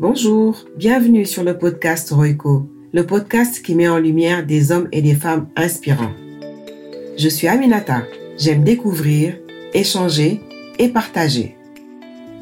Bonjour, 0.00 0.64
bienvenue 0.76 1.26
sur 1.26 1.42
le 1.42 1.58
podcast 1.58 2.12
Roico, 2.12 2.70
le 2.92 3.04
podcast 3.04 3.60
qui 3.64 3.74
met 3.74 3.88
en 3.88 3.98
lumière 3.98 4.46
des 4.46 4.70
hommes 4.70 4.86
et 4.92 5.02
des 5.02 5.16
femmes 5.16 5.48
inspirants. 5.56 6.12
Je 7.18 7.28
suis 7.28 7.48
Aminata, 7.48 8.04
j'aime 8.38 8.62
découvrir, 8.62 9.36
échanger 9.74 10.40
et 10.78 10.86
partager. 10.90 11.56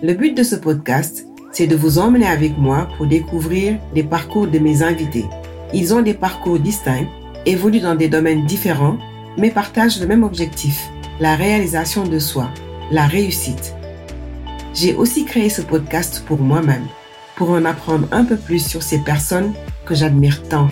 Le 0.03 0.12
but 0.12 0.37
de 0.37 0.42
ce 0.42 0.54
podcast, 0.54 1.27
c'est 1.51 1.67
de 1.67 1.74
vous 1.74 1.99
emmener 1.99 2.27
avec 2.27 2.58
moi 2.58 2.88
pour 2.99 3.06
découvrir 3.06 3.79
les 3.95 4.04
parcours 4.04 4.49
de 4.49 4.59
mes 4.59 4.83
invités. 4.83 5.25
Ils 5.73 5.95
ont 5.95 6.03
des 6.03 6.13
parcours 6.13 6.59
distincts, 6.59 7.09
évoluent 7.47 7.81
dans 7.81 7.95
des 7.95 8.09
domaines 8.09 8.45
différents, 8.45 8.99
mais 9.38 9.51
partagent 9.51 9.99
le 9.99 10.07
même 10.07 10.25
objectif, 10.25 10.91
la 11.21 11.37
réalisation 11.37 12.07
de 12.07 12.19
soi, 12.19 12.51
la 12.91 13.07
réussite. 13.07 13.75
J'ai 14.75 14.95
aussi 14.95 15.25
créé 15.25 15.49
ce 15.49 15.63
podcast 15.63 16.23
pour 16.27 16.38
moi-même 16.38 16.84
pour 17.37 17.50
en 17.50 17.64
apprendre 17.64 18.08
un 18.10 18.24
peu 18.24 18.36
plus 18.36 18.66
sur 18.66 18.82
ces 18.82 18.98
personnes 18.98 19.52
que 19.84 19.94
j'admire 19.94 20.42
tant 20.48 20.68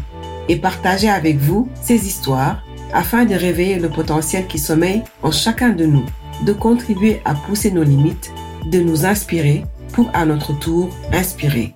et 0.49 0.57
partager 0.57 1.09
avec 1.09 1.39
vous 1.39 1.69
ces 1.83 2.07
histoires 2.07 2.63
afin 2.93 3.25
de 3.25 3.35
réveiller 3.35 3.79
le 3.79 3.89
potentiel 3.89 4.47
qui 4.47 4.59
sommeille 4.59 5.03
en 5.23 5.31
chacun 5.31 5.71
de 5.71 5.85
nous, 5.85 6.05
de 6.45 6.53
contribuer 6.53 7.21
à 7.25 7.35
pousser 7.35 7.71
nos 7.71 7.83
limites, 7.83 8.33
de 8.71 8.81
nous 8.81 9.05
inspirer 9.05 9.65
pour 9.93 10.11
à 10.15 10.25
notre 10.25 10.59
tour 10.59 10.91
inspirer. 11.13 11.75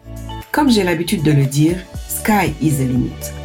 Comme 0.53 0.71
j'ai 0.71 0.85
l'habitude 0.85 1.23
de 1.23 1.33
le 1.33 1.45
dire, 1.45 1.77
sky 2.09 2.55
is 2.61 2.77
the 2.77 2.89
limit. 2.89 3.38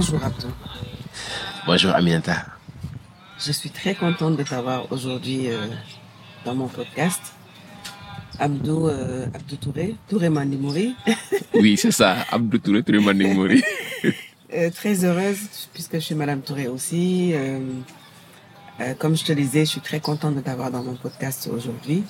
Bonjour 0.00 0.24
Abdou. 0.24 0.46
Bonjour 1.66 1.94
Aminata. 1.94 2.46
Je 3.38 3.52
suis 3.52 3.68
très 3.68 3.94
contente 3.94 4.34
de 4.34 4.42
t'avoir 4.42 4.90
aujourd'hui 4.90 5.50
euh, 5.50 5.66
dans 6.46 6.54
mon 6.54 6.68
podcast. 6.68 7.20
Abdou, 8.38 8.88
euh, 8.88 9.26
Abdou 9.34 9.56
Touré, 9.56 9.96
Touré 10.08 10.30
Mandimouri. 10.30 10.96
oui, 11.52 11.76
c'est 11.76 11.90
ça, 11.90 12.16
Abdou 12.30 12.56
Touré, 12.56 12.82
Touré 12.82 12.98
Mandimouri. 12.98 13.62
euh, 14.54 14.70
très 14.70 15.04
heureuse 15.04 15.68
puisque 15.74 15.96
je 15.96 16.00
suis 16.00 16.14
Madame 16.14 16.40
Touré 16.40 16.66
aussi. 16.66 17.34
Comme 18.98 19.18
je 19.18 19.24
te 19.24 19.32
disais, 19.34 19.66
je 19.66 19.70
suis 19.72 19.82
très 19.82 20.00
contente 20.00 20.34
de 20.34 20.40
t'avoir 20.40 20.70
dans 20.70 20.82
mon 20.82 20.94
podcast 20.94 21.50
aujourd'hui. 21.54 22.04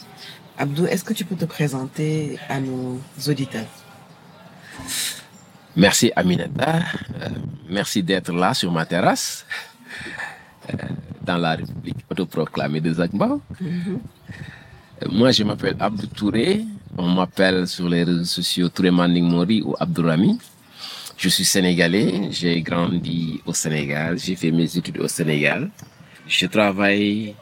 Abdou, 0.58 0.86
est-ce 0.86 1.02
que 1.02 1.12
tu 1.12 1.24
peux 1.24 1.34
te 1.34 1.44
présenter 1.44 2.38
à 2.48 2.60
nos 2.60 3.00
auditeurs? 3.26 3.66
Merci 5.76 6.10
Aminata. 6.16 6.82
Euh, 7.22 7.28
merci 7.68 8.02
d'être 8.02 8.32
là 8.32 8.54
sur 8.54 8.72
ma 8.72 8.84
terrasse, 8.84 9.46
euh, 10.68 10.76
dans 11.22 11.38
la 11.38 11.54
République 11.54 11.98
autoproclamée 12.10 12.80
de 12.80 12.92
Zagba. 12.92 13.38
Mm-hmm. 13.62 13.98
Euh, 15.02 15.06
moi, 15.12 15.30
je 15.30 15.44
m'appelle 15.44 15.76
Abdou 15.78 16.06
Touré. 16.08 16.64
On 16.98 17.08
m'appelle 17.08 17.68
sur 17.68 17.88
les 17.88 18.02
réseaux 18.02 18.24
sociaux 18.24 18.68
Touré 18.68 18.90
Manding 18.90 19.24
Mori 19.24 19.62
ou 19.62 19.76
Abdourami. 19.78 20.38
Je 21.16 21.28
suis 21.28 21.44
sénégalais. 21.44 22.30
J'ai 22.32 22.60
grandi 22.62 23.40
au 23.46 23.52
Sénégal. 23.54 24.18
J'ai 24.18 24.34
fait 24.34 24.50
mes 24.50 24.76
études 24.76 24.98
au 24.98 25.06
Sénégal. 25.06 25.70
Je 26.26 26.46
travaille 26.46 27.34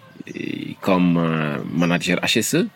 comme 0.82 1.18
manager 1.72 2.18
HSE 2.22 2.66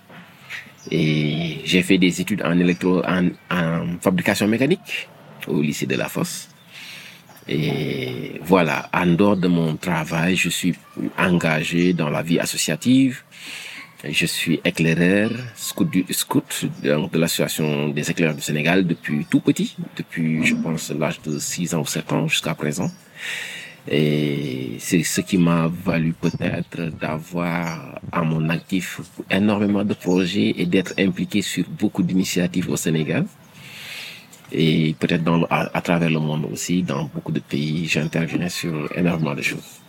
et 0.91 1.61
j'ai 1.65 1.83
fait 1.83 1.99
des 1.99 2.21
études 2.21 2.43
en 2.43 2.59
électro, 2.59 3.03
en, 3.05 3.29
en 3.51 3.99
fabrication 4.01 4.49
mécanique 4.49 5.09
au 5.49 5.61
lycée 5.61 5.87
de 5.87 5.97
la 5.97 6.09
Fosse. 6.09 6.49
Et 7.49 8.41
voilà, 8.43 8.89
en 8.93 9.07
dehors 9.07 9.37
de 9.37 9.49
mon 9.49 9.77
travail, 9.77 10.37
je 10.37 10.49
suis 10.49 10.75
engagé 11.19 11.93
dans 11.93 12.09
la 12.11 12.23
vie 12.23 12.39
associative. 12.39 13.23
Je 14.05 14.27
suis 14.27 14.61
éclaireur, 14.65 15.31
scout, 15.55 15.89
de 16.83 17.19
l'association 17.19 17.89
des 17.89 18.11
éclaireurs 18.11 18.35
du 18.35 18.43
Sénégal 18.43 18.87
depuis 18.87 19.27
tout 19.31 19.41
petit, 19.41 19.77
depuis, 19.97 20.45
je 20.45 20.55
pense, 20.57 20.91
l'âge 20.91 21.21
de 21.23 21.39
6 21.39 21.75
ans 21.75 21.83
ou 21.83 21.87
7 21.87 22.13
ans 22.13 22.29
jusqu'à 22.29 22.55
présent. 22.55 22.91
Et 23.89 24.77
c'est 24.79 25.03
ce 25.03 25.21
qui 25.21 25.39
m'a 25.39 25.69
valu 25.69 26.13
peut-être 26.13 26.91
d'avoir 27.01 28.01
à 28.13 28.23
mon 28.23 28.49
actif 28.49 29.01
énormément 29.31 29.85
de 29.85 29.95
projets 29.95 30.55
et 30.57 30.67
d'être 30.67 30.95
impliqué 30.99 31.43
sur 31.43 31.65
beaucoup 31.69 32.03
d'initiatives 32.05 32.71
au 32.71 32.77
Sénégal 32.77 33.27
et 34.53 34.95
peut-être 34.99 35.23
à, 35.51 35.81
travers 35.81 36.11
le 36.11 36.19
monde 36.19 36.47
aussi, 36.53 36.83
dans 36.83 37.05
beaucoup 37.05 37.33
de 37.33 37.41
pays, 37.41 37.87
j'interviens 37.87 38.49
sur 38.49 38.89
énormément 38.97 39.35
de 39.35 39.43
choses. 39.43 39.81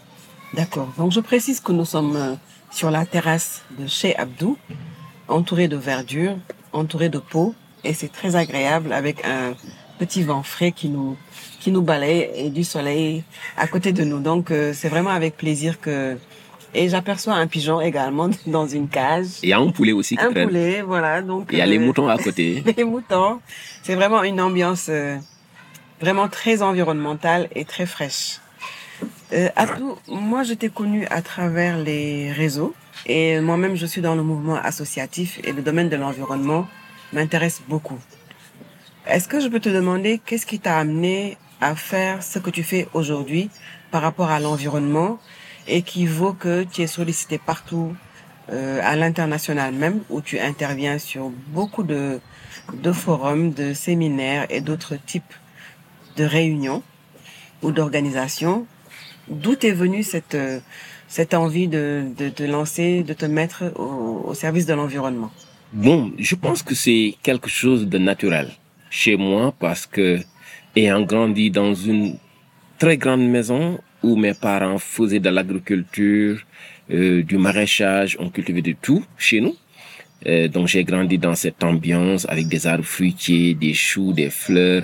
D'accord. 0.53 0.93
Donc 0.97 1.11
je 1.11 1.19
précise 1.19 1.59
que 1.59 1.71
nous 1.71 1.85
sommes 1.85 2.37
sur 2.71 2.89
la 2.91 3.05
terrasse 3.05 3.63
de 3.77 3.87
chez 3.87 4.15
Abdou, 4.15 4.57
entouré 5.27 5.67
de 5.67 5.75
verdure, 5.75 6.37
entouré 6.71 7.09
de 7.09 7.19
peau, 7.19 7.53
et 7.83 7.93
c'est 7.93 8.11
très 8.11 8.35
agréable 8.35 8.93
avec 8.93 9.25
un 9.25 9.53
petit 9.99 10.23
vent 10.23 10.43
frais 10.43 10.71
qui 10.71 10.89
nous 10.89 11.17
qui 11.59 11.71
nous 11.71 11.81
balaye 11.81 12.29
et 12.35 12.49
du 12.49 12.63
soleil 12.63 13.23
à 13.57 13.67
côté 13.67 13.93
de 13.93 14.03
nous. 14.03 14.19
Donc 14.19 14.51
c'est 14.73 14.89
vraiment 14.89 15.11
avec 15.11 15.37
plaisir 15.37 15.79
que 15.79 16.17
et 16.73 16.89
j'aperçois 16.89 17.33
un 17.35 17.47
pigeon 17.47 17.81
également 17.81 18.29
dans 18.47 18.67
une 18.67 18.87
cage. 18.89 19.27
Il 19.43 19.49
y 19.49 19.53
a 19.53 19.59
un 19.59 19.69
poulet 19.71 19.91
aussi 19.91 20.15
qui 20.17 20.23
Un 20.23 20.31
traîne. 20.31 20.47
poulet, 20.47 20.81
voilà. 20.81 21.21
Donc 21.21 21.49
Il 21.51 21.57
y 21.57 21.61
a 21.61 21.65
les 21.65 21.79
moutons 21.79 22.07
à 22.07 22.17
côté. 22.23 22.63
les 22.77 22.83
moutons. 22.83 23.39
C'est 23.83 23.95
vraiment 23.95 24.23
une 24.23 24.39
ambiance 24.41 24.87
euh, 24.89 25.17
vraiment 26.01 26.27
très 26.27 26.61
environnementale 26.61 27.47
et 27.55 27.65
très 27.65 27.85
fraîche. 27.85 28.39
Euh, 29.33 29.49
Abdou, 29.55 29.97
moi 30.07 30.43
je 30.43 30.53
t'ai 30.53 30.69
connu 30.69 31.05
à 31.09 31.21
travers 31.21 31.77
les 31.77 32.31
réseaux 32.31 32.73
et 33.05 33.39
moi-même 33.39 33.75
je 33.75 33.85
suis 33.85 34.01
dans 34.01 34.15
le 34.15 34.23
mouvement 34.23 34.55
associatif 34.55 35.39
et 35.43 35.51
le 35.51 35.61
domaine 35.61 35.89
de 35.89 35.95
l'environnement 35.95 36.67
m'intéresse 37.11 37.61
beaucoup. 37.67 37.97
Est-ce 39.07 39.27
que 39.27 39.39
je 39.41 39.47
peux 39.47 39.59
te 39.59 39.69
demander 39.69 40.21
qu'est-ce 40.25 40.45
qui 40.45 40.59
t'a 40.59 40.77
amené 40.77 41.37
à 41.59 41.75
faire 41.75 42.23
ce 42.23 42.39
que 42.39 42.49
tu 42.49 42.63
fais 42.63 42.87
aujourd'hui 42.93 43.49
par 43.91 44.01
rapport 44.01 44.29
à 44.29 44.39
l'environnement 44.39 45.19
et 45.67 45.81
qui 45.81 46.05
vaut 46.05 46.33
que 46.33 46.63
tu 46.63 46.81
es 46.81 46.87
sollicité 46.87 47.37
partout 47.37 47.95
euh, 48.51 48.79
à 48.83 48.95
l'international 48.95 49.73
même 49.73 50.01
où 50.09 50.21
tu 50.21 50.39
interviens 50.39 50.97
sur 50.99 51.29
beaucoup 51.47 51.83
de 51.83 52.19
de 52.73 52.91
forums, 52.91 53.51
de 53.51 53.73
séminaires 53.73 54.45
et 54.49 54.61
d'autres 54.61 54.95
types 54.95 55.33
de 56.17 56.23
réunions 56.23 56.83
ou 57.61 57.71
d'organisations. 57.71 58.65
D'où 59.27 59.55
est 59.61 59.71
venue 59.71 60.03
cette 60.03 60.37
cette 61.07 61.33
envie 61.33 61.67
de, 61.67 62.05
de 62.17 62.29
te 62.29 62.43
lancer, 62.43 63.03
de 63.03 63.13
te 63.13 63.25
mettre 63.25 63.71
au, 63.75 64.23
au 64.29 64.33
service 64.33 64.65
de 64.65 64.73
l'environnement? 64.73 65.31
Bon, 65.71 66.11
je 66.17 66.35
pense 66.35 66.63
que 66.63 66.75
c'est 66.75 67.15
quelque 67.23 67.49
chose 67.49 67.87
de 67.87 67.97
naturel 67.97 68.49
chez 68.89 69.15
moi 69.15 69.53
parce 69.59 69.85
que 69.85 70.19
ayant 70.75 71.01
grandi 71.01 71.49
dans 71.49 71.73
une 71.73 72.17
très 72.77 72.97
grande 72.97 73.27
maison 73.27 73.79
où 74.03 74.15
mes 74.15 74.33
parents 74.33 74.77
faisaient 74.77 75.19
de 75.19 75.29
l'agriculture, 75.29 76.39
euh, 76.91 77.23
du 77.23 77.37
maraîchage, 77.37 78.17
on 78.19 78.29
cultivait 78.29 78.61
de 78.61 78.75
tout 78.79 79.03
chez 79.17 79.39
nous. 79.41 79.55
Euh, 80.25 80.47
donc 80.47 80.67
j'ai 80.67 80.83
grandi 80.83 81.17
dans 81.17 81.35
cette 81.35 81.63
ambiance 81.63 82.25
avec 82.29 82.47
des 82.47 82.67
arbres 82.67 82.83
fruitiers, 82.83 83.53
des 83.53 83.73
choux, 83.73 84.13
des 84.13 84.29
fleurs, 84.29 84.83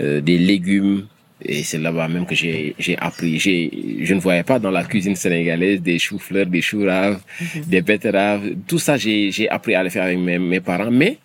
euh, 0.00 0.20
des 0.20 0.38
légumes. 0.38 1.06
Et 1.44 1.64
c'est 1.64 1.78
là-bas 1.78 2.06
même 2.06 2.24
que 2.24 2.36
j'ai 2.36 2.74
j'ai 2.78 2.96
appris. 2.98 3.38
J'ai 3.40 3.98
je 4.02 4.14
ne 4.14 4.20
voyais 4.20 4.44
pas 4.44 4.60
dans 4.60 4.70
la 4.70 4.84
cuisine 4.84 5.16
sénégalaise 5.16 5.82
des 5.82 5.98
choux-fleurs, 5.98 6.46
des 6.46 6.62
choux 6.62 6.84
raves, 6.84 7.20
des 7.66 7.82
betteraves. 7.82 8.52
Tout 8.68 8.78
ça 8.78 8.96
j'ai 8.96 9.32
j'ai 9.32 9.48
appris 9.48 9.74
à 9.74 9.82
le 9.82 9.90
faire 9.90 10.04
avec 10.04 10.18
mes, 10.18 10.38
mes 10.38 10.60
parents. 10.60 10.90
Mais 10.92 11.18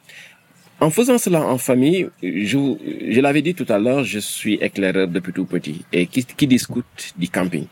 en 0.79 0.89
faisant 0.89 1.17
cela 1.17 1.41
en 1.41 1.57
famille, 1.57 2.09
je, 2.21 2.75
je 3.09 3.21
l'avais 3.21 3.41
dit 3.41 3.55
tout 3.55 3.65
à 3.69 3.79
l'heure, 3.79 4.03
je 4.03 4.19
suis 4.19 4.55
éclaireur 4.55 5.07
depuis 5.07 5.33
tout 5.33 5.45
petit. 5.45 5.83
Et 5.91 6.07
qui, 6.07 6.23
qui 6.23 6.47
discute 6.47 7.13
du 7.17 7.29
camping. 7.29 7.65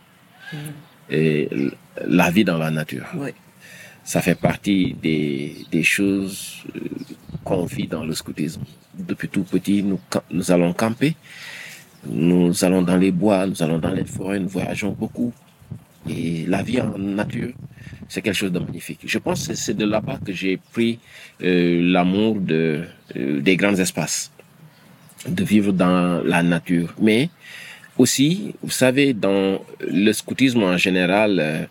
Mm. 0.52 0.58
Et 1.12 1.50
la 2.08 2.32
vie 2.32 2.44
dans 2.44 2.58
la 2.58 2.72
nature. 2.72 3.06
Oui. 3.16 3.30
Ça 4.04 4.22
fait 4.22 4.36
partie 4.36 4.96
des, 5.02 5.56
des 5.72 5.84
choses 5.84 6.64
euh, 6.76 6.80
qu'on 7.44 7.66
vit 7.66 7.88
dans 7.88 8.04
le 8.04 8.14
scoutisme. 8.14 8.62
Depuis 8.94 9.30
tout 9.30 9.44
petit, 9.44 9.84
nous, 9.84 10.00
nous 10.32 10.52
allons 10.52 10.74
camper. 10.74 11.16
Nous 12.08 12.64
allons 12.64 12.84
dans 12.84 12.98
les 12.98 13.12
bois, 13.12 13.48
nous 13.48 13.62
allons 13.64 13.80
dans 13.80 13.90
les 13.92 14.06
forêts, 14.06 14.40
nous 14.40 14.48
voyageons 14.48 14.92
beaucoup. 14.92 15.34
Et 16.10 16.46
la 16.48 16.62
vie 16.62 16.80
en 16.82 16.98
nature, 16.98 17.52
c'est 18.08 18.22
quelque 18.22 18.36
chose 18.36 18.52
de 18.52 18.60
magnifique. 18.60 19.00
Je 19.06 19.18
pense 19.18 19.48
que 19.48 19.56
c'est 19.56 19.74
de 19.74 19.86
là-bas 19.86 20.20
que 20.24 20.32
j'ai 20.32 20.58
pris 20.58 21.00
euh, 21.44 21.82
l'amour 21.82 22.36
de, 22.36 22.84
euh, 23.16 23.42
des 23.42 23.56
grands 23.56 23.76
espaces, 23.76 24.32
de 25.28 25.44
vivre 25.44 25.72
dans 25.72 26.22
la 26.24 26.44
nature. 26.44 26.94
Mais 27.02 27.30
aussi, 27.98 28.54
vous 28.62 28.72
savez, 28.72 29.14
dans 29.14 29.62
le 29.80 30.12
scoutisme 30.14 30.64
en 30.64 30.78
général, 30.78 31.68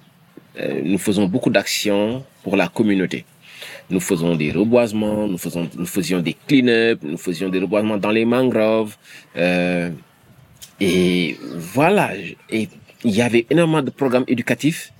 euh, 0.58 0.80
nous 0.84 0.98
faisons 0.98 1.26
beaucoup 1.26 1.50
d'actions 1.50 2.24
pour 2.42 2.56
la 2.56 2.68
communauté. 2.68 3.24
Nous 3.90 4.00
faisons 4.00 4.34
des 4.34 4.50
reboisements, 4.50 5.28
nous, 5.28 5.38
faisons, 5.38 5.68
nous 5.76 5.86
faisions 5.86 6.20
des 6.20 6.34
clean-up, 6.46 7.00
nous 7.02 7.18
faisions 7.18 7.50
des 7.50 7.60
reboisements 7.60 7.98
dans 7.98 8.10
les 8.10 8.24
mangroves. 8.24 8.96
Et 10.80 11.36
voilà, 11.54 12.10
il 13.04 13.14
y 13.14 13.22
avait 13.22 13.46
énormément 13.50 13.82
de 13.82 13.90
programmes 13.90 14.24
éducatifs 14.26 14.92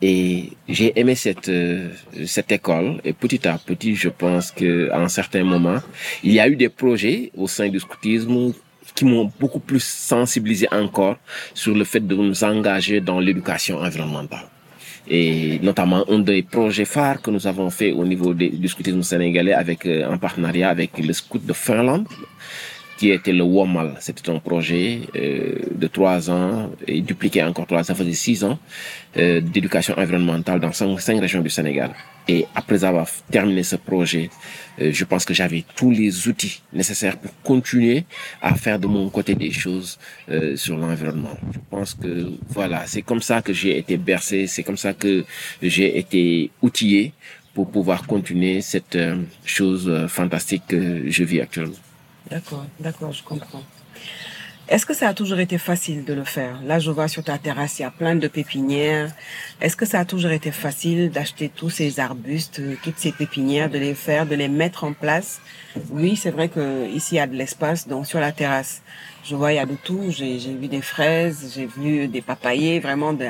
et 0.00 0.50
j'ai 0.68 0.98
aimé 0.98 1.14
cette 1.16 1.48
euh, 1.48 1.88
cette 2.26 2.52
école 2.52 3.00
et 3.04 3.12
petit 3.12 3.48
à 3.48 3.58
petit, 3.58 3.96
je 3.96 4.08
pense 4.08 4.52
que 4.52 4.90
à 4.92 5.00
un 5.00 5.08
certain 5.08 5.42
moment, 5.42 5.78
il 6.22 6.32
y 6.32 6.40
a 6.40 6.48
eu 6.48 6.54
des 6.54 6.68
projets 6.68 7.32
au 7.36 7.48
sein 7.48 7.68
du 7.68 7.80
scoutisme 7.80 8.52
qui 8.94 9.04
m'ont 9.04 9.30
beaucoup 9.40 9.58
plus 9.60 9.82
sensibilisé 9.82 10.68
encore 10.70 11.16
sur 11.52 11.74
le 11.74 11.84
fait 11.84 12.00
de 12.06 12.14
nous 12.14 12.44
engager 12.44 13.00
dans 13.00 13.18
l'éducation 13.18 13.78
environnementale. 13.78 14.46
Et 15.10 15.58
notamment 15.62 16.04
un 16.08 16.18
des 16.18 16.42
projets 16.42 16.84
phares 16.84 17.20
que 17.22 17.30
nous 17.30 17.46
avons 17.46 17.70
fait 17.70 17.92
au 17.92 18.04
niveau 18.04 18.34
du 18.34 18.68
scoutisme 18.68 19.02
sénégalais 19.02 19.54
avec 19.54 19.84
euh, 19.86 20.08
en 20.12 20.18
partenariat 20.18 20.68
avec 20.68 20.98
le 20.98 21.12
scout 21.12 21.44
de 21.44 21.52
Finlande, 21.52 22.06
qui 22.98 23.10
était 23.10 23.32
le 23.32 23.44
WOMAL. 23.44 23.94
C'était 24.00 24.28
un 24.28 24.40
projet 24.40 25.02
euh, 25.16 25.54
de 25.74 25.86
trois 25.86 26.30
ans 26.30 26.70
et 26.86 27.00
dupliqué 27.00 27.42
encore 27.44 27.66
trois 27.66 27.80
ans, 27.80 27.84
ça 27.84 27.94
faisait 27.94 28.12
six 28.12 28.44
ans 28.44 28.58
euh, 29.16 29.40
d'éducation 29.40 29.94
environnementale 29.96 30.58
dans 30.60 30.72
cinq, 30.72 31.00
cinq, 31.00 31.20
régions 31.20 31.40
du 31.40 31.48
Sénégal. 31.48 31.92
Et 32.30 32.44
après 32.54 32.84
avoir 32.84 33.06
terminé 33.30 33.62
ce 33.62 33.76
projet, 33.76 34.28
euh, 34.80 34.90
je 34.92 35.04
pense 35.04 35.24
que 35.24 35.32
j'avais 35.32 35.64
tous 35.76 35.92
les 35.92 36.28
outils 36.28 36.60
nécessaires 36.72 37.16
pour 37.16 37.30
continuer 37.42 38.04
à 38.42 38.54
faire 38.56 38.78
de 38.78 38.86
mon 38.86 39.08
côté 39.08 39.34
des 39.34 39.52
choses 39.52 39.98
euh, 40.30 40.56
sur 40.56 40.76
l'environnement. 40.76 41.36
Je 41.54 41.58
pense 41.70 41.94
que 41.94 42.32
voilà, 42.48 42.84
c'est 42.86 43.02
comme 43.02 43.22
ça 43.22 43.40
que 43.40 43.52
j'ai 43.52 43.78
été 43.78 43.96
bercé, 43.96 44.46
c'est 44.48 44.64
comme 44.64 44.76
ça 44.76 44.92
que 44.92 45.24
j'ai 45.62 45.98
été 45.98 46.50
outillé 46.60 47.12
pour 47.54 47.70
pouvoir 47.70 48.06
continuer 48.06 48.60
cette 48.60 48.94
euh, 48.96 49.22
chose 49.44 49.88
euh, 49.88 50.06
fantastique 50.06 50.64
que 50.68 51.10
je 51.10 51.24
vis 51.24 51.40
actuellement. 51.40 51.74
D'accord, 52.30 52.66
d'accord, 52.80 53.12
je 53.12 53.22
comprends. 53.22 53.62
Est-ce 54.68 54.84
que 54.84 54.92
ça 54.92 55.08
a 55.08 55.14
toujours 55.14 55.38
été 55.38 55.56
facile 55.56 56.04
de 56.04 56.12
le 56.12 56.24
faire? 56.24 56.60
Là, 56.62 56.78
je 56.78 56.90
vois 56.90 57.08
sur 57.08 57.24
ta 57.24 57.38
terrasse, 57.38 57.78
il 57.78 57.82
y 57.82 57.84
a 57.86 57.90
plein 57.90 58.16
de 58.16 58.28
pépinières. 58.28 59.10
Est-ce 59.62 59.76
que 59.76 59.86
ça 59.86 60.00
a 60.00 60.04
toujours 60.04 60.30
été 60.30 60.50
facile 60.50 61.10
d'acheter 61.10 61.48
tous 61.48 61.70
ces 61.70 62.00
arbustes, 62.00 62.60
toutes 62.82 62.98
ces 62.98 63.12
pépinières, 63.12 63.70
de 63.70 63.78
les 63.78 63.94
faire, 63.94 64.26
de 64.26 64.34
les 64.34 64.48
mettre 64.48 64.84
en 64.84 64.92
place? 64.92 65.40
Oui, 65.88 66.16
c'est 66.16 66.30
vrai 66.30 66.50
que 66.50 66.86
ici 66.86 67.14
il 67.14 67.16
y 67.16 67.20
a 67.20 67.26
de 67.26 67.34
l'espace, 67.34 67.88
donc 67.88 68.06
sur 68.06 68.20
la 68.20 68.30
terrasse, 68.30 68.82
je 69.28 69.34
vois 69.36 69.52
il 69.52 69.56
y 69.56 69.58
a 69.58 69.66
de 69.66 69.78
tout. 69.86 70.04
J'ai 70.08 70.38
vu 70.60 70.68
des 70.68 70.80
fraises, 70.92 71.52
j'ai 71.54 71.66
vu 71.66 72.08
des 72.08 72.22
papayers, 72.22 72.78
vraiment, 72.80 73.12
de... 73.12 73.26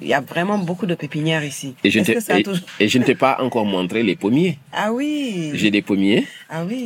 il 0.00 0.08
y 0.08 0.14
a 0.14 0.20
vraiment 0.20 0.58
beaucoup 0.58 0.86
de 0.86 0.94
pépinières 0.94 1.44
ici. 1.44 1.74
Et 1.84 1.90
je, 1.90 2.00
et, 2.00 2.42
toujours... 2.42 2.66
et 2.80 2.88
je 2.88 2.98
ne 2.98 3.04
t'ai 3.04 3.14
pas 3.14 3.34
encore 3.40 3.66
montré 3.66 4.02
les 4.02 4.16
pommiers. 4.16 4.58
Ah 4.72 4.92
oui. 4.92 5.50
J'ai 5.54 5.70
des 5.70 5.82
pommiers. 5.82 6.26
Ah 6.48 6.64
oui. 6.68 6.80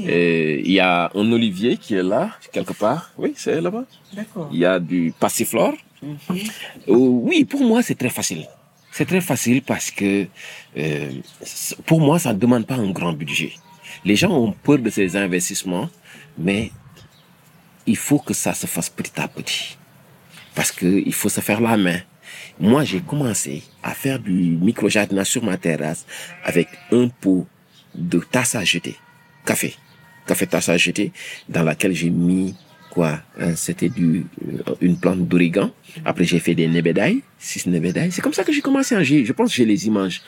Il 0.64 0.72
y 0.72 0.80
a 0.80 1.10
un 1.14 1.32
olivier 1.32 1.76
qui 1.76 1.94
est 1.94 2.02
là 2.02 2.30
quelque 2.52 2.74
part. 2.84 3.12
Oui, 3.16 3.32
c'est 3.36 3.60
là-bas. 3.60 3.84
D'accord. 4.12 4.48
Il 4.52 4.58
y 4.58 4.64
a 4.64 4.78
du 4.78 5.12
passiflore. 5.24 5.76
Mm 6.02 6.16
-hmm. 6.16 6.50
euh, 6.88 7.28
oui, 7.28 7.38
pour 7.52 7.62
moi 7.70 7.78
c'est 7.86 7.98
très 8.02 8.14
facile. 8.18 8.44
C'est 8.96 9.08
très 9.12 9.24
facile 9.32 9.60
parce 9.72 9.88
que 9.98 10.10
euh, 10.82 11.10
pour 11.88 12.00
moi 12.06 12.16
ça 12.24 12.30
ne 12.34 12.38
demande 12.44 12.64
pas 12.70 12.78
un 12.86 12.90
grand 12.98 13.14
budget. 13.22 13.52
Les 14.08 14.16
gens 14.20 14.32
ont 14.44 14.52
peur 14.66 14.78
de 14.86 14.90
ces 14.96 15.08
investissements, 15.24 15.88
mais 16.46 16.62
il 17.86 17.96
faut 17.96 18.18
que 18.18 18.34
ça 18.34 18.54
se 18.54 18.66
fasse 18.66 18.90
petit 18.90 19.20
à 19.20 19.28
petit. 19.28 19.76
Parce 20.54 20.72
que 20.72 20.86
il 20.86 21.14
faut 21.14 21.28
se 21.28 21.40
faire 21.40 21.60
la 21.60 21.76
main. 21.76 22.00
Moi, 22.60 22.84
j'ai 22.84 23.00
commencé 23.00 23.62
à 23.82 23.94
faire 23.94 24.18
du 24.18 24.32
micro-jardinage 24.32 25.28
sur 25.28 25.44
ma 25.44 25.56
terrasse 25.56 26.06
avec 26.44 26.68
un 26.90 27.08
pot 27.08 27.46
de 27.94 28.20
tasse 28.20 28.54
à 28.54 28.64
jeter, 28.64 28.96
café, 29.44 29.74
café 30.26 30.46
tasse 30.46 30.68
à 30.68 30.76
jeter, 30.76 31.12
dans 31.48 31.62
laquelle 31.62 31.94
j'ai 31.94 32.10
mis 32.10 32.54
quoi 32.90 33.20
hein, 33.40 33.54
C'était 33.56 33.88
du 33.88 34.26
euh, 34.46 34.74
une 34.80 34.98
plante 34.98 35.26
d'origan. 35.26 35.70
Après, 36.04 36.24
j'ai 36.24 36.38
fait 36.38 36.54
des 36.54 36.68
nebedailles, 36.68 37.22
six 37.38 37.66
nebedailles. 37.66 38.12
C'est 38.12 38.20
comme 38.20 38.34
ça 38.34 38.44
que 38.44 38.52
j'ai 38.52 38.60
commencé. 38.60 39.02
Je 39.02 39.32
pense 39.32 39.50
que 39.50 39.56
j'ai 39.56 39.64
les 39.64 39.86
images. 39.86 40.22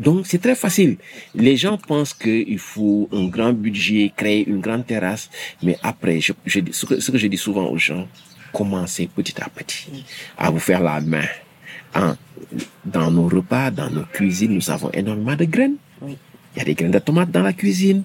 Donc, 0.00 0.26
c'est 0.26 0.38
très 0.40 0.54
facile. 0.54 0.96
Les 1.34 1.56
gens 1.56 1.76
pensent 1.76 2.14
qu'il 2.14 2.58
faut 2.58 3.08
un 3.12 3.28
grand 3.28 3.52
budget, 3.52 4.12
créer 4.16 4.48
une 4.48 4.60
grande 4.60 4.86
terrasse. 4.86 5.28
Mais 5.62 5.76
après, 5.82 6.20
je, 6.20 6.32
je, 6.46 6.60
ce, 6.72 6.86
que, 6.86 6.98
ce 6.98 7.10
que 7.10 7.18
je 7.18 7.26
dis 7.26 7.36
souvent 7.36 7.68
aux 7.68 7.76
gens, 7.76 8.08
commencez 8.52 9.08
petit 9.14 9.40
à 9.40 9.48
petit 9.48 10.04
à 10.38 10.50
vous 10.50 10.58
faire 10.58 10.82
la 10.82 11.00
main. 11.00 11.28
Hein, 11.94 12.16
dans 12.84 13.10
nos 13.10 13.28
repas, 13.28 13.70
dans 13.70 13.90
nos 13.90 14.04
cuisines, 14.04 14.54
nous 14.54 14.70
avons 14.70 14.90
énormément 14.92 15.36
de 15.36 15.44
graines. 15.44 15.76
Il 16.02 16.16
y 16.56 16.60
a 16.60 16.64
des 16.64 16.74
graines 16.74 16.90
de 16.90 16.98
tomates 16.98 17.30
dans 17.30 17.42
la 17.42 17.52
cuisine. 17.52 18.02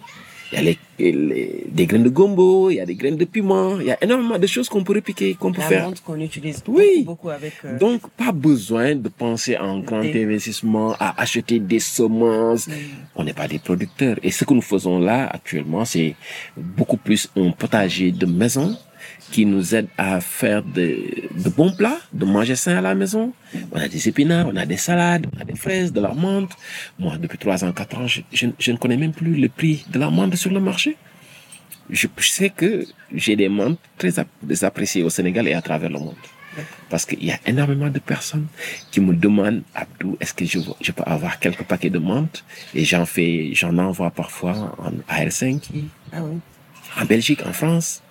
Il 0.52 0.56
y 0.56 0.58
a 0.60 0.62
les, 0.64 0.78
les, 1.00 1.64
des 1.70 1.86
graines 1.88 2.04
de 2.04 2.10
gombo, 2.10 2.70
il 2.70 2.76
y 2.76 2.80
a 2.80 2.86
des 2.86 2.94
graines 2.96 3.18
de 3.18 3.26
piment, 3.26 3.80
il 3.80 3.88
y 3.88 3.92
a 3.92 3.98
énormément 4.04 4.38
de 4.38 4.48
choses 4.48 4.70
qu'on 4.70 4.84
peut 4.84 4.94
repiquer, 4.94 5.34
qu'on 5.34 5.52
peut 5.52 5.62
faire. 5.62 5.90
qu'on 6.06 6.20
utilise 6.20 6.64
Oui. 6.68 7.04
beaucoup, 7.06 7.30
avec... 7.30 7.54
euh, 7.66 7.78
Donc, 7.80 8.02
pas 8.12 8.32
besoin 8.32 8.96
de 8.96 9.10
penser 9.10 9.56
un 9.56 9.80
grand 9.80 10.02
Des- 10.02 10.24
investissement, 10.24 10.94
à 11.00 11.20
acheter 11.22 11.60
des 11.60 11.80
semences. 11.80 12.70
On 13.16 13.24
n'est 13.24 13.34
pas 13.34 13.48
des 13.48 13.60
producteurs. 13.60 14.18
Et 14.24 14.32
ce 14.32 14.46
que 14.46 14.54
nous 14.54 14.62
faisons 14.62 15.00
là, 15.00 15.28
actuellement, 15.28 15.84
c'est 15.84 16.16
beaucoup 16.56 16.98
plus 16.98 17.30
un 17.36 17.50
potager 17.52 18.12
de 18.12 18.26
maison 18.28 18.78
qui 19.32 19.46
nous 19.46 19.74
aide 19.76 19.88
à 19.98 20.22
faire 20.22 20.62
de, 20.64 20.98
de 21.44 21.50
bons 21.50 21.72
plats, 21.76 22.00
de 22.14 22.26
manger 22.26 22.56
sain 22.56 22.78
à 22.78 22.82
la 22.82 22.94
maison. 22.96 23.34
On 23.72 23.80
a 23.80 23.88
des 23.88 24.08
épinards, 24.08 24.48
on 24.48 24.56
a 24.56 24.66
des 24.66 24.78
salades, 24.78 25.26
on 25.36 25.42
a 25.42 25.44
des 25.44 25.56
fraises, 25.56 25.92
de 25.92 26.00
la 26.00 26.14
menthe. 26.14 26.52
Moi, 27.00 27.18
depuis 27.18 27.38
trois 27.38 27.64
ans, 27.66 27.72
quatre 27.72 27.98
ans, 27.98 28.08
je, 28.08 28.22
je, 28.32 28.48
je 28.60 28.72
ne 28.72 28.78
connais 28.78 28.98
même 28.98 29.14
plus 29.14 29.36
le 29.36 29.50
prix 29.50 29.86
de 29.90 30.00
la 30.00 30.10
menthe 30.10 30.36
sur 30.36 30.52
le 30.52 30.60
marché. 30.60 30.96
Je, 31.90 32.08
je 32.18 32.30
sais 32.30 32.50
que 32.50 32.86
j'ai 33.14 33.36
des 33.36 33.50
menthes 33.50 33.80
très 33.98 34.18
ap- 34.20 34.28
appréciées 34.62 35.04
au 35.04 35.10
Sénégal 35.10 35.48
et 35.48 35.54
à 35.54 35.62
travers 35.62 35.90
le 35.90 36.00
monde. 36.00 36.16
Parce 36.90 37.06
qu'il 37.06 37.24
y 37.26 37.32
a 37.32 37.40
énormément 37.46 37.90
de 37.90 38.00
personnes 38.00 38.48
qui 38.92 39.02
me 39.02 39.14
demandent, 39.14 39.64
Abdou, 39.74 40.18
est-ce 40.22 40.34
que 40.34 40.46
je, 40.46 40.60
je 40.82 40.92
peux 40.94 41.04
avoir 41.06 41.40
quelques 41.40 41.64
paquets 41.64 41.90
de 41.90 42.00
menthe 42.00 42.46
Et 42.74 42.86
j'en 42.86 43.06
fais, 43.06 43.50
j'en 43.54 43.78
envoie 43.78 44.10
parfois 44.12 44.74
en, 44.78 44.92
à 45.10 45.24
Helsinki, 45.24 45.86
Ah 46.14 46.20
oui. 46.24 46.38
en 47.02 47.06
Belgique, 47.06 47.42
en 47.46 47.52
France. 47.52 48.02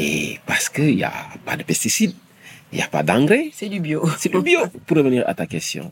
Et 0.00 0.38
parce 0.46 0.68
qu'il 0.68 0.96
n'y 0.96 1.04
a 1.04 1.12
pas 1.44 1.56
de 1.60 1.62
pesticides, 1.70 2.14
il 2.72 2.76
n'y 2.76 2.82
a 2.82 2.88
pas 2.88 3.02
d'engrais, 3.02 3.50
C'est 3.52 3.68
du 3.68 3.80
bio. 3.80 4.00
c'est 4.18 4.32
le 4.32 4.40
bio. 4.40 4.60
Pour 4.86 4.96
revenir 4.96 5.24
à 5.28 5.34
ta 5.34 5.46
question, 5.46 5.90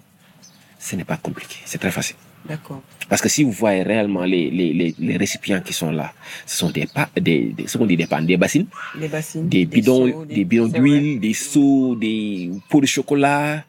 ce 0.78 0.96
n'est 0.96 1.04
pas 1.12 1.18
compliqué, 1.18 1.56
c'est 1.64 1.78
très 1.84 1.90
facile. 1.98 2.16
D'accord. 2.48 2.80
Parce 3.10 3.20
que 3.20 3.28
si 3.28 3.42
vous 3.42 3.50
voyez 3.52 3.82
réellement 3.82 4.24
les, 4.24 4.48
les, 4.50 4.72
les, 4.72 4.94
les 4.98 5.16
récipients 5.16 5.60
qui 5.60 5.72
sont 5.74 5.90
là, 5.90 6.12
ce 6.46 6.56
sont 6.56 6.70
des, 6.70 6.86
pa- 6.86 7.10
des, 7.20 7.52
des, 7.56 7.66
ce 7.66 7.76
qu'on 7.76 7.84
dit 7.86 7.96
des 7.96 8.06
pannes, 8.06 8.24
des 8.26 8.36
bassines, 8.38 8.66
Des 8.98 9.08
bassines. 9.08 9.48
des 9.48 9.66
bidons, 9.66 10.06
seaux, 10.10 10.24
des 10.24 10.44
bidons 10.44 10.68
d'huile, 10.68 11.20
des 11.20 11.34
seaux, 11.34 11.96
des 11.96 12.50
pots 12.70 12.80
de 12.80 12.86
chocolat. 12.86 13.64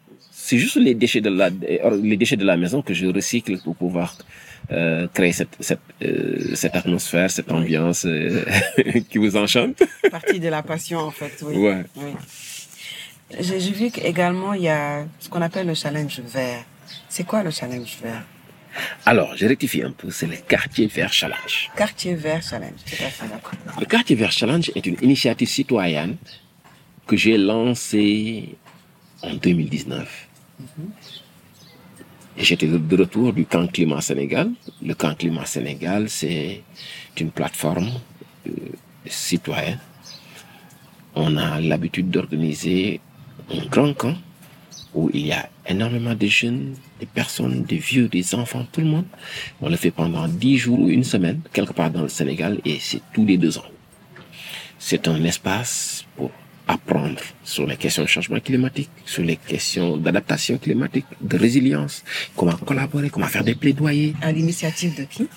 C'est 0.50 0.58
juste 0.58 0.78
les 0.78 0.96
déchets 0.96 1.22
de 1.22 1.30
la, 1.30 1.52
les 1.52 2.18
déchets 2.18 2.36
de 2.36 2.44
la 2.44 2.58
maison 2.58 2.82
que 2.82 2.92
je 2.92 3.06
recycle 3.06 3.60
pour 3.60 3.76
pouvoir 3.76 4.18
euh, 4.72 5.08
créer 5.14 5.32
cette, 5.32 5.56
cette, 5.60 5.80
euh, 6.02 6.56
cette 6.56 6.76
atmosphère, 6.76 7.30
cette 7.30 7.52
ambiance 7.52 8.04
euh, 8.08 8.44
qui 9.12 9.20
vous 9.20 9.38
enchante. 9.38 9.84
Partie 10.10 10.40
de 10.40 10.48
la 10.48 10.64
passion, 10.64 10.98
en 11.02 11.12
fait. 11.12 11.34
Oui. 11.44 11.56
Ouais. 11.56 11.84
Oui. 11.98 12.14
J'ai 13.40 13.60
vu 13.60 13.92
qu'également, 13.92 14.56
il 14.56 14.64
y 14.64 14.70
a 14.70 15.06
ce 15.20 15.30
qu'on 15.30 15.44
appelle 15.44 15.68
le 15.68 15.76
challenge 15.76 16.20
vert. 16.22 16.64
C'est 17.10 17.28
quoi 17.28 17.44
le 17.44 17.52
challenge 17.52 18.00
vert? 18.02 18.24
Alors, 19.06 19.38
je 19.38 19.46
rectifie 19.46 19.84
un 19.84 19.92
peu, 19.92 20.10
c'est 20.10 20.26
le 20.26 20.38
quartier 20.38 20.88
vert 20.88 21.14
challenge. 21.14 21.70
Quartier 21.78 22.16
vert 22.16 22.42
challenge. 22.42 22.80
Tout 22.88 23.04
à 23.04 23.10
fait 23.10 23.28
d'accord. 23.28 23.54
Le 23.80 23.86
quartier 23.86 24.16
vert 24.16 24.32
challenge 24.32 24.72
est 24.74 24.88
une 24.88 24.98
initiative 25.04 25.48
citoyenne 25.48 26.18
que 27.06 27.16
j'ai 27.16 27.38
lancée 27.38 28.56
en 29.22 29.36
2019. 29.36 30.29
J'étais 32.38 32.68
de 32.68 32.78
de 32.78 32.96
retour 32.98 33.34
du 33.34 33.46
camp 33.46 33.68
climat 33.68 34.02
Sénégal. 34.02 34.52
Le 34.82 34.94
camp 34.94 35.14
climat 35.16 35.46
Sénégal, 35.46 36.10
c'est 36.10 36.64
une 37.20 37.32
plateforme 37.32 37.90
euh, 38.48 38.52
citoyenne. 39.06 39.80
On 41.16 41.36
a 41.38 41.60
l'habitude 41.60 42.10
d'organiser 42.10 43.02
un 43.52 43.66
grand 43.66 43.94
camp 43.94 44.16
où 44.94 45.10
il 45.14 45.28
y 45.28 45.32
a 45.34 45.50
énormément 45.68 46.16
de 46.16 46.28
jeunes, 46.28 46.76
des 47.00 47.06
personnes, 47.06 47.64
des 47.64 47.78
vieux, 47.78 48.08
des 48.08 48.34
enfants, 48.36 48.66
tout 48.72 48.82
le 48.82 48.88
monde. 48.88 49.06
On 49.62 49.70
le 49.70 49.76
fait 49.76 49.92
pendant 49.92 50.28
dix 50.28 50.58
jours 50.58 50.80
ou 50.80 50.90
une 50.90 51.04
semaine, 51.04 51.42
quelque 51.54 51.74
part 51.74 51.92
dans 51.92 52.02
le 52.04 52.10
Sénégal, 52.10 52.60
et 52.66 52.78
c'est 52.80 53.02
tous 53.14 53.26
les 53.26 53.38
deux 53.38 53.58
ans. 53.58 53.66
C'est 54.80 55.08
un 55.08 55.22
espace 55.26 56.06
pour 56.16 56.32
apprendre 56.70 57.20
sur 57.44 57.66
les 57.66 57.76
questions 57.78 58.04
de 58.04 58.08
changement 58.08 58.40
climatique, 58.40 58.92
sur 59.04 59.24
les 59.24 59.38
questions 59.38 59.98
d'adaptation 59.98 60.58
climatique, 60.60 61.06
de 61.20 61.38
résilience, 61.38 62.04
comment 62.38 62.56
collaborer, 62.58 63.10
comment 63.10 63.26
faire 63.26 63.44
des 63.44 63.56
plaidoyers 63.56 64.14
À 64.22 64.32
l'initiative 64.32 64.96
de 64.96 65.04
qui? 65.04 65.28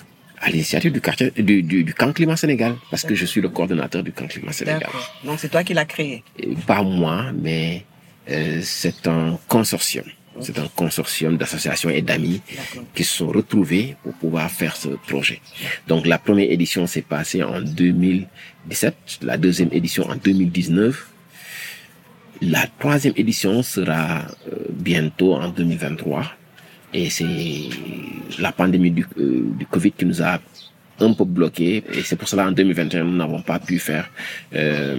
À 0.40 0.50
l'initiative 0.50 0.92
du 0.92 1.00
quartier, 1.00 1.30
du, 1.30 1.62
du, 1.62 1.84
du 1.84 1.94
camp 1.94 2.12
climat 2.12 2.36
Sénégal, 2.36 2.74
parce 2.90 3.04
que 3.04 3.14
je 3.14 3.24
suis 3.24 3.40
le 3.40 3.48
coordonnateur 3.48 4.02
du 4.02 4.12
camp 4.12 4.26
climat 4.28 4.52
Sénégal. 4.52 4.90
Donc 5.24 5.38
c'est 5.40 5.48
toi 5.48 5.64
qui 5.64 5.72
l'as 5.72 5.86
créé? 5.86 6.22
Pas 6.66 6.82
moi, 6.82 7.32
mais 7.32 7.84
euh, 8.30 8.60
c'est 8.62 9.06
un 9.06 9.38
consortium. 9.48 10.04
C'est 10.40 10.58
un 10.58 10.68
consortium 10.74 11.36
d'associations 11.36 11.90
et 11.90 12.00
d'amis 12.02 12.40
qui 12.94 13.04
se 13.04 13.18
sont 13.18 13.28
retrouvés 13.28 13.96
pour 14.02 14.14
pouvoir 14.14 14.50
faire 14.50 14.76
ce 14.76 14.88
projet. 14.88 15.40
Donc 15.88 16.06
la 16.06 16.18
première 16.18 16.50
édition 16.50 16.86
s'est 16.86 17.02
passée 17.02 17.42
en 17.42 17.60
2017, 17.60 18.94
la 19.22 19.36
deuxième 19.36 19.68
édition 19.72 20.04
en 20.08 20.16
2019 20.16 21.11
La 22.42 22.66
troisième 22.78 23.14
édition 23.16 23.62
sera 23.62 24.22
euh, 24.50 24.56
bientôt 24.70 25.34
en 25.34 25.48
2023 25.48 26.24
et 26.92 27.08
c'est 27.08 27.24
la 28.38 28.50
pandémie 28.52 28.90
du, 28.90 29.06
euh, 29.18 29.44
du 29.58 29.64
Covid 29.66 29.92
qui 29.92 30.04
nous 30.04 30.20
a 30.22 30.40
un 31.00 31.12
peu 31.14 31.24
bloqué. 31.24 31.84
Et 31.94 32.02
c'est 32.02 32.16
pour 32.16 32.28
cela 32.28 32.46
en 32.48 32.52
2021 32.52 33.04
nous 33.04 33.16
n'avons 33.16 33.40
pas 33.42 33.58
pu 33.60 33.78
faire 33.78 34.10
euh, 34.54 34.96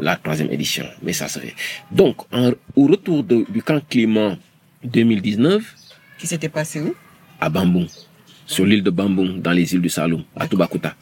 la 0.00 0.16
troisième 0.16 0.50
édition. 0.50 0.86
Mais 1.02 1.12
ça 1.12 1.28
serait. 1.28 1.54
Donc 1.92 2.16
en- 2.32 2.52
au 2.74 2.86
retour 2.88 3.22
de- 3.22 3.46
du 3.48 3.62
camp 3.62 3.80
climat 3.88 4.36
2019 4.84 5.62
Qui 6.18 6.26
s'était 6.26 6.48
passé 6.48 6.80
où? 6.80 6.94
À 7.40 7.48
Bamboum 7.48 7.86
sur 8.46 8.64
l'île 8.66 8.82
de 8.82 8.90
Bamboum 8.90 9.40
dans 9.40 9.52
les 9.52 9.72
îles 9.74 9.80
du 9.82 9.88
Saloum 9.90 10.24
à 10.34 10.46
Toubacouta. 10.48 10.94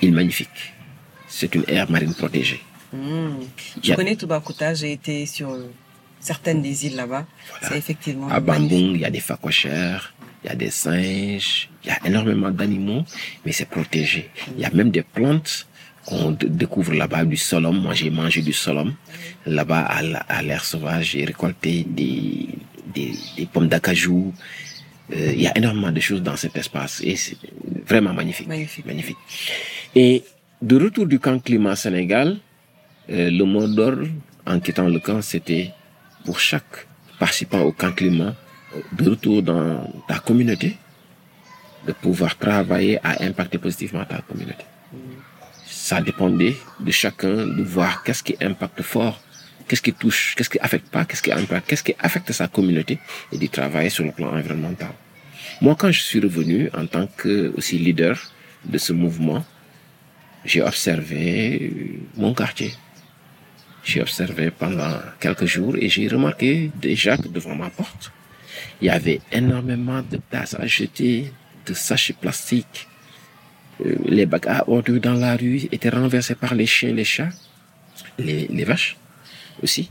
Île 0.00 0.12
magnifique. 0.12 0.72
C'est 1.28 1.54
une 1.54 1.64
aire 1.68 1.90
marine 1.90 2.14
protégée 2.14 2.60
Y 2.92 2.98
Je 3.82 3.92
a- 3.92 3.96
connais 3.96 4.16
Toubacouta, 4.16 4.74
j'ai 4.74 4.92
été 4.92 5.26
sur 5.26 5.56
certaines 6.20 6.62
des 6.62 6.86
îles 6.86 6.96
là-bas. 6.96 7.26
C'est 7.62 7.76
effectivement 7.78 8.28
À. 8.28 8.40
Bamboum, 8.40 8.94
il 8.94 9.00
y 9.00 9.04
a 9.04 9.10
des 9.10 9.20
phacochères, 9.20 10.14
il 10.44 10.48
y 10.48 10.50
a 10.52 10.56
des 10.56 10.70
singes, 10.70 11.68
il 11.84 11.88
y 11.88 11.90
a 11.90 11.98
énormément 12.06 12.50
d'animaux, 12.50 13.04
mais 13.44 13.52
c'est 13.52 13.68
protégé. 13.68 14.30
Il 14.56 14.60
y 14.60 14.64
a 14.64 14.70
même 14.70 14.90
des 14.90 15.02
plantes 15.02 15.66
qu'on 16.04 16.30
découvre 16.32 16.94
là-bas, 16.94 17.24
du 17.24 17.36
solum. 17.36 17.80
Moi, 17.80 17.94
j'ai 17.94 18.10
mangé 18.10 18.40
du 18.42 18.52
solum. 18.52 18.94
Là-bas, 19.44 19.80
à 19.80 20.02
la- 20.02 20.18
à 20.20 20.42
l'air 20.42 20.64
sauvage, 20.64 21.10
j'ai 21.10 21.24
récolté 21.24 21.84
des, 21.88 22.48
des, 22.94 23.12
des 23.36 23.46
pommes 23.46 23.68
d'acajou. 23.68 24.32
Euh, 25.12 25.32
il 25.34 25.40
y 25.42 25.46
a 25.48 25.56
énormément 25.58 25.90
de 25.92 26.00
choses 26.00 26.22
dans 26.22 26.36
cet 26.36 26.56
espace 26.56 27.00
et 27.04 27.14
c'est 27.16 27.36
vraiment 27.86 28.12
magnifique. 28.12 28.48
Magnifique. 28.48 28.86
Magnifique. 28.86 29.16
Et 29.94 30.24
de 30.62 30.76
retour 30.80 31.06
du 31.06 31.18
camp 31.20 31.38
climat 31.42 31.76
Sénégal, 31.76 32.38
euh, 33.10 33.30
le 33.30 33.44
mot 33.44 33.66
d'ordre 33.66 34.08
en 34.46 34.60
quittant 34.60 34.88
le 34.88 35.00
camp, 35.00 35.22
c'était 35.22 35.72
pour 36.24 36.38
chaque 36.40 36.86
participant 37.18 37.60
au 37.60 37.72
camp 37.72 37.92
climat, 37.92 38.34
de 38.92 39.10
retour 39.10 39.42
dans 39.42 39.90
ta 40.08 40.18
communauté, 40.18 40.76
de 41.86 41.92
pouvoir 41.92 42.36
travailler 42.36 42.98
à 43.02 43.22
impacter 43.22 43.58
positivement 43.58 44.04
ta 44.04 44.18
communauté. 44.18 44.64
Ça 45.66 46.00
dépendait 46.00 46.56
de 46.80 46.90
chacun 46.90 47.46
de 47.46 47.62
voir 47.62 48.02
qu'est-ce 48.02 48.22
qui 48.22 48.36
impacte 48.40 48.82
fort, 48.82 49.20
qu'est-ce 49.68 49.82
qui 49.82 49.92
touche, 49.92 50.34
qu'est-ce 50.36 50.50
qui 50.50 50.58
affecte 50.58 50.88
pas, 50.88 51.04
qu'est-ce 51.04 51.22
qui 51.22 51.32
impacte, 51.32 51.68
qu'est-ce 51.68 51.84
qui 51.84 51.94
affecte 51.98 52.32
sa 52.32 52.48
communauté 52.48 52.98
et 53.32 53.38
d'y 53.38 53.48
travailler 53.48 53.90
sur 53.90 54.04
le 54.04 54.12
plan 54.12 54.28
environnemental. 54.28 54.90
Moi, 55.60 55.74
quand 55.78 55.90
je 55.90 56.00
suis 56.00 56.20
revenu 56.20 56.68
en 56.76 56.86
tant 56.86 57.06
que 57.06 57.52
aussi 57.56 57.78
leader 57.78 58.16
de 58.64 58.78
ce 58.78 58.92
mouvement, 58.92 59.44
j'ai 60.44 60.62
observé 60.62 62.00
mon 62.16 62.34
quartier. 62.34 62.72
J'ai 63.86 64.00
observé 64.02 64.50
pendant 64.50 64.94
quelques 65.20 65.44
jours 65.46 65.76
et 65.76 65.88
j'ai 65.88 66.08
remarqué 66.08 66.72
déjà 66.74 67.16
que 67.16 67.28
devant 67.28 67.54
ma 67.54 67.70
porte, 67.70 68.10
il 68.80 68.88
y 68.88 68.90
avait 68.90 69.20
énormément 69.30 70.02
de 70.02 70.18
tasses 70.28 70.56
à 70.58 70.66
jeter, 70.66 71.32
de 71.64 71.72
sachets 71.72 72.14
plastiques. 72.20 72.88
Euh, 73.84 73.94
les 74.06 74.26
bacs 74.26 74.48
à 74.48 74.68
ordures 74.68 75.00
dans 75.00 75.14
la 75.14 75.36
rue 75.36 75.68
étaient 75.70 75.90
renversés 75.90 76.34
par 76.34 76.52
les 76.56 76.66
chiens, 76.66 76.92
les 76.92 77.04
chats, 77.04 77.28
les, 78.18 78.48
les 78.48 78.64
vaches 78.64 78.96
aussi. 79.62 79.88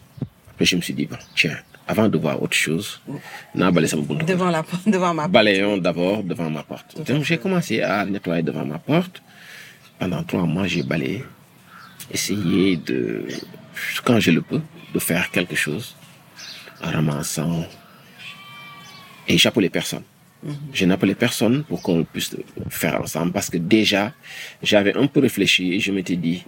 Après, 0.52 0.66
je 0.66 0.76
me 0.76 0.82
suis 0.82 0.94
dit, 0.94 1.06
bon, 1.06 1.18
tiens, 1.34 1.58
avant 1.88 2.10
de 2.10 2.18
voir 2.18 2.44
autre 2.44 2.58
chose, 2.58 3.00
kër. 3.08 3.72
Devant, 4.28 4.50
la, 4.50 4.62
devant 4.86 5.14
ma 5.14 5.28
Balayons 5.30 5.78
d'abord 5.78 6.22
devant 6.22 6.50
ma 6.50 6.64
porte. 6.64 7.02
Donc 7.08 7.24
j'ai 7.24 7.38
commencé 7.38 7.82
à 7.82 8.06
nettoyer 8.06 8.44
devant 8.44 8.66
ma 8.66 8.80
porte. 8.80 9.22
Pendant 10.00 10.22
trois 10.24 10.44
mois, 10.46 10.68
j'ai 10.68 10.84
balayé. 10.84 11.24
Essayé 12.12 12.76
de, 12.76 13.28
quand 14.04 14.20
je 14.20 14.32
le 14.32 14.42
peux, 14.42 14.62
de 14.94 15.00
faire 15.00 15.32
quelque 15.32 15.56
chose 15.56 15.96
en 16.84 16.92
ramassant. 16.92 17.66
Et 19.28 19.38
j'appelais 19.38 19.70
personne. 19.70 20.04
Je 20.74 20.86
n'appelais 20.86 21.16
personne 21.16 21.64
pour 21.64 21.82
qu'on 21.82 22.04
puisse 22.04 22.36
faire 22.70 23.02
ensemble 23.02 23.32
parce 23.32 23.50
que 23.50 23.58
déjà, 23.58 24.14
j'avais 24.62 24.96
un 24.96 25.08
peu 25.08 25.20
réfléchi 25.20 25.74
et 25.74 25.80
je 25.80 25.92
m'étais 25.92 26.16
dit, 26.16 26.44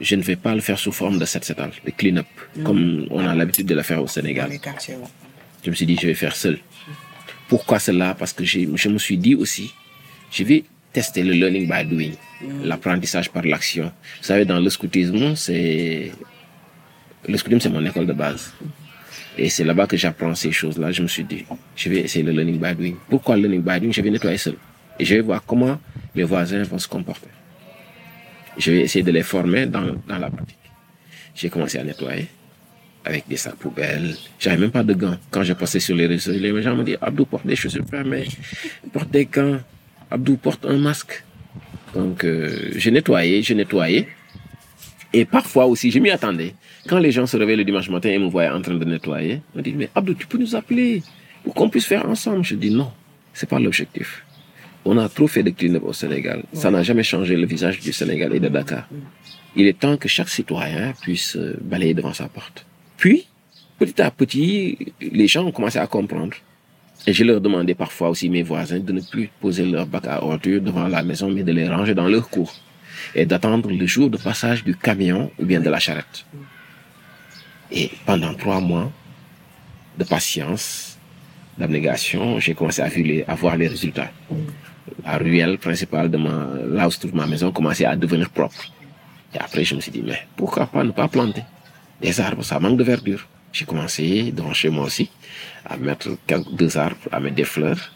je 0.00 0.14
ne 0.14 0.22
vais 0.22 0.36
pas 0.36 0.54
le 0.54 0.60
faire 0.60 0.78
sous 0.78 0.92
forme 0.92 1.18
de 1.18 1.24
set 1.24 1.44
setal, 1.44 1.72
de 1.84 1.90
clean-up, 1.90 2.26
comme 2.64 3.08
on 3.10 3.26
a 3.26 3.34
l'habitude 3.34 3.66
de 3.66 3.74
le 3.74 3.82
faire 3.82 4.00
au 4.00 4.06
Sénégal. 4.06 4.48
Je 5.64 5.70
me 5.70 5.74
suis 5.74 5.86
dit, 5.86 5.98
je 6.00 6.06
vais 6.06 6.14
faire 6.14 6.36
seul. 6.36 6.60
Pourquoi 7.48 7.80
cela? 7.80 8.14
Parce 8.14 8.32
que 8.32 8.44
je 8.44 8.88
me 8.88 8.98
suis 8.98 9.18
dit 9.18 9.34
aussi, 9.34 9.72
je 10.30 10.44
vais 10.44 10.62
tester 10.92 11.24
le 11.24 11.32
learning 11.32 11.68
by 11.68 11.84
doing, 11.84 12.12
l'apprentissage 12.62 13.30
par 13.30 13.42
l'action. 13.42 13.86
Vous 14.18 14.24
savez, 14.24 14.44
dans 14.44 14.60
le 14.60 14.70
scoutisme, 14.70 15.34
c'est 15.34 16.12
le 17.26 17.36
c'est 17.36 17.68
mon 17.68 17.84
école 17.84 18.06
de 18.06 18.12
base. 18.12 18.52
Et 19.36 19.48
c'est 19.48 19.64
là-bas 19.64 19.86
que 19.86 19.96
j'apprends 19.96 20.34
ces 20.34 20.52
choses-là. 20.52 20.90
Je 20.90 21.02
me 21.02 21.08
suis 21.08 21.24
dit, 21.24 21.44
je 21.76 21.88
vais 21.88 22.00
essayer 22.00 22.24
le 22.24 22.32
learning 22.32 22.58
by 22.58 22.74
doing. 22.74 22.96
Pourquoi 23.08 23.36
le 23.36 23.42
learning 23.42 23.62
by 23.62 23.80
doing? 23.80 23.92
Je 23.92 24.02
vais 24.02 24.10
nettoyer 24.10 24.36
seul. 24.36 24.54
Et 24.98 25.04
je 25.04 25.14
vais 25.14 25.20
voir 25.20 25.44
comment 25.44 25.78
les 26.14 26.24
voisins 26.24 26.62
vont 26.64 26.78
se 26.78 26.88
comporter. 26.88 27.28
Je 28.56 28.72
vais 28.72 28.80
essayer 28.80 29.04
de 29.04 29.12
les 29.12 29.22
former 29.22 29.66
dans, 29.66 29.94
dans 30.08 30.18
la 30.18 30.28
pratique. 30.28 30.58
J'ai 31.34 31.48
commencé 31.48 31.78
à 31.78 31.84
nettoyer 31.84 32.26
avec 33.04 33.28
des 33.28 33.36
sacs 33.36 33.56
poubelles. 33.56 34.16
J'avais 34.38 34.58
même 34.58 34.70
pas 34.70 34.82
de 34.82 34.92
gants. 34.94 35.16
Quand 35.30 35.42
j'ai 35.44 35.54
passé 35.54 35.78
sur 35.78 35.94
les 35.94 36.06
réseaux, 36.06 36.32
les 36.32 36.62
gens 36.62 36.74
me 36.74 36.82
disent 36.82 36.98
Abdou 37.00 37.24
porte 37.24 37.46
des 37.46 37.56
chaussures 37.56 37.86
fermées, 37.88 38.26
porte 38.92 39.10
des 39.10 39.26
gants, 39.26 39.60
Abdou 40.10 40.36
porte 40.36 40.66
un 40.66 40.78
masque. 40.78 41.22
Donc 41.94 42.24
euh, 42.24 42.70
j'ai 42.76 42.90
nettoyé, 42.90 43.42
j'ai 43.42 43.54
nettoyé. 43.54 44.08
Et 45.12 45.24
parfois 45.24 45.66
aussi, 45.66 45.90
je 45.90 45.98
m'y 45.98 46.10
attendais. 46.10 46.54
Quand 46.86 46.98
les 46.98 47.12
gens 47.12 47.26
se 47.26 47.36
réveillent 47.36 47.56
le 47.56 47.64
dimanche 47.64 47.88
matin 47.88 48.10
et 48.10 48.18
me 48.18 48.26
voyaient 48.28 48.50
en 48.50 48.60
train 48.60 48.74
de 48.74 48.84
nettoyer, 48.84 49.40
ils 49.54 49.58
me 49.58 49.62
disent 49.62 49.74
Mais 49.76 49.90
Abdou, 49.94 50.14
tu 50.14 50.26
peux 50.26 50.38
nous 50.38 50.54
appeler 50.54 51.02
pour 51.44 51.54
qu'on 51.54 51.68
puisse 51.70 51.86
faire 51.86 52.06
ensemble 52.08 52.44
Je 52.44 52.54
dis 52.54 52.70
non, 52.70 52.90
c'est 53.32 53.48
pas 53.48 53.58
l'objectif. 53.58 54.24
On 54.84 54.96
a 54.98 55.08
trop 55.08 55.26
fait 55.26 55.42
de 55.42 55.50
clean-up 55.50 55.82
au 55.84 55.92
Sénégal. 55.92 56.42
Ça 56.52 56.70
n'a 56.70 56.82
jamais 56.82 57.02
changé 57.02 57.36
le 57.36 57.46
visage 57.46 57.80
du 57.80 57.92
Sénégal 57.92 58.34
et 58.34 58.40
de 58.40 58.48
Dakar. 58.48 58.88
Il 59.56 59.66
est 59.66 59.78
temps 59.78 59.96
que 59.96 60.08
chaque 60.08 60.28
citoyen 60.28 60.92
puisse 61.00 61.36
euh, 61.36 61.56
balayer 61.60 61.94
devant 61.94 62.12
sa 62.12 62.28
porte. 62.28 62.64
Puis, 62.96 63.26
petit 63.78 64.00
à 64.00 64.10
petit, 64.10 64.78
les 65.00 65.26
gens 65.26 65.44
ont 65.46 65.52
commencé 65.52 65.78
à 65.78 65.86
comprendre. 65.86 66.34
Et 67.06 67.12
je 67.12 67.24
leur 67.24 67.40
demandais 67.40 67.74
parfois 67.74 68.10
aussi, 68.10 68.28
mes 68.28 68.42
voisins, 68.42 68.78
de 68.78 68.92
ne 68.92 69.00
plus 69.00 69.30
poser 69.40 69.64
leur 69.64 69.86
bac 69.86 70.06
à 70.06 70.22
ordures 70.22 70.60
devant 70.60 70.86
la 70.88 71.02
maison, 71.02 71.30
mais 71.30 71.42
de 71.42 71.52
les 71.52 71.68
ranger 71.68 71.94
dans 71.94 72.08
leur 72.08 72.28
cour. 72.28 72.52
Et 73.14 73.26
d'attendre 73.26 73.70
le 73.70 73.86
jour 73.86 74.10
de 74.10 74.16
passage 74.16 74.64
du 74.64 74.74
camion 74.74 75.30
ou 75.38 75.44
bien 75.44 75.60
de 75.60 75.70
la 75.70 75.78
charrette. 75.78 76.24
Et 77.70 77.90
pendant 78.06 78.34
trois 78.34 78.60
mois 78.60 78.90
de 79.98 80.04
patience, 80.04 80.98
d'abnégation, 81.58 82.38
j'ai 82.38 82.54
commencé 82.54 82.82
à, 82.82 83.34
voir 83.34 83.56
les 83.56 83.68
résultats. 83.68 84.10
La 85.04 85.18
ruelle 85.18 85.58
principale 85.58 86.10
de 86.10 86.16
ma, 86.16 86.48
là 86.66 86.86
où 86.86 86.90
se 86.90 86.98
trouve 86.98 87.14
ma 87.14 87.26
maison 87.26 87.50
commençait 87.52 87.84
à 87.84 87.96
devenir 87.96 88.30
propre. 88.30 88.64
Et 89.34 89.38
après, 89.38 89.64
je 89.64 89.74
me 89.74 89.80
suis 89.80 89.90
dit, 89.90 90.02
mais 90.04 90.26
pourquoi 90.36 90.66
pas 90.66 90.84
ne 90.84 90.92
pas 90.92 91.08
planter 91.08 91.42
des 92.00 92.20
arbres? 92.20 92.44
Ça 92.44 92.58
manque 92.58 92.78
de 92.78 92.84
verdure. 92.84 93.26
J'ai 93.52 93.64
commencé 93.64 94.32
devant 94.32 94.52
chez 94.54 94.70
moi 94.70 94.84
aussi 94.84 95.10
à 95.64 95.76
mettre 95.76 96.16
deux 96.52 96.78
arbres, 96.78 96.96
à 97.12 97.20
mettre 97.20 97.36
des 97.36 97.44
fleurs. 97.44 97.92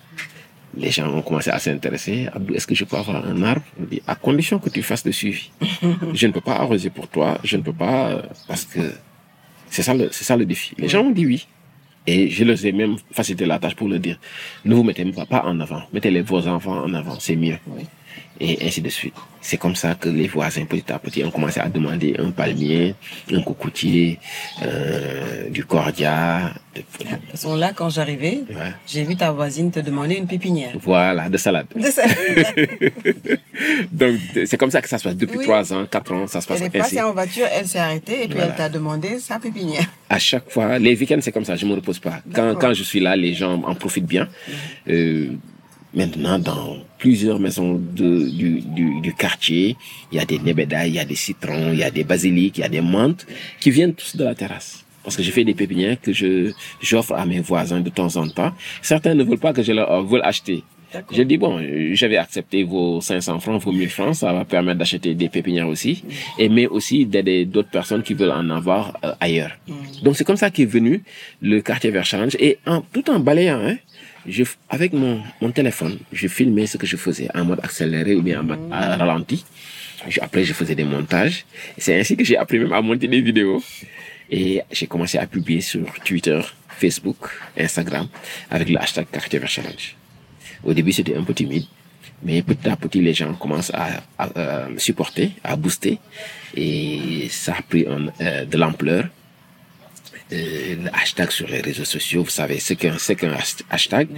Les 0.76 0.91
gens 0.91 1.12
ont 1.12 1.23
commencé 1.23 1.50
à 1.50 1.59
s'intéresser. 1.59 2.29
Abdou, 2.33 2.55
est-ce 2.55 2.67
que 2.67 2.75
je 2.75 2.85
peux 2.85 2.97
avoir 2.97 3.25
un 3.26 3.43
arbre? 3.43 3.62
Je 3.79 3.85
dis, 3.87 4.02
à 4.07 4.14
condition 4.14 4.59
que 4.59 4.71
tu 4.71 4.83
fasses 4.83 5.05
le 5.05 5.12
suivi. 5.12 5.50
je 6.14 6.26
ne 6.26 6.33
peux 6.33 6.41
pas 6.41 6.57
arroser 6.57 6.91
pour 6.91 7.09
toi, 7.09 7.38
je 7.45 7.57
ne 7.57 7.62
peux 7.62 7.73
pas, 7.73 8.11
euh, 8.11 8.23
parce 8.49 8.64
que 8.64 8.81
c'est 9.69 9.83
ça 9.83 9.95
le, 9.95 10.09
c'est 10.12 10.25
ça 10.25 10.37
le 10.37 10.47
défi. 10.47 10.75
Les 10.79 10.88
gens 10.88 11.02
ont 11.02 11.11
dit 11.11 11.26
oui. 11.26 11.47
Et 12.07 12.31
je 12.31 12.43
leur 12.43 12.64
ai 12.64 12.73
même 12.73 12.97
facilité 13.12 13.47
la 13.47 13.59
tâche 13.59 13.76
pour 13.76 13.88
leur 13.88 14.00
dire, 14.00 14.19
ne 14.64 14.75
vous 14.75 14.83
mettez 14.83 15.05
pas 15.05 15.45
en 15.45 15.61
avant, 15.61 15.83
mettez 15.93 16.11
les, 16.11 16.23
vos 16.23 16.49
enfants 16.49 16.83
en 16.83 16.93
avant, 16.95 17.19
c'est 17.21 17.37
mieux. 17.37 17.59
Oui. 17.69 17.85
Et 18.41 18.59
ainsi 18.67 18.81
de 18.81 18.89
suite. 18.89 19.15
C'est 19.41 19.57
comme 19.57 19.75
ça 19.75 19.95
que 19.95 20.09
les 20.09 20.27
voisins, 20.29 20.65
petit 20.65 20.91
à 20.93 20.99
petit, 20.99 21.23
ont 21.25 21.31
commencé 21.31 21.59
à 21.61 21.69
demander 21.69 22.15
un 22.19 22.31
palmier, 22.31 22.95
un 23.33 23.43
cocoutier, 23.43 24.19
euh, 24.62 25.49
du 25.51 25.65
cordia. 25.65 26.53
de- 26.75 26.81
toute 26.81 27.07
façon, 27.31 27.55
là, 27.57 27.73
quand 27.75 27.91
j'arrivais, 27.91 28.41
ouais. 28.49 28.73
j'ai 28.87 29.05
vu 29.05 29.17
ta 29.17 29.31
voisine 29.33 29.71
te 29.71 29.81
demander 29.81 30.15
une 30.15 30.27
pépinière. 30.27 30.71
Voilà, 30.81 31.29
de 31.29 31.37
salade. 31.37 31.67
De 31.75 31.83
ça. 31.91 32.03
Donc, 33.93 34.17
c'est 34.47 34.57
comme 34.57 34.71
ça 34.71 34.81
que 34.81 34.89
ça 34.89 34.99
se 34.99 35.05
passe. 35.05 35.17
Depuis 35.17 35.41
trois 35.41 35.73
ans, 35.73 35.87
quatre 35.91 36.12
ans, 36.12 36.27
ça 36.27 36.41
se 36.41 36.47
passe 36.47 36.61
Elle 36.61 36.67
est 36.67 36.81
ainsi. 36.81 36.95
passée 36.97 37.03
en 37.03 37.12
voiture, 37.12 37.47
elle 37.53 37.67
s'est 37.67 37.79
arrêtée 37.79 38.25
et 38.25 38.29
puis 38.29 38.35
Voilà. 38.37 38.51
elle 38.51 38.57
t'a 38.57 38.69
demandé 38.69 39.19
sa 39.19 39.39
pépinière. 39.39 39.85
À 40.09 40.19
chaque 40.19 40.51
fois, 40.51 40.79
les 40.79 40.97
week-ends, 40.97 41.19
c'est 41.21 41.33
comme 41.33 41.45
ça, 41.45 41.57
je 41.57 41.67
me 41.67 41.75
repose 41.75 41.99
pas. 41.99 42.21
Quand 42.35 42.75
je 42.75 42.83
suis 42.83 43.01
là, 43.01 43.17
les 43.17 43.35
gens 43.35 43.61
en 43.62 43.75
profitent 43.75 44.07
bien. 44.07 44.29
Euh, 44.89 45.29
maintenant, 45.95 46.39
dans 46.39 46.77
plusieurs 46.99 47.39
maisons 47.39 47.75
de, 47.75 48.29
du, 48.31 48.61
du, 48.61 49.01
du 49.01 49.15
quartier, 49.15 49.77
il 50.11 50.19
y 50.19 50.21
a 50.21 50.25
des 50.25 50.39
nébédas, 50.39 50.87
il 50.87 50.95
y 50.95 50.99
a 50.99 51.05
des 51.05 51.15
citrons, 51.15 51.73
il 51.73 51.79
y 51.79 51.85
a 51.85 51.91
des 51.91 52.05
basiliques, 52.05 52.59
il 52.59 52.63
y 52.63 52.65
a 52.65 52.69
des 52.69 52.81
menthes 52.81 53.27
qui 53.61 53.71
viennent 53.71 53.95
tous 53.95 54.17
de 54.17 54.25
la 54.25 54.35
terrasse. 54.35 54.85
Parce 55.03 55.17
que 55.17 55.23
je 55.23 55.31
fais 55.33 55.45
des 55.45 55.55
pépinières 55.55 56.01
que 56.01 56.13
je 56.13 56.53
j'offre 56.81 57.15
à 57.15 57.27
mes 57.27 57.41
voisins 57.41 57.81
de 57.81 57.91
temps 57.91 58.17
en 58.17 58.29
temps. 58.29 58.53
Certains 58.83 59.15
ne 59.15 59.25
veulent 59.25 59.39
pas 59.39 59.53
que 59.53 59.63
je 59.63 59.73
leur 59.73 60.05
veulent 60.05 60.23
acheter. 60.25 60.63
J'ai 61.11 61.25
dit, 61.25 61.39
bon, 61.39 61.61
j'avais 61.93 62.17
accepté 62.17 62.65
vos 62.65 63.01
500 63.01 63.41
francs, 63.41 63.63
vos 63.63 63.73
1000 63.73 63.89
francs, 63.89 64.17
ça 64.17 64.33
va 64.33 64.45
permettre 64.45 64.79
d'acheter 64.79 65.15
des 65.15 65.29
pépinières 65.29 65.69
aussi, 65.69 66.05
et 66.39 66.49
mais 66.49 66.67
aussi 66.67 67.07
d'aider 67.07 67.45
d'autres 67.45 67.71
personnes 67.71 68.03
qui 68.03 68.15
veulent 68.15 68.31
en 68.31 68.51
avoir 68.51 68.99
euh, 69.05 69.13
ailleurs. 69.21 69.53
Donc 70.03 70.17
c'est 70.17 70.25
comme 70.25 70.37
ça 70.37 70.51
qu'est 70.51 70.67
venu 70.67 71.03
le 71.41 71.61
quartier 71.61 71.91
vert 71.91 72.05
challenge, 72.05 72.37
et 72.39 72.59
en, 72.67 72.83
tout 72.83 73.09
en 73.11 73.19
balayant, 73.21 73.61
hein, 73.65 73.77
je, 74.26 74.45
avec 74.69 74.93
mon, 74.93 75.23
mon 75.41 75.50
téléphone, 75.50 75.99
je 76.12 76.29
filmais 76.29 76.67
ce 76.67 76.76
que 76.76 76.87
je 76.87 76.97
faisais 76.97 77.29
en 77.35 77.45
mode 77.45 77.61
accéléré 77.62 78.14
ou 78.14 78.23
bien 78.23 78.41
en 78.41 78.45
mode 78.45 78.61
à 78.71 78.97
ralenti. 78.97 79.45
Après, 80.21 80.45
je 80.45 80.52
faisais 80.52 80.75
des 80.75 80.85
montages. 80.85 81.45
C'est 81.79 81.99
ainsi 81.99 82.17
que 82.17 82.25
j'ai 82.25 82.37
appris 82.37 82.59
même 82.59 82.73
à 82.73 82.83
monter 82.83 83.09
des 83.09 83.21
vidéos. 83.21 83.62
Et 84.31 84.62
j'ai 84.71 84.87
commencé 84.87 85.19
à 85.19 85.26
publier 85.26 85.61
sur 85.61 85.87
Twitter, 86.05 86.41
Facebook, 86.69 87.29
Instagram 87.59 88.09
avec 88.50 88.69
le 88.71 88.79
hashtag 88.81 89.07
vert 89.12 89.49
challenge. 89.49 89.95
Au 90.64 90.73
début, 90.73 90.93
c'était 90.93 91.17
un 91.17 91.23
peu 91.23 91.35
timide, 91.35 91.67
mais 92.23 92.41
petit 92.43 92.69
à 92.69 92.76
petit, 92.76 93.00
les 93.00 93.14
gens 93.14 93.35
commencent 93.35 93.75
à, 93.75 94.02
à, 94.19 94.31
euh, 94.38 94.69
supporter, 94.79 95.33
à 95.45 95.57
booster, 95.57 95.99
et 96.57 97.26
ça 97.31 97.57
a 97.59 97.62
pris 97.62 97.85
un, 97.87 98.09
euh, 98.21 98.45
de 98.45 98.57
l'ampleur. 98.57 99.09
Euh, 100.33 100.77
hashtag 100.93 101.31
sur 101.31 101.47
les 101.49 101.61
réseaux 101.61 101.85
sociaux, 101.85 102.23
vous 102.25 102.31
savez, 102.31 102.59
c'est 102.59 102.77
qu'un 102.77 102.97
c'est 102.99 103.17
qu'un 103.17 103.37
hashtag. 103.71 104.09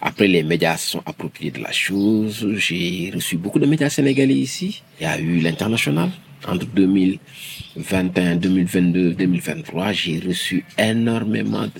Après, 0.00 0.28
les 0.28 0.42
médias 0.42 0.76
sont 0.76 1.02
appropriés 1.04 1.50
de 1.50 1.60
la 1.60 1.72
chose. 1.72 2.46
J'ai 2.56 3.10
reçu 3.14 3.36
beaucoup 3.36 3.58
de 3.58 3.66
médias 3.66 3.90
sénégalais 3.90 4.34
ici. 4.34 4.82
Il 5.00 5.04
y 5.04 5.06
a 5.06 5.18
eu 5.18 5.38
l'international. 5.38 6.10
Entre 6.46 6.66
2021, 6.66 8.36
2022, 8.36 9.14
2023, 9.14 9.92
j'ai 9.92 10.20
reçu 10.20 10.64
énormément 10.78 11.62
de, 11.62 11.70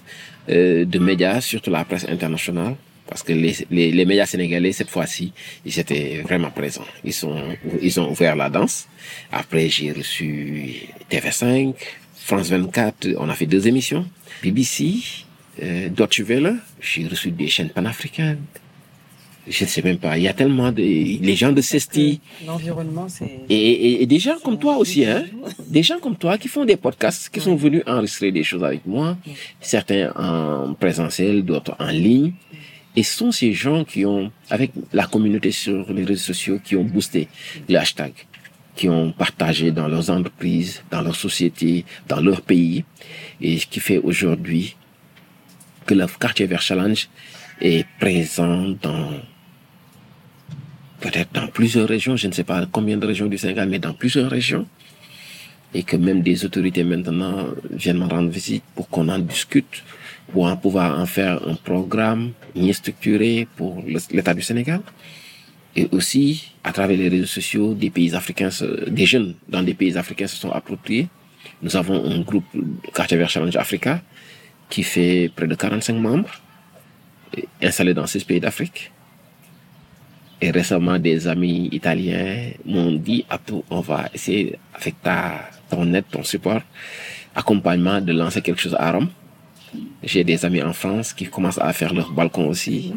euh, 0.48 0.84
de 0.84 0.98
médias, 0.98 1.40
surtout 1.40 1.70
la 1.70 1.84
presse 1.84 2.06
internationale. 2.08 2.74
Parce 3.06 3.22
que 3.22 3.32
les, 3.32 3.54
les, 3.70 3.92
les 3.92 4.04
médias 4.04 4.26
sénégalais, 4.26 4.72
cette 4.72 4.90
fois-ci, 4.90 5.32
ils 5.64 5.78
étaient 5.78 6.22
vraiment 6.24 6.50
présents. 6.50 6.84
Ils, 7.04 7.12
sont, 7.12 7.40
ils 7.80 8.00
ont 8.00 8.10
ouvert 8.10 8.34
la 8.34 8.50
danse. 8.50 8.88
Après, 9.30 9.68
j'ai 9.68 9.92
reçu 9.92 10.88
TV5, 11.08 11.74
France 12.26 12.48
24, 12.50 13.14
on 13.18 13.28
a 13.28 13.34
fait 13.34 13.46
deux 13.46 13.68
émissions. 13.68 14.04
BBC, 14.42 14.96
euh, 15.62 15.88
Deutsche 15.88 16.22
Welle, 16.22 16.56
j'ai 16.80 17.06
reçu 17.06 17.30
des 17.30 17.46
chaînes 17.46 17.70
panafricaines. 17.70 18.40
Je 19.46 19.62
ne 19.62 19.68
sais 19.68 19.80
même 19.80 19.98
pas, 19.98 20.18
il 20.18 20.24
y 20.24 20.28
a 20.28 20.32
tellement 20.32 20.72
de... 20.72 20.82
Les 20.82 21.36
gens 21.36 21.52
de 21.52 21.60
Cesti, 21.60 22.20
L'environnement, 22.44 23.06
c'est. 23.08 23.30
et, 23.48 23.54
et, 23.56 24.02
et 24.02 24.06
des 24.06 24.18
gens 24.18 24.38
comme 24.42 24.58
toi 24.58 24.76
aussi, 24.76 25.04
hein. 25.04 25.24
Des 25.68 25.84
gens 25.84 26.00
comme 26.00 26.16
toi 26.16 26.36
qui 26.36 26.48
font 26.48 26.64
des 26.64 26.74
podcasts, 26.74 27.28
qui 27.28 27.38
sont 27.40 27.54
venus 27.54 27.84
enregistrer 27.86 28.32
des 28.32 28.42
choses 28.42 28.64
avec 28.64 28.84
moi. 28.84 29.16
Certains 29.60 30.10
en 30.16 30.74
présentiel, 30.74 31.44
d'autres 31.44 31.76
en 31.78 31.90
ligne. 31.92 32.32
Et 32.96 33.04
ce 33.04 33.18
sont 33.18 33.30
ces 33.30 33.52
gens 33.52 33.84
qui 33.84 34.04
ont, 34.04 34.32
avec 34.50 34.72
la 34.92 35.06
communauté 35.06 35.52
sur 35.52 35.92
les 35.92 36.02
réseaux 36.02 36.24
sociaux, 36.32 36.58
qui 36.64 36.74
ont 36.74 36.82
boosté 36.82 37.28
le 37.68 37.76
hashtag, 37.76 38.14
qui 38.76 38.88
ont 38.88 39.10
partagé 39.10 39.72
dans 39.72 39.88
leurs 39.88 40.10
entreprises, 40.10 40.82
dans 40.90 41.00
leurs 41.00 41.16
sociétés, 41.16 41.84
dans 42.06 42.20
leur 42.20 42.42
pays. 42.42 42.84
Et 43.40 43.58
ce 43.58 43.66
qui 43.66 43.80
fait 43.80 43.98
aujourd'hui 43.98 44.76
que 45.86 45.94
le 45.94 46.06
quartier 46.06 46.46
vert 46.46 46.60
challenge 46.60 47.08
est 47.60 47.86
présent 47.98 48.74
dans 48.82 49.10
peut-être 51.00 51.32
dans 51.32 51.46
plusieurs 51.48 51.88
régions, 51.88 52.16
je 52.16 52.26
ne 52.26 52.32
sais 52.32 52.44
pas 52.44 52.66
combien 52.70 52.96
de 52.96 53.06
régions 53.06 53.26
du 53.26 53.38
Sénégal, 53.38 53.68
mais 53.68 53.78
dans 53.78 53.92
plusieurs 53.94 54.30
régions. 54.30 54.66
Et 55.74 55.82
que 55.82 55.96
même 55.96 56.22
des 56.22 56.44
autorités 56.44 56.84
maintenant 56.84 57.48
viennent 57.70 57.98
me 57.98 58.06
rendre 58.06 58.30
visite 58.30 58.64
pour 58.74 58.88
qu'on 58.88 59.08
en 59.08 59.18
discute, 59.18 59.84
pour 60.32 60.46
en 60.46 60.56
pouvoir 60.56 60.98
en 60.98 61.06
faire 61.06 61.40
un 61.46 61.54
programme 61.54 62.32
bien 62.54 62.72
structuré 62.72 63.46
pour 63.56 63.82
l'État 63.86 64.34
du 64.34 64.42
Sénégal. 64.42 64.80
Et 65.76 65.88
aussi, 65.92 66.52
à 66.64 66.72
travers 66.72 66.96
les 66.96 67.08
réseaux 67.08 67.26
sociaux, 67.26 67.74
des 67.74 67.90
pays 67.90 68.14
africains, 68.14 68.48
des 68.88 69.04
jeunes 69.04 69.34
dans 69.46 69.62
des 69.62 69.74
pays 69.74 69.96
africains 69.98 70.26
se 70.26 70.36
sont 70.36 70.50
appropriés. 70.50 71.08
Nous 71.62 71.76
avons 71.76 72.02
un 72.02 72.20
groupe 72.20 72.46
Quartier 72.94 73.18
Vert 73.18 73.28
Challenge 73.28 73.56
Africa 73.56 74.00
qui 74.70 74.82
fait 74.82 75.30
près 75.36 75.46
de 75.46 75.54
45 75.54 75.92
membres, 75.94 76.30
installés 77.62 77.92
dans 77.92 78.06
six 78.06 78.24
pays 78.24 78.40
d'Afrique. 78.40 78.90
Et 80.40 80.50
récemment, 80.50 80.98
des 80.98 81.28
amis 81.28 81.68
italiens 81.72 82.50
m'ont 82.64 82.92
dit, 82.92 83.24
Abdou, 83.28 83.62
on 83.70 83.80
va 83.80 84.08
essayer, 84.12 84.58
avec 84.74 85.00
ta, 85.02 85.48
ton 85.70 85.92
aide, 85.94 86.04
ton 86.10 86.22
support, 86.22 86.60
accompagnement, 87.34 88.00
de 88.00 88.12
lancer 88.12 88.40
quelque 88.42 88.60
chose 88.60 88.76
à 88.78 88.92
Rome. 88.92 89.08
J'ai 90.02 90.24
des 90.24 90.44
amis 90.44 90.62
en 90.62 90.72
France 90.72 91.12
qui 91.12 91.26
commencent 91.26 91.58
à 91.58 91.72
faire 91.72 91.92
leur 91.94 92.12
balcon 92.12 92.48
aussi, 92.48 92.92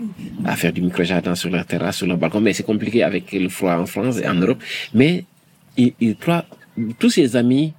à 0.46 0.56
faire 0.56 0.74
du 0.74 0.82
micro-jardin 0.82 1.36
sur 1.36 1.50
leur 1.50 1.66
terrasse, 1.66 1.98
sur 1.98 2.08
leur 2.08 2.18
balcon. 2.18 2.42
Mais 2.42 2.54
c'est 2.54 2.64
compliqué 2.64 3.04
avec 3.04 3.32
le 3.32 3.50
froid 3.50 3.74
en 3.74 3.86
France 3.86 4.18
et 4.20 4.28
en 4.28 4.36
Europe. 4.36 4.62
Mais 4.94 5.26
ils, 5.78 5.94
ils 6.00 6.16
croient, 6.16 6.46
tous 7.00 7.10
ces 7.10 7.36
amis, 7.36 7.74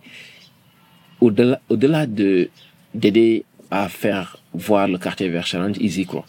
au-delà, 1.20 1.60
au-delà 1.68 2.06
de, 2.06 2.50
d'aider 2.94 3.44
à 3.70 3.88
faire 3.88 4.38
voir 4.52 4.88
le 4.88 4.98
quartier 4.98 5.28
vert 5.28 5.46
challenge, 5.46 5.76
ils 5.80 5.98
y 5.98 6.06
croient. 6.06 6.26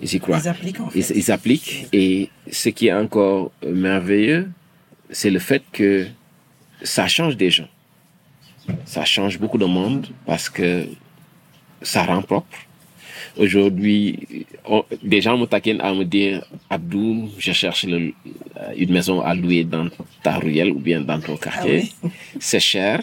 Ils 0.00 0.14
y 0.14 0.20
croient. 0.20 0.38
Ils 0.38 0.48
appliquent 0.48 0.80
en 0.80 0.90
fait. 0.90 0.98
Ils, 1.00 1.16
ils 1.16 1.30
appliquent. 1.32 1.86
Et 1.92 2.30
ce 2.50 2.68
qui 2.68 2.86
est 2.86 2.92
encore 2.92 3.50
merveilleux, 3.66 4.48
c'est 5.10 5.30
le 5.30 5.38
fait 5.38 5.62
que 5.72 6.06
ça 6.82 7.08
change 7.08 7.36
des 7.36 7.50
gens. 7.50 7.68
Ça 8.84 9.04
change 9.04 9.38
beaucoup 9.38 9.58
de 9.58 9.64
monde 9.64 10.08
parce 10.24 10.48
que 10.48 10.86
ça 11.82 12.04
rend 12.04 12.22
propre. 12.22 12.56
Aujourd'hui, 13.38 14.46
des 15.02 15.20
gens 15.20 15.36
me 15.36 15.46
taquinent 15.46 15.80
à 15.82 15.92
me 15.92 16.04
dire 16.04 16.44
Abdou, 16.70 17.28
je 17.38 17.52
cherche 17.52 17.84
le- 17.84 18.12
euh, 18.56 18.72
une 18.76 18.92
maison 18.92 19.20
à 19.20 19.34
louer 19.34 19.64
dans 19.64 19.88
ta 20.22 20.38
ruelle 20.38 20.70
ou 20.70 20.78
bien 20.78 21.00
dans 21.02 21.20
ton 21.20 21.36
quartier. 21.36 21.90
C'est 22.40 22.60
cher 22.60 23.02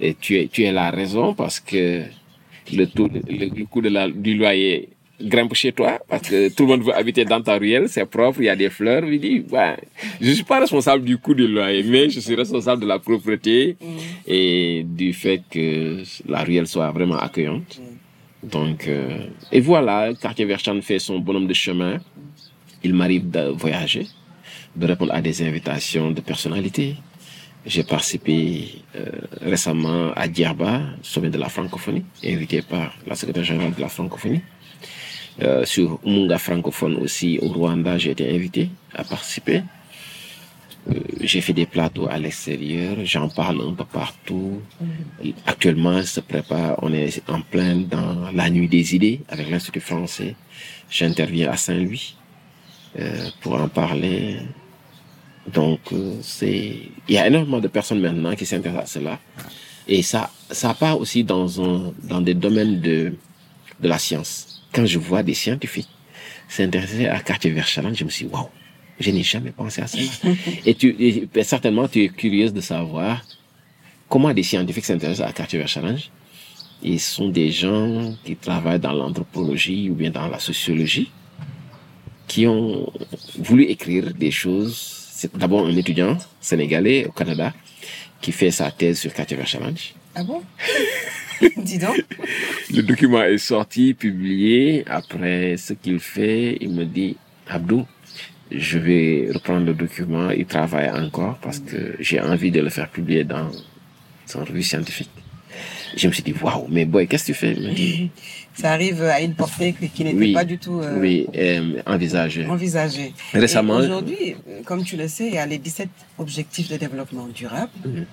et 0.00 0.14
tu 0.14 0.36
es, 0.38 0.46
tu 0.48 0.62
es 0.62 0.72
la 0.72 0.90
raison 0.90 1.34
parce 1.34 1.58
que 1.60 2.02
le, 2.72 2.86
taux, 2.86 3.08
le, 3.08 3.20
le 3.58 3.64
coût 3.66 3.80
de 3.82 3.88
la, 3.88 4.08
du 4.08 4.34
loyer 4.34 4.90
grimpe 5.20 5.54
chez 5.54 5.72
toi 5.72 6.00
parce 6.08 6.28
que 6.28 6.48
tout 6.54 6.64
le 6.64 6.68
monde 6.70 6.82
veut 6.84 6.94
habiter 6.94 7.24
dans 7.24 7.40
ta 7.40 7.56
ruelle, 7.56 7.88
c'est 7.88 8.04
propre, 8.06 8.40
il 8.42 8.46
y 8.46 8.48
a 8.48 8.56
des 8.56 8.70
fleurs. 8.70 9.04
Il 9.06 9.20
dit, 9.20 9.44
ouais, 9.50 9.76
je 10.20 10.30
suis 10.32 10.44
pas 10.44 10.60
responsable 10.60 11.04
du 11.04 11.18
coût 11.18 11.34
du 11.34 11.48
loyer, 11.48 11.82
mais 11.82 12.10
je 12.10 12.20
suis 12.20 12.34
responsable 12.36 12.82
de 12.82 12.86
la 12.86 12.98
propreté 13.00 13.76
et 14.26 14.84
du 14.86 15.12
fait 15.12 15.42
que 15.50 16.02
la 16.28 16.44
ruelle 16.44 16.66
soit 16.68 16.90
vraiment 16.92 17.16
accueillante. 17.18 17.80
Donc, 18.50 18.88
euh, 18.88 19.26
et 19.50 19.60
voilà, 19.60 20.12
Quartier 20.20 20.44
Verchan 20.44 20.80
fait 20.82 20.98
son 20.98 21.18
bonhomme 21.18 21.46
de 21.46 21.54
chemin. 21.54 21.98
Il 22.82 22.92
m'arrive 22.92 23.30
de 23.30 23.48
voyager, 23.48 24.06
de 24.76 24.86
répondre 24.86 25.14
à 25.14 25.22
des 25.22 25.42
invitations 25.42 26.10
de 26.10 26.20
personnalités. 26.20 26.96
J'ai 27.64 27.82
participé 27.82 28.82
euh, 28.96 29.06
récemment 29.40 30.12
à 30.14 30.30
Djerba, 30.30 30.82
sommet 31.02 31.30
de 31.30 31.38
la 31.38 31.48
francophonie, 31.48 32.04
invité 32.22 32.60
par 32.60 32.94
la 33.06 33.14
secrétaire 33.14 33.44
générale 33.44 33.74
de 33.74 33.80
la 33.80 33.88
francophonie. 33.88 34.42
Euh, 35.42 35.64
sur 35.64 35.98
Munga 36.04 36.38
francophone 36.38 36.96
aussi 36.96 37.38
au 37.40 37.48
Rwanda, 37.48 37.96
j'ai 37.96 38.10
été 38.10 38.30
invité 38.32 38.68
à 38.94 39.02
participer. 39.02 39.62
Euh, 40.90 41.00
j'ai 41.20 41.40
fait 41.40 41.54
des 41.54 41.66
plateaux 41.66 42.08
à 42.08 42.18
l'extérieur, 42.18 42.96
j'en 43.04 43.28
parle 43.28 43.60
un 43.62 43.72
peu 43.72 43.84
partout. 43.84 44.60
Actuellement, 45.46 46.02
se 46.02 46.20
prépare, 46.20 46.78
on 46.82 46.92
est 46.92 47.22
en 47.28 47.40
plein 47.40 47.76
dans 47.76 48.30
la 48.32 48.50
nuit 48.50 48.68
des 48.68 48.94
idées 48.94 49.20
avec 49.28 49.48
l'Institut 49.48 49.80
français. 49.80 50.36
J'interviens 50.90 51.50
à 51.50 51.56
Saint-Louis 51.56 52.16
euh, 52.98 53.30
pour 53.40 53.54
en 53.54 53.68
parler. 53.68 54.40
Donc, 55.52 55.80
euh, 55.92 56.18
c'est, 56.22 56.78
il 57.08 57.14
y 57.14 57.18
a 57.18 57.26
énormément 57.26 57.60
de 57.60 57.68
personnes 57.68 58.00
maintenant 58.00 58.34
qui 58.34 58.44
s'intéressent 58.44 58.96
à 58.96 59.00
cela. 59.00 59.18
Et 59.88 60.02
ça, 60.02 60.30
ça 60.50 60.74
part 60.74 60.98
aussi 60.98 61.24
dans 61.24 61.62
un, 61.62 61.92
dans 62.02 62.20
des 62.20 62.34
domaines 62.34 62.80
de, 62.80 63.14
de 63.80 63.88
la 63.88 63.98
science. 63.98 64.62
Quand 64.72 64.86
je 64.86 64.98
vois 64.98 65.22
des 65.22 65.34
scientifiques 65.34 65.88
s'intéresser 66.48 67.06
à 67.06 67.22
Challenge, 67.64 67.96
je 67.96 68.04
me 68.04 68.10
suis 68.10 68.26
waouh, 68.26 68.48
je 69.00 69.10
n'ai 69.10 69.22
jamais 69.22 69.50
pensé 69.50 69.82
à 69.82 69.86
cela. 69.86 70.34
et 70.66 70.74
tu, 70.74 70.94
et 70.98 71.28
ben, 71.32 71.44
certainement, 71.44 71.88
tu 71.88 72.04
es 72.04 72.08
curieuse 72.08 72.52
de 72.52 72.60
savoir 72.60 73.24
comment 74.08 74.32
des 74.32 74.42
scientifiques 74.42 74.84
s'intéressent 74.84 75.28
à 75.28 75.32
Quartier 75.32 75.58
Vert 75.58 75.68
Challenge. 75.68 76.10
Ils 76.82 77.00
sont 77.00 77.28
des 77.28 77.50
gens 77.50 78.14
qui 78.24 78.36
travaillent 78.36 78.80
dans 78.80 78.92
l'anthropologie 78.92 79.88
ou 79.90 79.94
bien 79.94 80.10
dans 80.10 80.28
la 80.28 80.38
sociologie, 80.38 81.10
qui 82.26 82.46
ont 82.46 82.92
voulu 83.38 83.64
écrire 83.64 84.12
des 84.12 84.30
choses. 84.30 84.76
C'est 85.10 85.34
d'abord 85.36 85.66
un 85.66 85.76
étudiant 85.76 86.18
sénégalais 86.40 87.06
au 87.06 87.12
Canada 87.12 87.52
qui 88.20 88.32
fait 88.32 88.50
sa 88.50 88.70
thèse 88.70 89.00
sur 89.00 89.12
Quartier 89.12 89.36
Vert 89.36 89.46
Challenge. 89.46 89.94
Ah 90.14 90.22
bon? 90.22 90.42
Dis 91.56 91.78
donc. 91.78 92.04
Le 92.70 92.82
document 92.82 93.22
est 93.22 93.38
sorti, 93.38 93.94
publié. 93.94 94.84
Après 94.86 95.56
ce 95.56 95.72
qu'il 95.72 95.98
fait, 95.98 96.56
il 96.60 96.70
me 96.70 96.84
dit, 96.84 97.16
Abdou, 97.48 97.86
je 98.50 98.78
vais 98.78 99.28
reprendre 99.32 99.66
le 99.66 99.74
document. 99.74 100.30
Il 100.30 100.46
travaille 100.46 100.90
encore 100.90 101.38
parce 101.42 101.58
que 101.58 101.96
j'ai 102.00 102.20
envie 102.20 102.50
de 102.50 102.60
le 102.60 102.70
faire 102.70 102.88
publier 102.90 103.24
dans 103.24 103.50
son 104.26 104.40
revue 104.44 104.62
scientifique. 104.62 105.10
Je 105.96 106.08
me 106.08 106.12
suis 106.12 106.22
dit, 106.24 106.34
waouh, 106.42 106.66
mais 106.68 106.84
boy, 106.84 107.06
qu'est-ce 107.06 107.22
que 107.26 107.32
tu 107.32 107.34
fais? 107.34 107.54
Dit, 107.54 108.10
Ça 108.54 108.72
arrive 108.72 109.02
à 109.02 109.20
une 109.20 109.34
portée 109.34 109.72
qui 109.72 110.04
n'était 110.04 110.16
Oui. 110.16 110.32
pas 110.32 110.44
du 110.44 110.58
tout 110.58 110.78
euh, 110.80 110.98
oui, 111.00 111.26
euh, 111.36 111.80
envisagé. 111.86 112.46
envisagée. 112.46 113.12
Récemment, 113.32 113.80
Et 113.80 113.84
Aujourd'hui, 113.86 114.36
comme 114.64 114.84
tu 114.84 114.96
le 114.96 115.08
sais, 115.08 115.26
il 115.26 115.34
y 115.34 115.38
a 115.38 115.46
les 115.46 115.58
17 115.58 115.88
objectifs 116.18 116.68
de 116.68 116.76
développement 116.76 117.26
durable, 117.28 117.70
Mhm. 117.84 118.06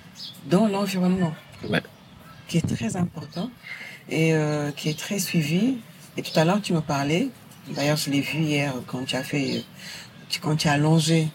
dont 0.50 0.66
l'environnement, 0.66 1.32
Ouais. 1.68 1.80
qui 2.48 2.58
est 2.58 2.74
très 2.76 2.96
important 2.96 3.50
et 4.10 4.34
euh, 4.34 4.70
qui 4.72 4.88
est 4.88 4.98
très 4.98 5.18
suivi. 5.20 5.76
Et 6.16 6.22
tout 6.22 6.36
à 6.38 6.44
l'heure, 6.44 6.60
tu 6.60 6.72
me 6.72 6.80
parlais, 6.80 7.28
d'ailleurs, 7.76 7.96
je 7.96 8.10
l'ai 8.10 8.20
vu 8.20 8.38
hier 8.40 8.72
quand 8.88 9.04
tu 9.04 9.14
as 9.16 9.22
fait, 9.24 9.62
tu- 10.32 10.40
quand 10.40 10.56
tu 10.56 10.66
as 10.68 10.72
allongé, 10.72 11.28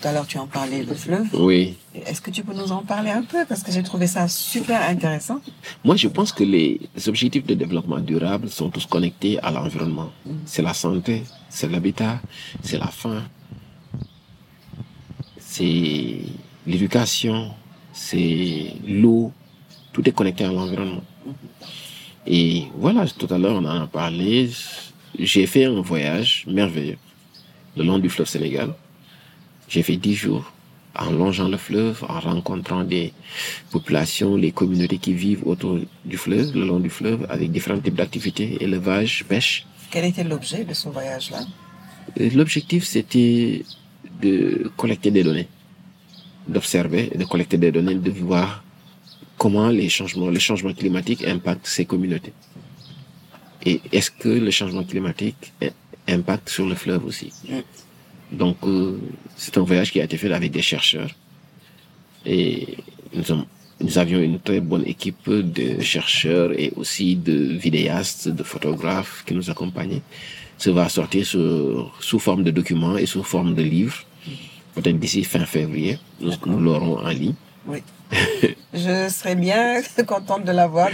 tout 0.00 0.08
à 0.08 0.12
l'heure, 0.12 0.26
tu 0.26 0.38
en 0.38 0.46
parlais, 0.58 0.82
le 0.82 0.94
fleuve. 0.94 1.26
oui. 1.34 1.76
Est-ce 2.06 2.20
que 2.20 2.30
tu 2.36 2.42
peux 2.46 2.54
nous 2.54 2.70
en 2.72 2.82
parler 2.82 3.10
un 3.10 3.22
peu? 3.22 3.40
Parce 3.48 3.62
que 3.64 3.70
j'ai 3.74 3.82
trouvé 3.82 4.06
ça 4.06 4.26
super 4.28 4.80
intéressant. 4.88 5.40
Moi, 5.84 5.96
je 5.96 6.08
pense 6.08 6.30
que 6.32 6.44
les 6.44 6.80
objectifs 7.06 7.44
de 7.52 7.54
développement 7.54 7.98
durable 7.98 8.48
sont 8.58 8.70
tous 8.70 8.86
connectés 8.86 9.38
à 9.40 9.50
l'environnement. 9.50 10.10
C'est 10.46 10.62
la 10.62 10.74
santé, 10.74 11.22
c'est 11.48 11.68
l'habitat, 11.70 12.20
c'est 12.62 12.78
la 12.78 12.86
faim, 13.00 13.22
c'est 15.38 16.18
l'éducation, 16.66 17.50
c'est 17.92 18.74
l'eau. 18.86 19.32
Tout 19.92 20.08
est 20.08 20.12
connecté 20.12 20.44
à 20.44 20.52
l'environnement. 20.52 21.02
Et 22.26 22.64
voilà, 22.76 23.06
tout 23.06 23.32
à 23.32 23.38
l'heure, 23.38 23.56
on 23.56 23.64
en 23.64 23.82
a 23.82 23.86
parlé. 23.86 24.50
J'ai 25.18 25.46
fait 25.46 25.64
un 25.64 25.80
voyage 25.80 26.44
merveilleux 26.46 26.98
le 27.78 27.84
long 27.84 27.98
du 27.98 28.10
fleuve 28.10 28.28
Sénégal. 28.28 28.74
J'ai 29.68 29.82
fait 29.82 29.96
dix 29.96 30.14
jours 30.14 30.52
en 30.96 31.10
longeant 31.12 31.48
le 31.48 31.56
fleuve, 31.56 32.04
en 32.08 32.18
rencontrant 32.18 32.82
des 32.82 33.12
populations, 33.70 34.34
les 34.36 34.50
communautés 34.50 34.98
qui 34.98 35.12
vivent 35.14 35.46
autour 35.46 35.78
du 36.04 36.16
fleuve, 36.16 36.54
le 36.54 36.64
long 36.66 36.80
du 36.80 36.90
fleuve, 36.90 37.24
avec 37.30 37.52
différents 37.52 37.78
types 37.78 37.94
d'activités, 37.94 38.56
élevage, 38.60 39.24
pêche. 39.28 39.64
Quel 39.92 40.04
était 40.06 40.24
l'objet 40.24 40.64
de 40.64 40.74
ce 40.74 40.88
voyage-là? 40.88 41.40
Et 42.16 42.30
L'objectif, 42.30 42.84
c'était 42.84 43.64
de 44.20 44.70
collecter 44.76 45.10
des 45.12 45.22
données, 45.22 45.48
d'observer, 46.48 47.10
de 47.14 47.24
collecter 47.24 47.58
des 47.58 47.70
données, 47.70 47.94
de 47.94 48.10
voir 48.10 48.64
comment 49.36 49.68
les 49.68 49.88
changements, 49.88 50.30
le 50.30 50.40
changement 50.40 50.72
climatique 50.74 51.22
impacte 51.24 51.66
ces 51.66 51.84
communautés. 51.84 52.32
Et 53.64 53.80
est-ce 53.92 54.10
que 54.10 54.28
le 54.28 54.50
changement 54.50 54.82
climatique 54.82 55.52
i- 56.08 56.12
impacte 56.12 56.48
sur 56.48 56.66
le 56.66 56.74
fleuve 56.74 57.04
aussi 57.04 57.32
Donc, 58.32 58.56
euh, 58.64 58.98
c'est 59.36 59.56
un 59.56 59.62
voyage 59.62 59.90
qui 59.92 60.00
a 60.00 60.04
été 60.04 60.16
fait 60.18 60.32
avec 60.32 60.50
des 60.52 60.62
chercheurs. 60.62 61.10
Et 62.26 62.76
nous, 63.14 63.30
avons- 63.32 63.46
nous 63.80 63.96
avions 63.98 64.20
une 64.20 64.38
très 64.40 64.60
bonne 64.60 64.84
équipe 64.86 65.28
de 65.30 65.80
chercheurs 65.80 66.50
et 66.58 66.72
aussi 66.76 67.16
de 67.16 67.32
vidéastes, 67.66 68.28
de 68.28 68.42
photographes 68.42 69.24
qui 69.26 69.34
nous 69.34 69.48
accompagnaient. 69.50 70.02
Ça 70.58 70.72
va 70.72 70.88
sortir 70.88 71.24
sur- 71.24 71.96
sous 72.00 72.18
forme 72.18 72.42
de 72.44 72.50
documents 72.50 72.96
et 72.98 73.06
sous 73.06 73.22
forme 73.22 73.54
de 73.54 73.62
livres. 73.62 74.00
Peut-être 74.74 74.98
d'ici 74.98 75.24
fin 75.24 75.46
février, 75.46 75.98
nous, 76.20 76.32
nous 76.46 76.60
l'aurons 76.60 76.98
en 76.98 77.08
ligne. 77.08 77.34
Oui. 77.68 77.82
Je 78.72 79.08
serais 79.08 79.34
bien 79.34 79.80
contente 80.06 80.44
de 80.44 80.52
l'avoir. 80.52 80.88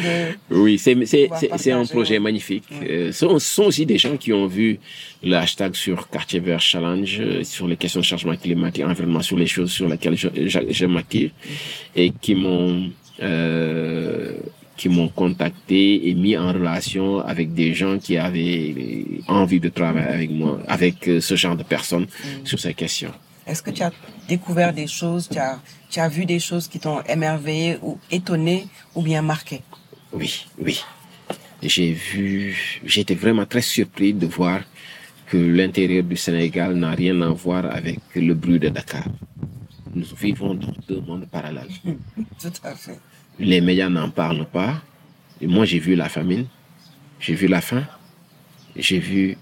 Oui, 0.50 0.78
c'est 0.78 1.72
un 1.72 1.84
projet 1.84 2.18
magnifique. 2.18 2.64
Euh, 2.72 3.12
ce 3.12 3.38
sont, 3.38 3.64
aussi 3.64 3.86
des 3.86 3.98
gens 3.98 4.16
qui 4.16 4.32
ont 4.32 4.46
vu 4.46 4.78
le 5.22 5.34
hashtag 5.36 5.74
sur 5.74 6.08
Quartier 6.08 6.40
Vert 6.40 6.60
Challenge, 6.60 7.20
euh, 7.20 7.44
sur 7.44 7.66
les 7.68 7.76
questions 7.76 8.00
de 8.00 8.04
changement 8.04 8.36
climatique, 8.36 8.84
environnement, 8.84 9.22
sur 9.22 9.36
les 9.36 9.46
choses 9.46 9.70
sur 9.70 9.88
lesquelles 9.88 10.16
je, 10.16 10.28
je, 10.46 10.58
je 10.68 10.86
m'active 10.86 11.30
et 11.94 12.10
qui 12.10 12.34
m'ont 12.34 12.90
euh, 13.22 14.32
qui 14.76 14.88
m'ont 14.88 15.08
contacté 15.08 16.08
et 16.08 16.14
mis 16.14 16.36
en 16.36 16.52
relation 16.52 17.20
avec 17.20 17.54
des 17.54 17.74
gens 17.74 17.96
qui 17.98 18.16
avaient 18.16 18.74
envie 19.28 19.60
de 19.60 19.68
travailler 19.68 20.08
avec 20.08 20.30
moi, 20.32 20.58
avec 20.66 21.08
ce 21.20 21.36
genre 21.36 21.54
de 21.54 21.62
personnes 21.62 22.06
sur 22.42 22.58
ces 22.58 22.74
questions. 22.74 23.12
Est-ce 23.46 23.62
que 23.62 23.70
tu 23.70 23.82
as 23.82 23.92
découvert 24.28 24.72
des 24.72 24.86
choses, 24.86 25.28
tu 25.28 25.38
as, 25.38 25.60
tu 25.90 26.00
as 26.00 26.08
vu 26.08 26.24
des 26.26 26.38
choses 26.38 26.68
qui 26.68 26.78
t'ont 26.80 27.00
émerveillé 27.02 27.78
ou 27.82 27.98
étonné 28.10 28.66
ou 28.94 29.02
bien 29.02 29.22
marqué? 29.22 29.62
Oui, 30.12 30.46
oui. 30.58 30.82
J'ai 31.62 31.92
vu, 31.92 32.80
j'étais 32.84 33.14
vraiment 33.14 33.46
très 33.46 33.62
surpris 33.62 34.12
de 34.12 34.26
voir 34.26 34.60
que 35.26 35.36
l'intérieur 35.36 36.04
du 36.04 36.16
Sénégal 36.16 36.74
n'a 36.74 36.90
rien 36.90 37.20
à 37.22 37.28
voir 37.30 37.64
avec 37.66 38.00
le 38.14 38.34
bruit 38.34 38.58
de 38.58 38.68
Dakar. 38.68 39.04
Nous 39.94 40.04
vivons 40.20 40.54
dans 40.54 40.74
deux 40.88 41.00
mondes 41.00 41.26
parallèles. 41.30 41.68
Tout 42.40 42.52
à 42.62 42.74
fait. 42.74 42.98
Les 43.38 43.60
médias 43.60 43.88
n'en 43.88 44.10
parlent 44.10 44.46
pas. 44.46 44.82
Et 45.40 45.46
moi, 45.46 45.64
j'ai 45.64 45.78
vu 45.78 45.94
la 45.94 46.08
famine, 46.08 46.46
j'ai 47.18 47.34
vu 47.34 47.46
la 47.48 47.60
faim, 47.60 47.84
j'ai 48.76 48.98
vu 48.98 49.36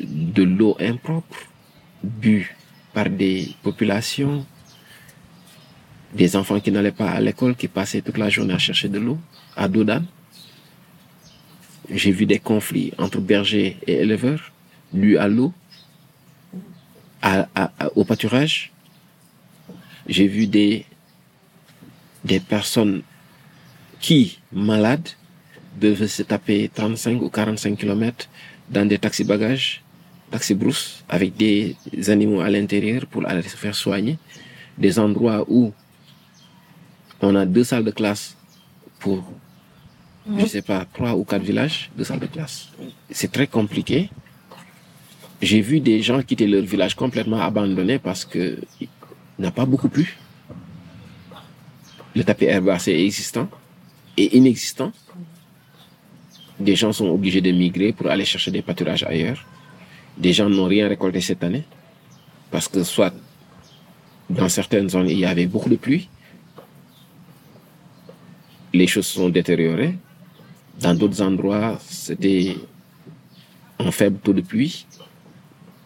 de 0.00 0.42
l'eau 0.42 0.76
impropre 0.80 1.36
bue 2.02 2.54
par 2.94 3.10
des 3.10 3.54
populations, 3.62 4.46
des 6.14 6.36
enfants 6.36 6.60
qui 6.60 6.70
n'allaient 6.70 6.92
pas 6.92 7.10
à 7.10 7.20
l'école, 7.20 7.56
qui 7.56 7.68
passaient 7.68 8.00
toute 8.00 8.18
la 8.18 8.30
journée 8.30 8.54
à 8.54 8.58
chercher 8.58 8.88
de 8.88 8.98
l'eau, 8.98 9.18
à 9.56 9.68
dos. 9.68 9.84
J'ai 11.90 12.12
vu 12.12 12.24
des 12.24 12.38
conflits 12.38 12.92
entre 12.96 13.20
bergers 13.20 13.76
et 13.86 13.94
éleveurs, 13.94 14.52
dus 14.92 15.18
à 15.18 15.28
l'eau, 15.28 15.52
au 17.94 18.04
pâturage. 18.04 18.72
J'ai 20.06 20.28
vu 20.28 20.46
des, 20.46 20.86
des 22.24 22.40
personnes 22.40 23.02
qui, 24.00 24.38
malades, 24.52 25.10
devaient 25.80 26.08
se 26.08 26.22
taper 26.22 26.70
35 26.72 27.20
ou 27.22 27.28
45 27.28 27.76
kilomètres 27.76 28.28
dans 28.70 28.86
des 28.86 28.98
taxis-bagages, 28.98 29.83
taxis-brousses, 30.34 31.04
avec 31.16 31.30
des 31.36 31.76
animaux 32.14 32.40
à 32.40 32.50
l'intérieur 32.50 33.06
pour 33.06 33.22
aller 33.30 33.46
se 33.54 33.56
faire 33.56 33.76
soigner. 33.84 34.18
Des 34.84 34.98
endroits 34.98 35.40
où 35.56 35.72
on 37.20 37.34
a 37.36 37.44
deux 37.46 37.62
salles 37.70 37.86
de 37.90 37.94
classe 38.00 38.24
pour, 38.98 39.22
je 40.40 40.46
sais 40.54 40.62
pas, 40.70 40.80
trois 40.96 41.12
ou 41.18 41.22
quatre 41.30 41.46
villages, 41.50 41.78
deux 41.96 42.06
salles 42.10 42.24
de 42.26 42.30
classe. 42.36 42.56
C'est 43.18 43.30
très 43.36 43.46
compliqué. 43.46 44.10
J'ai 45.48 45.60
vu 45.68 45.76
des 45.90 45.98
gens 46.02 46.20
quitter 46.28 46.48
leur 46.54 46.64
village 46.74 46.94
complètement 46.96 47.40
abandonné 47.40 47.96
parce 48.08 48.24
que 48.24 48.42
n'a 49.38 49.52
pas 49.58 49.66
beaucoup 49.72 49.90
plu. 49.96 50.06
Le 52.16 52.22
tapis 52.24 52.46
herbacé 52.46 52.90
est 52.92 53.04
existant 53.04 53.48
et 54.16 54.36
inexistant. 54.36 54.90
Des 56.58 56.76
gens 56.80 56.92
sont 56.92 57.08
obligés 57.18 57.40
de 57.48 57.52
migrer 57.52 57.92
pour 57.92 58.06
aller 58.12 58.24
chercher 58.24 58.50
des 58.56 58.62
pâturages 58.62 59.04
ailleurs. 59.04 59.40
Des 60.18 60.32
gens 60.32 60.48
n'ont 60.48 60.66
rien 60.66 60.88
récolté 60.88 61.20
cette 61.20 61.42
année. 61.42 61.64
Parce 62.50 62.68
que 62.68 62.82
soit 62.84 63.12
dans 64.30 64.48
certaines 64.48 64.88
zones 64.88 65.08
il 65.08 65.18
y 65.18 65.24
avait 65.24 65.46
beaucoup 65.46 65.68
de 65.68 65.76
pluie, 65.76 66.08
les 68.72 68.86
choses 68.86 69.06
se 69.06 69.14
sont 69.16 69.28
détériorées. 69.28 69.96
Dans 70.80 70.94
d'autres 70.94 71.22
endroits, 71.22 71.78
c'était 71.88 72.56
un 73.78 73.90
faible 73.90 74.18
taux 74.18 74.32
de 74.32 74.40
pluie, 74.40 74.86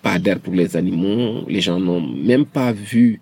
pas 0.03 0.19
d'air 0.19 0.41
pour 0.41 0.55
les 0.55 0.77
animaux. 0.77 1.45
Les 1.49 1.61
gens 1.61 1.79
n'ont 1.79 2.01
même 2.01 2.47
pas 2.47 2.73
vu 2.73 3.21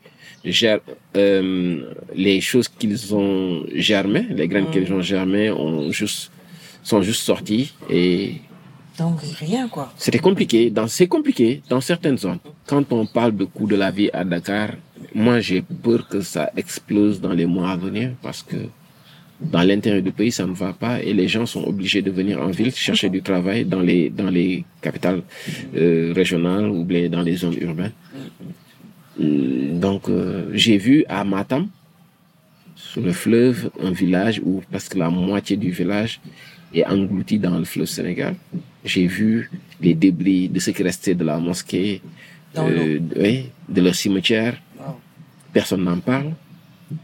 euh, 1.16 1.92
les 2.14 2.40
choses 2.40 2.68
qu'ils 2.68 3.14
ont 3.14 3.64
germées, 3.74 4.26
les 4.30 4.46
graines 4.46 4.70
qu'ils 4.70 4.92
ont 4.92 5.00
germées 5.00 5.50
ont 5.50 5.90
juste, 5.90 6.30
sont 6.84 7.02
juste 7.02 7.22
sorties 7.22 7.74
et 7.90 8.34
Donc 8.98 9.20
rien 9.38 9.68
quoi. 9.68 9.92
c'était 9.96 10.18
compliqué. 10.18 10.72
C'est 10.88 11.06
compliqué 11.06 11.62
dans 11.68 11.80
certaines 11.80 12.18
zones. 12.18 12.38
Quand 12.66 12.84
on 12.92 13.04
parle 13.06 13.36
de 13.36 13.44
coût 13.44 13.66
de 13.66 13.76
la 13.76 13.90
vie 13.90 14.10
à 14.12 14.24
Dakar, 14.24 14.70
moi 15.14 15.40
j'ai 15.40 15.62
peur 15.62 16.08
que 16.08 16.20
ça 16.20 16.50
explose 16.56 17.20
dans 17.20 17.32
les 17.32 17.46
mois 17.46 17.70
à 17.70 17.76
venir 17.76 18.12
parce 18.22 18.42
que 18.42 18.56
dans 19.40 19.62
l'intérieur 19.62 20.02
du 20.02 20.12
pays, 20.12 20.32
ça 20.32 20.46
ne 20.46 20.52
va 20.52 20.72
pas 20.72 21.02
et 21.02 21.12
les 21.12 21.28
gens 21.28 21.44
sont 21.46 21.64
obligés 21.64 22.00
de 22.02 22.10
venir 22.10 22.40
en 22.40 22.48
ville 22.48 22.74
chercher 22.74 23.10
du 23.10 23.22
travail 23.22 23.64
dans 23.64 23.80
les, 23.80 24.08
dans 24.08 24.30
les 24.30 24.64
capitales 24.80 25.22
euh, 25.76 26.12
régionales 26.14 26.68
ou 26.70 26.84
dans 26.84 27.22
les 27.22 27.36
zones 27.36 27.56
urbaines. 27.60 27.92
Hum, 29.20 29.78
Donc, 29.78 30.08
euh, 30.08 30.50
j'ai 30.54 30.78
vu 30.78 31.04
à 31.08 31.24
Matam, 31.24 31.68
sur 32.76 33.02
le 33.02 33.12
fleuve, 33.12 33.70
un 33.82 33.90
village 33.90 34.40
où 34.44 34.62
presque 34.70 34.94
la 34.94 35.10
moitié 35.10 35.56
du 35.56 35.70
village 35.70 36.20
est 36.74 36.84
englouti 36.86 37.38
dans 37.38 37.58
le 37.58 37.64
fleuve 37.64 37.86
Sénégal. 37.86 38.34
J'ai 38.86 39.06
vu 39.06 39.50
les 39.80 39.94
débris 39.94 40.48
de 40.48 40.58
ce 40.60 40.70
qui 40.70 40.82
restait 40.82 41.14
de 41.14 41.24
la 41.24 41.38
mosquée, 41.38 42.00
euh, 42.56 42.98
oui, 43.16 43.50
de 43.68 43.80
leur 43.82 43.94
cimetière. 43.94 44.56
Wow. 44.78 44.96
Personne 45.52 45.84
n'en 45.84 45.98
parle. 45.98 46.32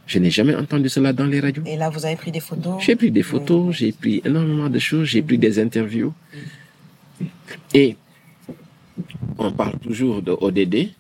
Je 0.06 0.18
n'ai 0.20 0.30
jamais 0.30 0.54
entendu 0.54 0.88
cela 0.88 1.12
dans 1.12 1.26
les 1.26 1.40
radios. 1.40 1.64
Et 1.66 1.76
là, 1.76 1.90
vous 1.90 2.06
avez 2.06 2.14
pris 2.16 2.30
des 2.30 2.40
photos? 2.40 2.80
J'ai 2.80 2.94
pris 2.94 3.10
des 3.10 3.24
photos, 3.24 3.74
j'ai 3.74 3.90
pris 3.90 4.22
énormément 4.24 4.70
de 4.70 4.78
choses, 4.78 5.08
j'ai 5.08 5.22
pris 5.22 5.38
des 5.38 5.58
interviews. 5.58 6.14
Et 7.74 7.96
on 9.38 9.50
parle 9.50 9.78
toujours 9.80 10.22
de 10.22 10.30
ODD. 10.30 10.90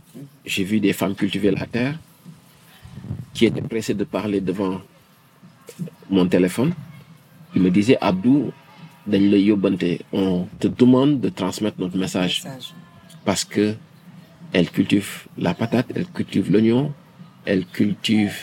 J'ai 0.44 0.64
vu 0.64 0.80
des 0.80 0.92
femmes 0.92 1.14
cultiver 1.14 1.52
la 1.52 1.66
terre 1.66 1.96
qui 3.32 3.46
étaient 3.46 3.62
pressées 3.62 3.94
de 3.94 4.04
parler 4.04 4.40
devant 4.40 4.80
mon 6.10 6.26
téléphone 6.26 6.74
il 7.54 7.62
me 7.62 7.70
disait, 7.70 7.98
Abdou, 8.00 8.52
dañ 9.06 9.30
la 9.30 9.36
yóbbante, 9.38 10.00
on 10.12 10.46
te 10.60 10.68
demande 10.68 11.20
de 11.20 11.28
transmettre 11.28 11.78
notre 11.80 11.96
message 11.98 12.44
Message. 12.44 12.72
parce 13.24 13.44
que 13.44 13.74
elle 14.52 14.70
cultive 14.70 15.26
la 15.38 15.54
patate, 15.54 15.86
elle 15.94 16.06
cultive 16.06 16.50
l'oignon, 16.52 16.92
elle 17.44 17.64
cultive 17.66 18.34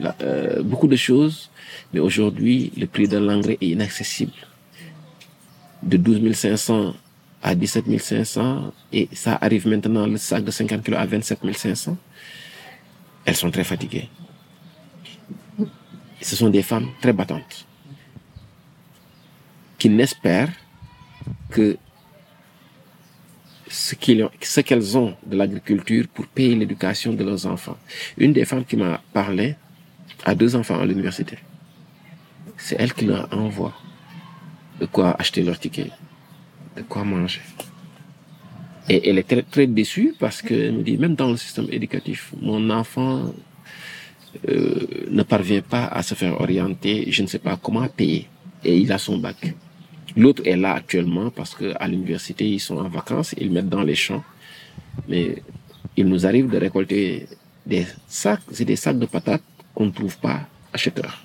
la- 0.00 0.16
euh, 0.22 0.62
beaucoup 0.62 0.88
de 0.88 0.96
choses, 0.96 1.50
mais 1.92 2.00
aujourd'hui, 2.00 2.72
le 2.76 2.86
prix 2.86 3.06
de 3.06 3.18
l'engrais 3.18 3.58
est 3.60 3.68
inaccessible. 3.68 4.32
De 5.82 5.96
12 5.96 6.32
500 6.34 6.94
à 7.42 7.54
17 7.54 7.98
500, 8.00 8.72
et 8.92 9.08
ça 9.12 9.36
arrive 9.40 9.66
maintenant, 9.68 10.06
le 10.06 10.16
sac 10.16 10.42
de 10.44 10.50
50 10.50 10.82
kilos 10.84 10.98
à 11.00 11.06
27 11.06 11.38
500. 11.56 11.96
Elles 13.24 13.36
sont 13.36 13.50
très 13.50 13.64
fatiguées. 13.64 14.08
Ce 16.20 16.36
sont 16.36 16.50
des 16.50 16.62
femmes 16.62 16.88
très 17.00 17.12
battantes 17.12 17.66
qui 19.82 19.88
n'espèrent 19.90 20.52
que 21.54 21.66
ce 23.66 23.92
qu'ils 24.02 24.22
ont- 24.22 24.30
qu'elles 24.68 24.90
ont 25.02 25.12
de 25.30 25.34
l'agriculture 25.40 26.04
pour 26.14 26.26
payer 26.36 26.54
l'éducation 26.54 27.10
de 27.18 27.24
leurs 27.28 27.44
enfants. 27.54 27.78
Une 28.24 28.32
des 28.38 28.44
femmes 28.50 28.64
qui 28.70 28.76
m'a 28.76 28.94
parlé 29.12 29.46
a 30.24 30.36
deux 30.36 30.52
enfants 30.60 30.78
à 30.78 30.86
l'université. 30.90 31.36
C'est 32.64 32.76
elle 32.78 32.92
qui 32.98 33.06
leur 33.06 33.24
envoie 33.46 33.74
de 34.80 34.86
quoi 34.94 35.08
acheter 35.20 35.42
leur 35.48 35.58
ticket, 35.58 35.90
de 36.76 36.82
quoi 36.82 37.02
manger. 37.02 37.42
Et 38.88 38.98
elle 39.08 39.18
est 39.18 39.28
très, 39.32 39.42
très 39.54 39.66
déçue 39.66 40.14
parce 40.22 40.38
qu'elle 40.42 40.74
me 40.78 40.82
dit, 40.88 40.96
même 40.96 41.16
dans 41.16 41.30
le 41.34 41.38
système 41.46 41.66
éducatif, 41.78 42.20
mon 42.40 42.62
enfant 42.70 43.32
euh, 44.48 44.86
ne 45.18 45.24
parvient 45.34 45.64
pas 45.74 45.86
à 45.86 46.00
se 46.08 46.14
faire 46.14 46.34
orienter, 46.40 46.94
je 47.16 47.20
ne 47.22 47.26
sais 47.32 47.40
pas 47.40 47.56
comment 47.64 47.88
payer. 47.88 48.28
Et 48.64 48.78
il 48.78 48.92
a 48.92 48.98
son 48.98 49.18
bac. 49.18 49.40
L'autre 50.16 50.42
est 50.44 50.56
là 50.56 50.74
actuellement 50.74 51.30
parce 51.30 51.54
que 51.54 51.72
à 51.78 51.88
l'université, 51.88 52.48
ils 52.48 52.60
sont 52.60 52.76
en 52.76 52.88
vacances, 52.88 53.34
ils 53.38 53.50
mettent 53.50 53.68
dans 53.68 53.82
les 53.82 53.94
champs. 53.94 54.22
Mais 55.08 55.42
il 55.96 56.06
nous 56.06 56.26
arrive 56.26 56.48
de 56.50 56.58
récolter 56.58 57.26
des 57.66 57.86
sacs, 58.08 58.40
c'est 58.50 58.64
des 58.64 58.76
sacs 58.76 58.98
de 58.98 59.06
patates 59.06 59.42
qu'on 59.74 59.86
ne 59.86 59.90
trouve 59.90 60.18
pas 60.18 60.40
acheteurs. 60.72 61.24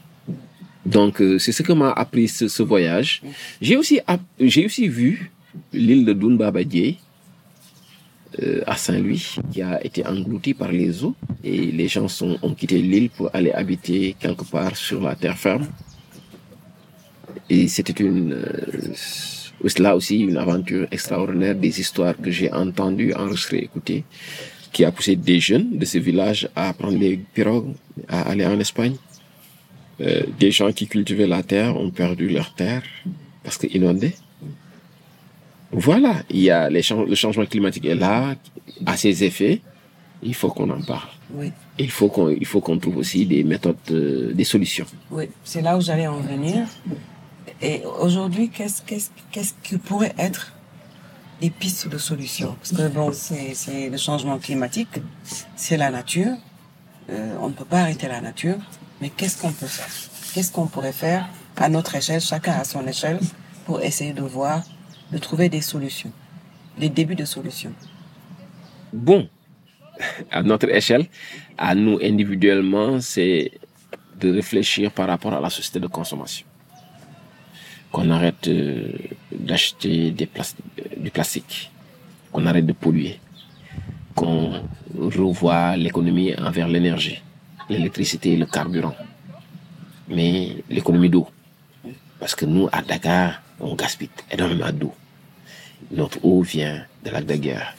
Donc, 0.85 1.21
euh, 1.21 1.37
c'est 1.37 1.51
ce 1.51 1.63
que 1.63 1.73
m'a 1.73 1.91
appris 1.91 2.29
ce, 2.29 2.63
voyage. 2.63 3.21
J'ai 3.61 3.75
aussi, 3.75 3.99
j'ai 4.39 4.65
aussi 4.65 4.87
vu 4.87 5.31
l'île 5.73 6.05
de 6.05 6.13
Dounbabadié 6.13 6.97
euh, 8.41 8.61
à 8.65 8.77
Saint-Louis, 8.77 9.35
qui 9.51 9.61
a 9.61 9.83
été 9.83 10.05
engloutie 10.07 10.53
par 10.53 10.71
les 10.71 11.03
eaux. 11.03 11.15
Et 11.43 11.71
les 11.71 11.89
gens 11.89 12.07
ont 12.41 12.53
quitté 12.53 12.81
l'île 12.81 13.09
pour 13.09 13.29
aller 13.33 13.51
habiter 13.51 14.15
quelque 14.17 14.45
part 14.45 14.77
sur 14.77 15.01
la 15.01 15.15
terre 15.15 15.37
ferme. 15.37 15.67
Et 17.49 17.67
c'était 17.67 18.03
une, 18.03 18.33
euh, 18.33 19.73
là 19.79 19.95
aussi 19.95 20.19
une 20.19 20.37
aventure 20.37 20.87
extraordinaire, 20.91 21.55
des 21.55 21.79
histoires 21.79 22.15
que 22.17 22.31
j'ai 22.31 22.51
entendues, 22.51 23.13
enregistrées, 23.13 23.59
écoutées, 23.59 24.03
qui 24.73 24.83
a 24.85 24.91
poussé 24.91 25.15
des 25.15 25.39
jeunes 25.39 25.77
de 25.77 25.85
ce 25.85 25.97
village 25.97 26.49
à 26.55 26.73
prendre 26.73 26.97
les 26.97 27.17
pirogues, 27.17 27.73
à 28.07 28.21
aller 28.29 28.45
en 28.45 28.59
Espagne. 28.59 28.95
Euh, 30.01 30.23
des 30.39 30.51
gens 30.51 30.71
qui 30.71 30.87
cultivaient 30.87 31.25
la 31.27 31.41
terre 31.41 31.75
ont 31.75 31.89
perdu 31.89 32.29
leur 32.29 32.53
terre 32.53 32.83
parce 33.43 33.57
que 33.57 33.67
inondée. 33.75 34.13
Voilà, 35.71 36.23
il 36.29 36.41
y 36.41 36.49
a 36.49 36.69
les 36.69 36.81
le 37.07 37.15
changement 37.15 37.45
climatique 37.45 37.85
est 37.85 37.95
là, 37.95 38.35
à 38.85 38.95
ses 38.95 39.23
effets. 39.23 39.61
Il 40.23 40.33
faut 40.35 40.49
qu'on 40.49 40.69
en 40.69 40.81
parle. 40.81 41.09
Oui, 41.33 41.51
Il 41.77 41.91
faut 41.91 42.07
qu'on, 42.07 42.29
il 42.29 42.45
faut 42.45 42.61
qu'on 42.61 42.77
trouve 42.77 42.97
aussi 42.97 43.25
des 43.25 43.43
méthodes, 43.43 43.75
euh, 43.91 44.33
des 44.33 44.45
solutions. 44.45 44.85
oui. 45.11 45.25
C'est 45.43 45.61
là 45.61 45.77
où 45.77 45.81
j'allais 45.81 46.07
en 46.07 46.19
venir. 46.21 46.65
Et 47.61 47.83
aujourd'hui, 47.99 48.49
qu'est-ce, 48.49 48.81
qu'est-ce, 48.83 49.09
qu'est-ce 49.31 49.53
qui 49.63 49.77
pourrait 49.77 50.13
être 50.17 50.53
des 51.41 51.49
pistes 51.49 51.87
de 51.87 51.97
solutions 51.97 52.55
Parce 52.59 52.71
que 52.71 52.87
bon, 52.87 53.11
c'est, 53.13 53.89
le 53.89 53.97
changement 53.97 54.37
climatique, 54.37 54.99
c'est 55.55 55.77
la 55.77 55.89
nature. 55.89 56.35
Euh, 57.09 57.35
on 57.41 57.49
ne 57.49 57.53
peut 57.53 57.65
pas 57.65 57.81
arrêter 57.81 58.07
la 58.07 58.21
nature. 58.21 58.57
Mais 59.01 59.09
qu'est-ce 59.09 59.41
qu'on 59.41 59.51
peut 59.51 59.67
faire? 59.67 59.87
Qu'est-ce 60.33 60.51
qu'on 60.51 60.67
pourrait 60.67 60.93
faire 60.93 61.27
à 61.55 61.69
notre 61.69 61.95
échelle, 61.95 62.21
chacun 62.21 62.53
à 62.53 62.63
son 62.63 62.85
échelle, 62.87 63.19
pour 63.65 63.81
essayer 63.81 64.13
de 64.13 64.21
voir, 64.21 64.61
de 65.11 65.17
trouver 65.17 65.49
des 65.49 65.61
solutions, 65.61 66.11
des 66.77 66.89
débuts 66.89 67.15
de 67.15 67.25
solutions 67.25 67.73
Bon, 68.93 69.27
à 70.31 70.43
notre 70.43 70.69
échelle, 70.69 71.07
à 71.57 71.73
nous 71.73 71.99
individuellement, 72.01 72.99
c'est 73.01 73.51
de 74.19 74.31
réfléchir 74.31 74.91
par 74.91 75.07
rapport 75.07 75.33
à 75.33 75.41
la 75.41 75.49
société 75.49 75.79
de 75.79 75.87
consommation. 75.87 76.45
Qu'on 77.91 78.09
arrête 78.11 78.47
euh, 78.47 78.91
d'acheter 79.31 80.11
des 80.11 80.25
plas- 80.25 80.55
du 80.97 81.09
plastique, 81.09 81.71
qu'on 82.31 82.45
arrête 82.45 82.65
de 82.65 82.73
polluer, 82.73 83.19
qu'on 84.13 84.61
revoie 84.97 85.77
l'économie 85.77 86.35
envers 86.35 86.67
l'énergie, 86.67 87.21
l'électricité 87.69 88.33
et 88.33 88.37
le 88.37 88.45
carburant, 88.45 88.95
mais 90.09 90.57
l'économie 90.69 91.09
d'eau. 91.09 91.27
Parce 92.19 92.35
que 92.35 92.45
nous, 92.45 92.67
à 92.71 92.81
Dakar, 92.81 93.41
on 93.59 93.75
gaspille 93.75 94.09
énormément 94.31 94.71
d'eau. 94.71 94.93
Notre 95.91 96.23
eau 96.25 96.41
vient 96.41 96.85
de 97.05 97.09
de 97.23 97.35
guerre. 97.35 97.73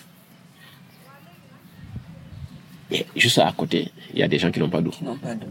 Et 2.91 3.05
juste 3.15 3.39
à 3.39 3.53
côté, 3.55 3.93
il 4.15 4.21
y 4.21 4.23
a 4.23 4.29
des 4.29 4.39
gens 4.39 4.51
qui 4.51 4.61
n'ont 4.61 4.71
pas 4.71 4.81
d'eau. 4.81 4.91
qui 4.91 5.05
n'ont 5.05 5.17
pas 5.19 5.35
d'eau. 5.35 5.47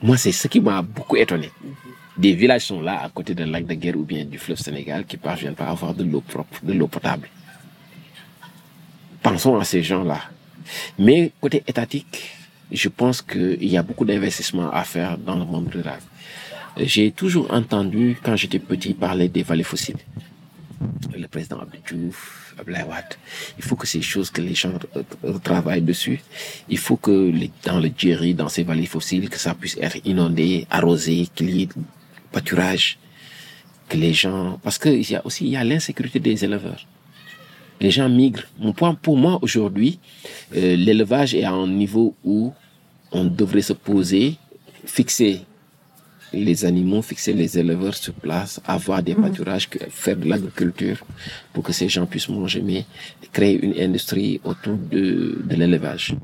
Moi, 0.00 0.16
c'est 0.16 0.32
ce 0.32 0.48
qui 0.48 0.60
m'a 0.60 0.80
beaucoup 0.80 1.16
étonné. 1.16 1.50
Des 2.18 2.32
villages 2.34 2.66
sont 2.66 2.80
là 2.80 3.00
à 3.04 3.08
côté 3.10 3.32
d'un 3.32 3.46
lac 3.46 3.64
de 3.64 3.74
guerre 3.74 3.96
ou 3.96 4.02
bien 4.02 4.24
du 4.24 4.38
fleuve 4.38 4.58
Sénégal 4.58 5.04
qui 5.06 5.16
ne 5.16 5.22
parviennent 5.22 5.54
pas 5.54 5.66
à 5.66 5.70
avoir 5.70 5.94
de 5.94 6.02
l'eau 6.02 6.20
propre, 6.20 6.58
de 6.64 6.72
l'eau 6.72 6.88
potable. 6.88 7.28
Pensons 9.22 9.56
à 9.56 9.64
ces 9.64 9.84
gens-là. 9.84 10.20
Mais 10.98 11.30
côté 11.40 11.62
étatique, 11.66 12.30
je 12.72 12.88
pense 12.88 13.22
qu'il 13.22 13.64
y 13.64 13.76
a 13.76 13.82
beaucoup 13.84 14.04
d'investissements 14.04 14.70
à 14.72 14.82
faire 14.82 15.16
dans 15.16 15.36
le 15.36 15.44
monde 15.44 15.68
rural. 15.72 16.00
J'ai 16.76 17.12
toujours 17.12 17.52
entendu, 17.52 18.18
quand 18.20 18.34
j'étais 18.34 18.58
petit, 18.58 18.94
parler 18.94 19.28
des 19.28 19.44
vallées 19.44 19.62
fossiles. 19.62 19.96
Le 21.16 21.26
président 21.28 21.60
Abdou 21.60 21.78
Diouf, 21.86 22.54
Abdoulaye 22.58 22.82
Wade. 22.84 23.14
Il 23.58 23.64
faut 23.64 23.76
que 23.76 23.86
ces 23.86 24.02
choses, 24.02 24.30
que 24.30 24.40
les 24.40 24.54
gens 24.54 24.72
travaillent 25.44 25.82
dessus. 25.82 26.20
Il 26.68 26.78
faut 26.78 26.96
que 26.96 27.32
dans 27.64 27.78
le 27.78 27.90
Djeri, 27.96 28.34
dans 28.34 28.48
ces 28.48 28.64
vallées 28.64 28.86
fossiles, 28.86 29.28
que 29.28 29.38
ça 29.38 29.54
puisse 29.54 29.76
être 29.80 29.98
inondé, 30.04 30.66
arrosé, 30.70 31.28
qu'il 31.34 31.50
y 31.50 31.62
ait 31.62 31.68
pâturage, 32.32 32.98
que 33.88 33.96
les 33.96 34.12
gens, 34.12 34.58
parce 34.62 34.78
que 34.78 34.88
il 34.88 35.10
y 35.10 35.16
a 35.16 35.24
aussi, 35.24 35.44
il 35.46 35.50
y 35.50 35.56
a 35.56 35.64
l'insécurité 35.64 36.18
des 36.20 36.44
éleveurs. 36.44 36.86
Les 37.80 37.90
gens 37.90 38.08
migrent. 38.08 38.42
Mon 38.58 38.72
point, 38.72 38.94
pour 38.94 39.16
moi, 39.16 39.38
aujourd'hui, 39.40 39.98
euh, 40.56 40.76
l'élevage 40.76 41.34
est 41.34 41.44
à 41.44 41.52
un 41.52 41.66
niveau 41.68 42.14
où 42.24 42.52
on 43.12 43.24
devrait 43.24 43.62
se 43.62 43.72
poser, 43.72 44.34
fixer 44.84 45.40
les 46.32 46.64
animaux, 46.66 47.00
fixer 47.00 47.32
les 47.32 47.56
éleveurs 47.58 47.94
sur 47.94 48.12
place, 48.12 48.60
avoir 48.66 49.02
des 49.02 49.14
pâturages, 49.14 49.70
que- 49.70 49.78
faire 49.88 50.16
de 50.16 50.26
l'agriculture 50.28 50.98
pour 51.52 51.62
que 51.62 51.72
ces 51.72 51.88
gens 51.88 52.04
puissent 52.04 52.28
manger, 52.28 52.60
mais 52.60 52.84
créer 53.32 53.58
une 53.64 53.80
industrie 53.80 54.38
autour 54.44 54.76
de, 54.76 55.38
de 55.42 55.54
l'élevage. 55.56 56.14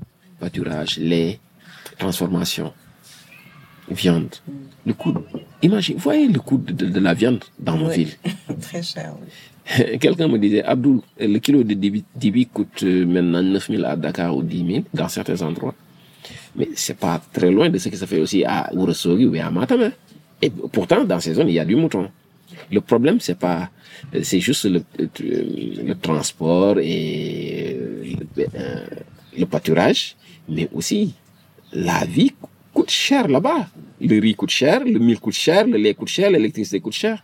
Pâturage, 0.40 0.98
lait, 0.98 1.38
transformation, 1.98 2.74
viande. 3.90 4.34
Le 4.86 4.92
coût, 4.94 5.14
imagine, 5.62 5.96
voyez 5.96 6.28
le 6.28 6.40
coût 6.40 6.58
de, 6.58 6.72
de- 6.72 6.86
de 6.86 7.00
la 7.00 7.14
viande 7.14 7.42
dans 7.58 7.76
nos 7.76 7.88
Oui. 7.88 7.96
villes. 8.04 8.14
Très 8.60 8.82
cher, 8.82 9.14
oui. 9.20 9.98
Quelqu'un 9.98 10.28
me 10.28 10.38
disait, 10.38 10.62
Abdou, 10.62 11.02
le 11.18 11.38
kilo 11.38 11.62
de 11.64 11.74
dibi, 11.74 12.04
dibi 12.14 12.46
coûte 12.46 12.82
euh, 12.82 13.06
maintenant 13.06 13.42
9 13.42 13.66
000 13.70 13.84
à 13.84 13.96
Dakar 13.96 14.36
ou 14.36 14.42
10 14.42 14.66
000 14.66 14.84
dans 14.92 15.08
certains 15.08 15.40
endroits. 15.42 15.74
Mais 16.56 16.68
c'est 16.74 16.96
pas 16.98 17.20
très 17.32 17.50
loin 17.50 17.68
de 17.70 17.78
ce 17.78 17.88
qui 17.88 17.96
se 17.96 18.04
fait 18.04 18.20
aussi 18.20 18.44
à 18.44 18.70
Ourossogui 18.74 19.26
ou 19.26 19.34
à 19.40 19.50
Matam. 19.50 19.80
hein. 19.82 19.92
Et 20.42 20.50
pourtant, 20.50 21.04
dans 21.04 21.18
ces 21.20 21.34
zones, 21.34 21.48
il 21.48 21.54
y 21.54 21.58
a 21.58 21.64
du 21.64 21.76
mouton. 21.76 22.10
Le 22.70 22.80
problème, 22.80 23.18
c'est 23.20 23.38
pas, 23.38 23.70
euh, 24.14 24.20
c'est 24.22 24.40
juste 24.40 24.64
le, 24.66 24.82
le, 24.98 25.82
le 25.86 25.94
transport 25.94 26.78
et 26.78 27.76
euh, 27.78 28.04
le, 28.36 28.46
euh, 28.54 28.86
le 29.38 29.46
pâturage, 29.46 30.14
mais 30.48 30.68
aussi 30.74 31.14
la 31.72 32.04
vie 32.04 32.32
coûte 32.74 32.90
cher 32.90 33.24
là-bas. 33.28 33.66
Le 34.00 34.16
riz 34.24 34.34
coûte 34.34 34.50
cher, 34.50 34.76
le 34.84 34.98
mil 34.98 35.18
coûte 35.24 35.34
cher, 35.46 35.60
le 35.66 35.78
lait 35.84 35.94
coûte 35.94 36.08
cher, 36.18 36.28
l'électricité 36.30 36.78
coûte 36.80 36.92
cher. 37.04 37.16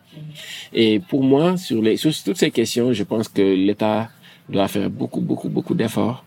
Et 0.72 1.00
pour 1.10 1.22
moi, 1.32 1.56
sur, 1.66 1.82
les, 1.82 1.96
sur 2.02 2.12
toutes 2.26 2.38
ces 2.44 2.50
questions, 2.50 2.92
je 2.92 3.02
pense 3.12 3.28
que 3.28 3.42
l'État 3.66 4.08
doit 4.48 4.68
faire 4.68 4.88
beaucoup, 5.00 5.20
beaucoup, 5.20 5.48
beaucoup 5.56 5.74
d'efforts 5.74 6.24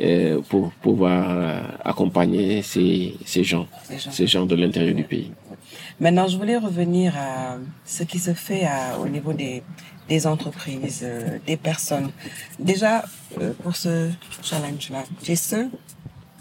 euh, 0.00 0.40
pour 0.50 0.64
pouvoir 0.84 1.22
euh, 1.30 1.60
accompagner 1.84 2.62
ces, 2.62 3.14
ces 3.32 3.44
gens, 3.44 3.66
Ces 4.18 4.26
gens. 4.26 4.46
de 4.46 4.54
l'intérieur 4.54 4.94
du 4.94 5.04
pays. 5.04 5.30
Maintenant, 5.98 6.26
je 6.28 6.36
voulais 6.38 6.56
revenir 6.56 7.08
à 7.16 7.58
ce 7.84 8.02
qui 8.04 8.18
se 8.18 8.32
fait 8.46 8.64
à- 8.64 8.98
au 8.98 9.06
niveau 9.16 9.32
des, 9.42 9.62
des 10.08 10.26
entreprises, 10.26 11.02
euh, 11.04 11.38
des 11.46 11.56
personnes. 11.58 12.10
Déjà, 12.58 13.04
euh, 13.40 13.52
pour 13.62 13.76
ce 13.76 14.08
challenge-là, 14.42 15.02
j'ai 15.22 15.36
ce 15.36 15.68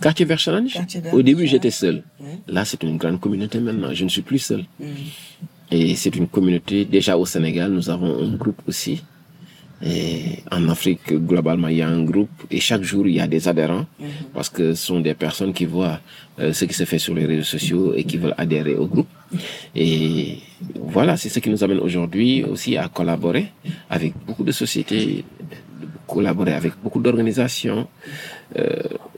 Quartier 0.02 0.26
vers 0.26 0.40
Challenge, 0.40 0.78
au 1.12 1.22
début 1.22 1.48
j'étais 1.48 1.72
seul. 1.72 2.04
Là 2.48 2.66
c'est 2.66 2.82
une 2.84 2.98
grande 2.98 3.20
communauté 3.20 3.60
maintenant, 3.60 3.94
je 3.94 4.04
ne 4.04 4.10
suis 4.10 4.22
plus 4.22 4.40
seul. 4.40 4.66
Mhm. 4.80 4.88
Et 5.72 5.96
c'est 5.96 6.16
une 6.16 6.28
communauté, 6.28 6.86
déjà 6.86 7.18
au 7.18 7.26
Sénégal, 7.26 7.72
nous 7.72 7.90
avons 7.90 8.24
un 8.24 8.36
groupe 8.36 8.62
aussi. 8.68 9.04
Et 9.82 10.40
en 10.52 10.68
Afrique, 10.68 11.14
globalement, 11.14 11.70
il 11.70 11.78
y 11.78 11.82
a 11.82 11.88
un 11.88 12.04
groupe 12.04 12.30
et 12.52 12.60
chaque 12.60 12.82
jour, 12.84 13.08
il 13.08 13.16
y 13.16 13.22
a 13.22 13.28
des 13.28 13.48
adhérents 13.48 13.86
parce 14.34 14.50
que 14.50 14.74
ce 14.74 14.88
sont 14.88 15.00
des 15.00 15.14
personnes 15.14 15.54
qui 15.54 15.66
voient 15.66 16.02
euh, 16.40 16.52
ce 16.52 16.66
qui 16.66 16.74
se 16.74 16.84
fait 16.84 17.00
sur 17.00 17.14
les 17.14 17.26
réseaux 17.26 17.44
sociaux 17.44 17.94
et 17.94 18.04
qui 18.04 18.18
veulent 18.18 18.36
adhérer 18.38 18.76
au 18.76 18.88
groupe. 18.88 19.08
Et 19.76 20.40
voilà, 20.76 21.16
c'est 21.16 21.30
ce 21.30 21.40
qui 21.40 21.50
nous 21.50 21.64
amène 21.64 21.80
aujourd'hui 21.80 22.44
aussi 22.44 22.76
à 22.76 22.90
collaborer 22.90 23.48
avec 23.90 24.14
beaucoup 24.28 24.44
de 24.44 24.52
sociétés, 24.52 25.24
de 26.10 26.14
collaborer 26.16 26.54
avec 26.54 26.74
beaucoup 26.84 27.00
d'organisations 27.00 27.88
euh, 28.58 28.66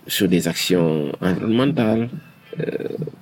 sur 0.08 0.28
des 0.28 0.48
actions 0.48 1.12
environnementales 1.22 2.10
euh, 2.60 2.64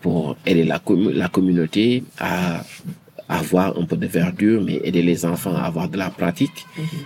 pour 0.02 0.36
aider 0.46 0.64
la, 0.64 0.82
la 1.14 1.28
communauté 1.30 2.04
à 2.20 2.64
avoir 3.32 3.78
un 3.78 3.86
peu 3.86 3.96
de 3.96 4.08
verdure, 4.08 4.60
mais 4.66 4.82
aider 4.84 5.04
les 5.04 5.24
enfants 5.24 5.56
à 5.56 5.62
avoir 5.66 5.88
de 5.88 5.98
la 5.98 6.10
pratique 6.10 6.66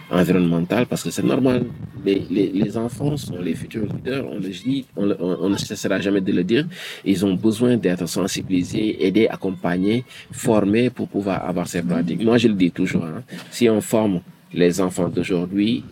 environnementale, 0.10 0.86
parce 0.86 1.04
que 1.04 1.10
c'est 1.10 1.21
normal. 1.26 1.65
Les, 2.06 2.23
les, 2.30 2.47
les 2.54 2.78
enfants 2.78 3.17
sont 3.17 3.41
les 3.41 3.54
futurs 3.56 3.86
leaders, 3.93 4.26
on 4.32 4.36
le 4.36 4.47
dit, 4.47 4.86
on, 4.95 5.06
le- 5.06 5.17
on- 5.19 5.38
on 5.41 5.49
ne 5.49 5.58
cessera 5.58 5.99
jamais 5.99 6.21
de 6.21 6.32
le 6.32 6.45
dire. 6.45 6.65
Ils 7.04 7.26
ont 7.26 7.34
besoin 7.34 7.76
d'être 7.76 8.08
sensibilisés, 8.08 9.06
aidés, 9.06 9.28
accompagnés, 9.28 10.06
formés 10.32 10.89
pour 10.89 11.10
pouvoir 11.10 11.43
avoir 11.45 11.67
ces 11.67 11.82
pratiques. 11.82 12.23
Moi, 12.23 12.38
je 12.38 12.47
le 12.47 12.54
dis 12.54 12.71
toujours, 12.71 13.04
hein, 13.04 13.23
si 13.52 13.69
on 13.69 13.82
forme 13.82 14.21
les 14.54 14.82
enfants 14.82 15.10
d'aujourd'hui, 15.10 15.84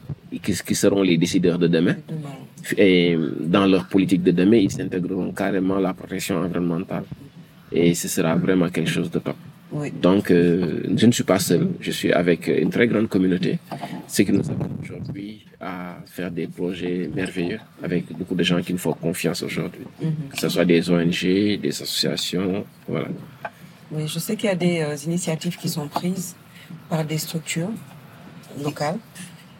qui, 0.43 0.53
qui 0.53 0.75
seront 0.75 1.01
les 1.01 1.17
décideurs 1.17 1.59
de 1.59 1.67
demain, 1.67 1.95
et 2.77 3.17
dans 3.39 3.65
leur 3.65 3.87
politique 3.87 4.23
de 4.23 4.31
demain, 4.31 4.57
ils 4.57 4.81
intégreront 4.81 5.31
carrément 5.31 5.79
la 5.79 5.93
protection 5.93 6.37
environnementale. 6.37 7.03
Et 7.71 7.93
ce 7.95 8.07
sera 8.07 8.35
vraiment 8.35 8.69
quelque 8.69 8.89
chose 8.89 9.09
de 9.09 9.19
top. 9.19 9.35
Oui. 9.71 9.89
Donc, 9.91 10.29
euh, 10.31 10.83
je 10.97 11.05
ne 11.05 11.11
suis 11.13 11.23
pas 11.23 11.39
seul. 11.39 11.69
Je 11.79 11.91
suis 11.91 12.11
avec 12.11 12.47
une 12.47 12.69
très 12.69 12.87
grande 12.87 13.07
communauté. 13.07 13.57
Ce 14.05 14.21
qui 14.23 14.33
nous 14.33 14.49
amène 14.49 14.75
aujourd'hui 14.83 15.45
à 15.61 15.97
faire 16.05 16.29
des 16.29 16.47
projets 16.47 17.09
merveilleux 17.15 17.59
avec 17.81 18.11
beaucoup 18.11 18.35
de 18.35 18.43
gens 18.43 18.61
qui 18.61 18.73
nous 18.73 18.79
font 18.79 18.93
confiance 18.93 19.41
aujourd'hui. 19.43 19.85
Que 20.29 20.37
ce 20.37 20.49
soit 20.49 20.65
des 20.65 20.89
ONG, 20.89 21.21
des 21.61 21.69
associations, 21.69 22.65
voilà. 22.87 23.07
Oui, 23.93 24.07
je 24.07 24.19
sais 24.19 24.35
qu'il 24.35 24.49
y 24.49 24.51
a 24.51 24.55
des 24.55 24.81
euh, 24.81 24.95
initiatives 25.05 25.57
qui 25.57 25.69
sont 25.69 25.87
prises 25.87 26.35
par 26.89 27.05
des 27.05 27.17
structures 27.17 27.71
locales 28.61 28.99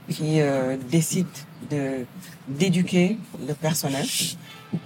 qui 0.10 0.41
euh, 0.41 0.77
décident 0.89 1.30
de 1.69 2.06
d'éduquer 2.47 3.17
le 3.47 3.54
personnel. 3.54 4.06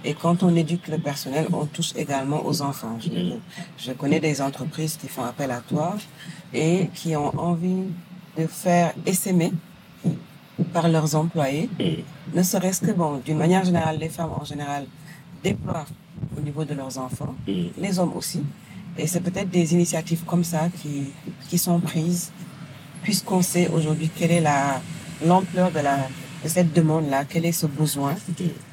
Et 0.04 0.14
quand 0.14 0.42
on 0.42 0.54
éduque 0.54 0.88
le 0.88 0.98
personnel, 0.98 1.46
on 1.52 1.64
touche 1.64 1.92
également 1.96 2.44
aux 2.44 2.60
enfants. 2.60 2.98
Je, 3.00 3.36
je 3.78 3.92
connais 3.92 4.20
des 4.20 4.42
entreprises 4.42 4.96
qui 4.96 5.08
font 5.08 5.22
appel 5.24 5.50
à 5.50 5.60
toi 5.60 5.96
et 6.52 6.88
qui 6.94 7.14
ont 7.16 7.36
envie 7.38 7.84
de 8.36 8.46
faire 8.46 8.92
essaimer 9.06 9.52
par 10.72 10.88
leurs 10.88 11.14
employés, 11.14 11.68
ne 12.34 12.42
serait-ce 12.42 12.80
que, 12.80 12.92
bon, 12.92 13.20
d'une 13.24 13.36
manière 13.38 13.64
générale, 13.64 13.98
les 13.98 14.08
femmes 14.08 14.32
en 14.38 14.44
général 14.44 14.86
déploient 15.42 15.86
au 16.36 16.40
niveau 16.40 16.64
de 16.64 16.74
leurs 16.74 16.98
enfants, 16.98 17.34
les 17.46 17.98
hommes 17.98 18.14
aussi. 18.14 18.42
Et 18.98 19.06
c'est 19.06 19.20
peut-être 19.20 19.50
des 19.50 19.74
initiatives 19.74 20.24
comme 20.24 20.44
ça 20.44 20.68
qui, 20.80 21.12
qui 21.48 21.58
sont 21.58 21.78
prises, 21.80 22.32
puisqu'on 23.02 23.42
sait 23.42 23.68
aujourd'hui 23.68 24.10
quelle 24.14 24.30
est 24.32 24.40
la, 24.40 24.80
l'ampleur 25.24 25.70
de 25.70 26.48
cette 26.48 26.72
demande-là, 26.72 27.24
quel 27.28 27.46
est 27.46 27.52
ce 27.52 27.66
besoin, 27.66 28.14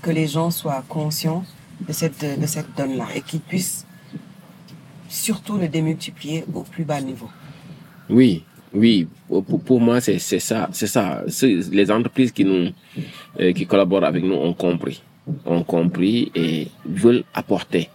que 0.01 0.11
les 0.11 0.27
gens 0.27 0.51
soient 0.51 0.83
conscients 0.87 1.43
de 1.87 1.93
cette, 1.93 2.39
de 2.39 2.45
cette 2.45 2.75
donne-là 2.77 3.07
et 3.15 3.21
qu'ils 3.21 3.39
puissent 3.39 3.85
surtout 5.07 5.57
le 5.57 5.67
démultiplier 5.67 6.43
au 6.53 6.61
plus 6.61 6.83
bas 6.83 6.99
niveau. 7.01 7.29
Oui, 8.09 8.43
oui. 8.73 9.07
Pour, 9.27 9.61
pour 9.61 9.79
moi, 9.79 10.01
c'est 10.01 10.19
ça, 10.19 10.69
c'est 10.71 10.87
ça. 10.87 11.23
Les 11.71 11.91
entreprises 11.91 12.31
qui 12.31 12.43
nous, 12.43 12.69
euh, 13.39 13.53
qui 13.53 13.65
collaborent 13.65 14.03
avec 14.03 14.23
nous 14.23 14.35
ont 14.35 14.53
compris, 14.53 15.01
ont 15.45 15.63
compris 15.63 16.31
et 16.35 16.67
veulent 16.85 17.23
apporter. 17.33 17.89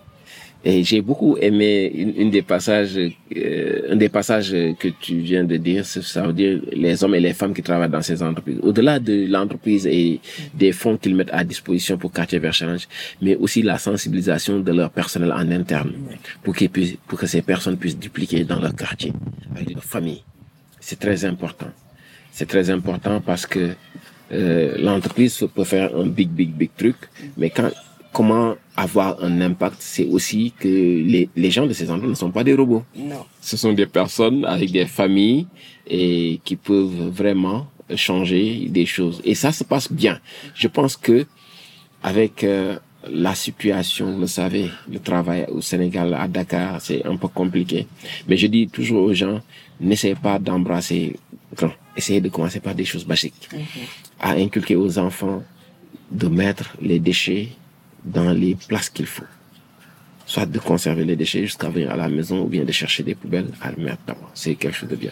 Et 0.65 0.83
j'ai 0.83 1.01
beaucoup 1.01 1.37
aimé 1.41 1.91
une, 1.95 2.15
une 2.17 2.31
des 2.31 2.43
passages, 2.43 2.99
euh, 2.99 3.93
un 3.93 3.97
des 3.97 4.09
passages 4.09 4.51
que 4.51 4.89
tu 4.89 5.19
viens 5.19 5.45
de 5.45 5.57
dire, 5.57 5.87
ça 5.87 6.27
veut 6.27 6.33
dire 6.33 6.61
les 6.73 7.05
hommes 7.05 7.15
et 7.15 7.21
les 7.21 7.33
femmes 7.33 7.55
qui 7.55 7.63
travaillent 7.63 7.89
dans 7.89 8.03
ces 8.03 8.23
entreprises. 8.23 8.59
Au-delà 8.63 8.99
de 8.99 9.27
l'entreprise 9.29 9.87
et 9.87 10.19
des 10.55 10.73
fonds 10.73 10.97
qu'ils 10.97 11.15
mettent 11.15 11.33
à 11.33 11.45
disposition 11.45 11.97
pour 11.97 12.11
Quartier 12.13 12.41
Vers 12.41 12.53
Challenge, 12.53 12.89
mais 13.23 13.37
aussi 13.37 13.63
la 13.63 13.79
sensibilisation 13.79 14.59
de 14.59 14.73
leur 14.73 14.91
personnel 14.91 15.33
en 15.33 15.49
interne 15.53 15.93
pour 16.43 16.57
qu'ils 16.57 16.71
puissent, 16.71 16.97
pour 17.07 17.19
que 17.21 17.27
ces 17.27 17.43
personnes 17.43 17.77
puissent 17.77 17.99
dupliquer 17.99 18.43
dans 18.43 18.59
leur 18.59 18.75
quartier 18.75 19.13
avec 19.55 19.73
leur 19.73 19.85
famille. 19.85 20.25
C'est 20.81 20.99
très 20.99 21.25
important. 21.25 21.71
C'est 22.33 22.47
très 22.47 22.69
important 22.71 23.21
parce 23.21 23.47
que 23.47 23.71
euh, 24.33 24.77
l'entreprise 24.79 25.47
peut 25.55 25.65
faire 25.65 25.97
un 25.97 26.07
big, 26.07 26.29
big, 26.31 26.51
big 26.51 26.71
truc, 26.77 26.97
mais 27.37 27.51
quand 27.51 27.71
comment 28.19 28.57
avoir 28.77 29.23
un 29.23 29.41
impact, 29.41 29.77
c'est 29.79 30.07
aussi 30.07 30.53
que 30.59 30.67
les, 30.67 31.29
les 31.37 31.51
gens 31.53 31.67
de 31.67 31.73
ces 31.73 31.89
entreprises 31.89 32.11
ne 32.11 32.15
sont 32.17 32.33
pas 32.33 32.43
des 32.43 32.53
robots. 32.53 32.83
Non. 32.97 33.25
Ce 33.41 33.57
sont 33.57 33.73
des 33.73 33.87
personnes 33.87 34.45
avec 34.45 34.73
des 34.73 34.87
familles 34.87 35.47
et 35.87 36.41
qui 36.45 36.57
peuvent 36.57 37.11
vraiment 37.11 37.69
changer 37.95 38.67
des 38.71 38.87
choses. 38.87 39.21
Et 39.25 39.37
ça 39.37 39.53
se 39.53 39.63
passe 39.63 39.93
bien. 39.93 40.19
Je 40.57 40.67
pense 40.67 40.97
que 40.97 41.27
avec 42.03 42.43
euh, 42.43 42.81
la 43.09 43.37
situation, 43.37 44.07
vous 44.15 44.23
le 44.23 44.27
savez, 44.27 44.69
le 44.91 44.99
travail 44.99 45.47
au 45.57 45.61
Sénégal, 45.61 46.13
à 46.15 46.27
Dakar, 46.27 46.81
c'est 46.81 47.07
un 47.07 47.17
peu 47.17 47.29
compliqué. 47.29 47.87
Mais 48.27 48.37
je 48.37 48.49
dis 48.49 48.67
toujours 48.67 49.05
aux 49.05 49.15
gens, 49.15 49.39
n'essayez 49.81 50.17
pas 50.17 50.41
d'embrasser 50.41 51.15
grand. 51.55 51.71
Essayez 51.97 52.21
de 52.21 52.31
commencer 52.31 52.59
par 52.59 52.75
des 52.75 52.85
choses 52.85 53.07
basiques. 53.07 53.49
À 54.19 54.33
inculquer 54.33 54.75
aux 54.75 54.99
enfants 54.99 55.41
de 56.11 56.27
mettre 56.27 56.75
les 56.83 56.99
déchets 56.99 57.51
dans 58.05 58.33
les 58.33 58.55
places 58.55 58.89
qu'il 58.89 59.07
faut. 59.07 59.25
Soit 60.27 60.47
de 60.47 60.59
conserver 60.59 61.05
les 61.05 61.17
déchets 61.17 61.41
jusqu'à 61.43 61.71
venir 61.71 61.91
à 61.91 61.97
la 61.97 62.09
maison 62.09 62.43
ou 62.43 62.49
bien 62.49 62.65
de 62.65 62.73
chercher 62.73 63.03
des 63.03 63.15
poubelles 63.15 63.51
à 63.63 63.71
le 63.71 63.83
mettre. 63.83 64.15
C'est 64.35 64.57
quelque 64.57 64.77
chose 64.77 64.91
de 64.91 64.97
bien. 64.97 65.11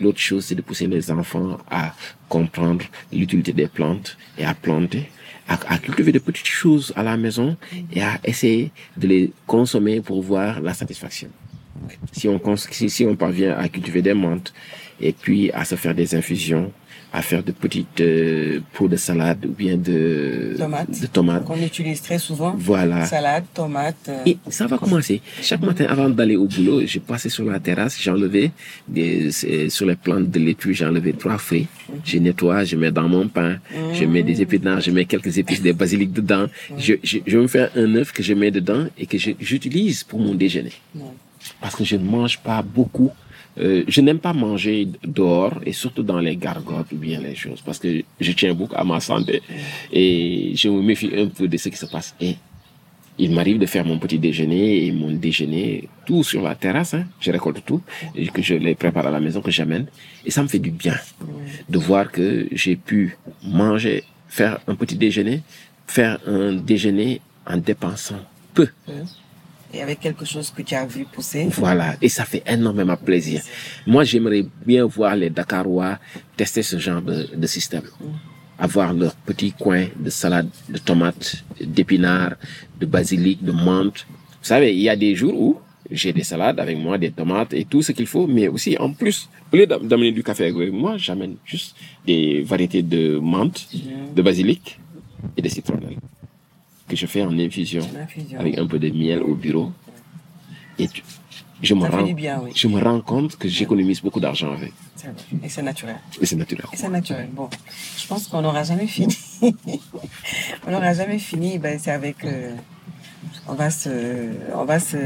L'autre 0.00 0.20
chose, 0.20 0.44
c'est 0.44 0.54
de 0.54 0.62
pousser 0.62 0.86
les 0.86 1.10
enfants 1.10 1.58
à 1.68 1.94
comprendre 2.28 2.84
l'utilité 3.12 3.52
des 3.52 3.66
plantes 3.66 4.16
et 4.38 4.44
à 4.44 4.54
planter, 4.54 5.08
à, 5.48 5.78
cultiver 5.78 6.12
de 6.12 6.20
petites 6.20 6.46
choses 6.46 6.92
à 6.94 7.02
la 7.02 7.16
maison 7.16 7.56
et 7.92 8.02
à 8.02 8.20
essayer 8.24 8.70
de 8.96 9.08
les 9.08 9.32
consommer 9.46 10.00
pour 10.00 10.22
voir 10.22 10.60
la 10.60 10.74
satisfaction. 10.74 11.28
Si 12.12 12.28
on, 12.28 12.40
si 12.56 13.04
on 13.04 13.16
parvient 13.16 13.56
à 13.56 13.68
cultiver 13.68 14.02
des 14.02 14.14
menthes 14.14 14.52
et 15.00 15.12
puis 15.12 15.50
à 15.52 15.64
se 15.64 15.74
faire 15.74 15.94
des 15.94 16.14
infusions, 16.14 16.72
à 17.12 17.22
faire 17.22 17.42
de 17.42 17.52
petites 17.52 18.00
euh, 18.02 18.60
pots 18.74 18.86
de 18.88 18.96
salade 18.96 19.46
ou 19.46 19.52
bien 19.52 19.76
de 19.78 20.54
Tomates. 20.58 21.00
de 21.00 21.06
tomates. 21.06 21.44
Qu'on 21.44 21.56
utilise 21.62 22.02
très 22.02 22.18
souvent. 22.18 22.54
Voilà. 22.58 23.06
Salade, 23.06 23.44
tomate. 23.54 23.96
euh, 24.10 24.22
Et 24.26 24.36
ça 24.50 24.66
va 24.66 24.76
commencer. 24.76 25.22
Chaque 25.40 25.62
matin, 25.62 25.86
avant 25.88 26.10
d'aller 26.10 26.36
au 26.36 26.46
boulot, 26.46 26.82
je 26.86 26.98
passais 26.98 27.30
sur 27.30 27.44
la 27.46 27.60
terrasse, 27.60 27.98
j'enlevais 28.00 28.50
des, 28.86 29.30
c'est- 29.32 29.70
sur 29.70 29.86
les 29.86 29.96
plantes 29.96 30.30
de 30.30 30.38
laitue, 30.38 30.74
j'enlevais 30.74 31.12
trois 31.14 31.38
fruits. 31.38 31.66
Je 32.04 32.18
nettoie, 32.18 32.64
je 32.64 32.76
mets 32.76 32.90
dans 32.92 33.08
mon 33.08 33.26
pain, 33.28 33.56
je 33.94 34.04
mets 34.04 34.22
des 34.22 34.42
épinards, 34.42 34.80
je 34.82 34.90
mets 34.90 35.06
quelques 35.06 35.38
épices, 35.38 35.62
des 35.62 35.72
basilic 35.72 36.12
dedans. 36.12 36.46
Je, 36.76 36.94
je, 37.02 37.18
je 37.26 37.38
me 37.38 37.46
fais 37.46 37.68
un 37.74 37.94
œuf 37.94 38.12
que 38.12 38.22
je 38.22 38.34
mets 38.34 38.50
dedans 38.50 38.84
et 38.98 39.06
que 39.06 39.16
j'utilise 39.18 40.04
pour 40.04 40.20
mon 40.20 40.34
déjeuner. 40.34 40.72
Parce 41.60 41.74
que 41.74 41.84
je 41.84 41.96
ne 41.96 42.04
mange 42.04 42.38
pas 42.38 42.60
beaucoup. 42.62 43.10
Euh, 43.60 43.82
je 43.88 44.00
n'aime 44.00 44.18
pas 44.20 44.32
manger 44.32 44.88
dehors 45.04 45.54
et 45.66 45.72
surtout 45.72 46.02
dans 46.04 46.20
les 46.20 46.36
gargotes 46.36 46.92
ou 46.92 46.96
bien 46.96 47.20
les 47.20 47.34
choses 47.34 47.60
parce 47.60 47.78
que 47.78 48.02
je 48.20 48.32
tiens 48.32 48.54
beaucoup 48.54 48.74
à 48.76 48.84
ma 48.84 49.00
santé 49.00 49.42
et 49.92 50.52
je 50.54 50.68
me 50.68 50.80
méfie 50.80 51.10
un 51.16 51.26
peu 51.26 51.48
de 51.48 51.56
ce 51.56 51.68
qui 51.68 51.76
se 51.76 51.86
passe. 51.86 52.14
Et 52.20 52.36
il 53.18 53.32
m'arrive 53.32 53.58
de 53.58 53.66
faire 53.66 53.84
mon 53.84 53.98
petit 53.98 54.18
déjeuner 54.18 54.86
et 54.86 54.92
mon 54.92 55.10
déjeuner 55.10 55.88
tout 56.06 56.22
sur 56.22 56.42
la 56.42 56.54
terrasse. 56.54 56.94
hein. 56.94 57.04
Je 57.20 57.32
récolte 57.32 57.64
tout 57.66 57.82
et 58.14 58.28
que 58.28 58.42
je 58.42 58.54
les 58.54 58.76
prépare 58.76 59.06
à 59.08 59.10
la 59.10 59.18
maison, 59.18 59.40
que 59.40 59.50
j'amène. 59.50 59.86
Et 60.24 60.30
ça 60.30 60.40
me 60.42 60.48
fait 60.48 60.60
du 60.60 60.70
bien 60.70 60.94
de 61.68 61.78
voir 61.78 62.12
que 62.12 62.46
j'ai 62.52 62.76
pu 62.76 63.16
manger, 63.42 64.04
faire 64.28 64.60
un 64.68 64.76
petit 64.76 64.94
déjeuner, 64.94 65.42
faire 65.88 66.20
un 66.28 66.52
déjeuner 66.52 67.20
en 67.44 67.56
dépensant 67.56 68.20
peu. 68.54 68.68
Et 69.74 69.82
avec 69.82 70.00
quelque 70.00 70.24
chose 70.24 70.50
que 70.50 70.62
tu 70.62 70.74
as 70.74 70.86
vu 70.86 71.04
pousser. 71.04 71.46
Voilà, 71.50 71.94
et 72.00 72.08
ça 72.08 72.24
fait 72.24 72.42
énormément 72.46 72.96
plaisir. 72.96 73.42
Moi, 73.86 74.02
j'aimerais 74.04 74.46
bien 74.64 74.84
voir 74.86 75.14
les 75.14 75.28
Dakarois 75.30 75.98
tester 76.36 76.62
ce 76.62 76.78
genre 76.78 77.02
de, 77.02 77.28
de 77.36 77.46
système. 77.46 77.82
Avoir 78.58 78.92
leur 78.94 79.14
petit 79.14 79.52
coin 79.52 79.86
de 79.98 80.10
salade, 80.10 80.48
de 80.68 80.78
tomates, 80.78 81.44
d'épinards, 81.60 82.34
de 82.80 82.86
basilic, 82.86 83.44
de 83.44 83.52
menthe. 83.52 84.06
Vous 84.08 84.48
savez, 84.54 84.74
il 84.74 84.80
y 84.80 84.88
a 84.88 84.96
des 84.96 85.14
jours 85.14 85.38
où 85.40 85.60
j'ai 85.90 86.12
des 86.12 86.24
salades 86.24 86.58
avec 86.58 86.76
moi, 86.78 86.98
des 86.98 87.10
tomates 87.10 87.52
et 87.54 87.64
tout 87.64 87.82
ce 87.82 87.92
qu'il 87.92 88.06
faut, 88.06 88.26
mais 88.26 88.48
aussi 88.48 88.76
en 88.78 88.92
plus, 88.92 89.28
au 89.52 89.56
lieu 89.56 89.66
d'am- 89.66 89.86
d'amener 89.86 90.12
du 90.12 90.22
café 90.22 90.46
avec 90.46 90.72
moi, 90.72 90.96
j'amène 90.96 91.36
juste 91.44 91.76
des 92.06 92.42
variétés 92.42 92.82
de 92.82 93.18
menthe, 93.18 93.68
de 94.16 94.22
basilic 94.22 94.78
et 95.36 95.42
de 95.42 95.48
citronnelle. 95.48 95.96
Que 96.88 96.96
je 96.96 97.06
fais 97.06 97.22
en 97.22 97.38
infusion, 97.38 97.82
avec 98.38 98.58
un 98.58 98.66
peu 98.66 98.78
de 98.78 98.88
miel 98.90 99.22
au 99.22 99.34
bureau. 99.34 99.72
Et 100.78 100.88
tu- 100.88 101.02
je, 101.60 101.74
me 101.74 101.86
rends, 101.88 102.02
du 102.02 102.14
bien, 102.14 102.40
oui. 102.42 102.52
je 102.54 102.68
me 102.68 102.80
rends 102.80 103.00
compte 103.00 103.36
que 103.36 103.48
j'économise 103.48 104.00
beaucoup 104.00 104.20
d'argent 104.20 104.52
avec. 104.52 104.72
Vrai. 104.96 105.12
Et 105.44 105.48
c'est 105.48 105.62
naturel. 105.62 105.96
Et 106.20 106.26
c'est 106.26 106.36
naturel. 106.36 106.66
Et 106.72 106.76
c'est 106.76 106.88
naturel. 106.88 107.28
Bon, 107.32 107.48
je 107.96 108.06
pense 108.06 108.28
qu'on 108.28 108.42
n'aura 108.42 108.62
jamais 108.62 108.86
fini. 108.86 109.16
on 110.66 110.70
n'aura 110.70 110.94
jamais 110.94 111.18
fini. 111.18 111.58
Ben, 111.58 111.78
c'est 111.80 111.90
avec. 111.90 112.24
euh, 112.24 112.54
on 113.48 113.54
va 113.54 113.70
se, 113.70 113.90
on 114.54 114.64
va 114.64 114.78
se 114.78 114.96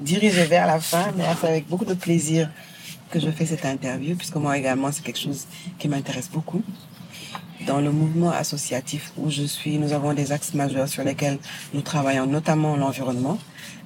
diriger 0.00 0.44
vers 0.44 0.66
la 0.66 0.80
fin, 0.80 1.12
mais 1.16 1.24
c'est 1.40 1.46
avec 1.48 1.68
beaucoup 1.68 1.84
de 1.84 1.94
plaisir 1.94 2.50
que 3.10 3.20
je 3.20 3.30
fais 3.30 3.46
cette 3.46 3.64
interview, 3.64 4.16
puisque 4.16 4.36
moi 4.36 4.58
également 4.58 4.90
c'est 4.90 5.04
quelque 5.04 5.20
chose 5.20 5.46
qui 5.78 5.86
m'intéresse 5.88 6.30
beaucoup. 6.30 6.62
Dans 7.66 7.80
le 7.80 7.90
mouvement 7.90 8.30
associatif 8.30 9.12
où 9.16 9.30
je 9.30 9.42
suis, 9.42 9.78
nous 9.78 9.92
avons 9.92 10.12
des 10.14 10.32
axes 10.32 10.54
majeurs 10.54 10.88
sur 10.88 11.02
lesquels 11.04 11.38
nous 11.74 11.80
travaillons, 11.80 12.26
notamment 12.26 12.76
l'environnement, 12.76 13.38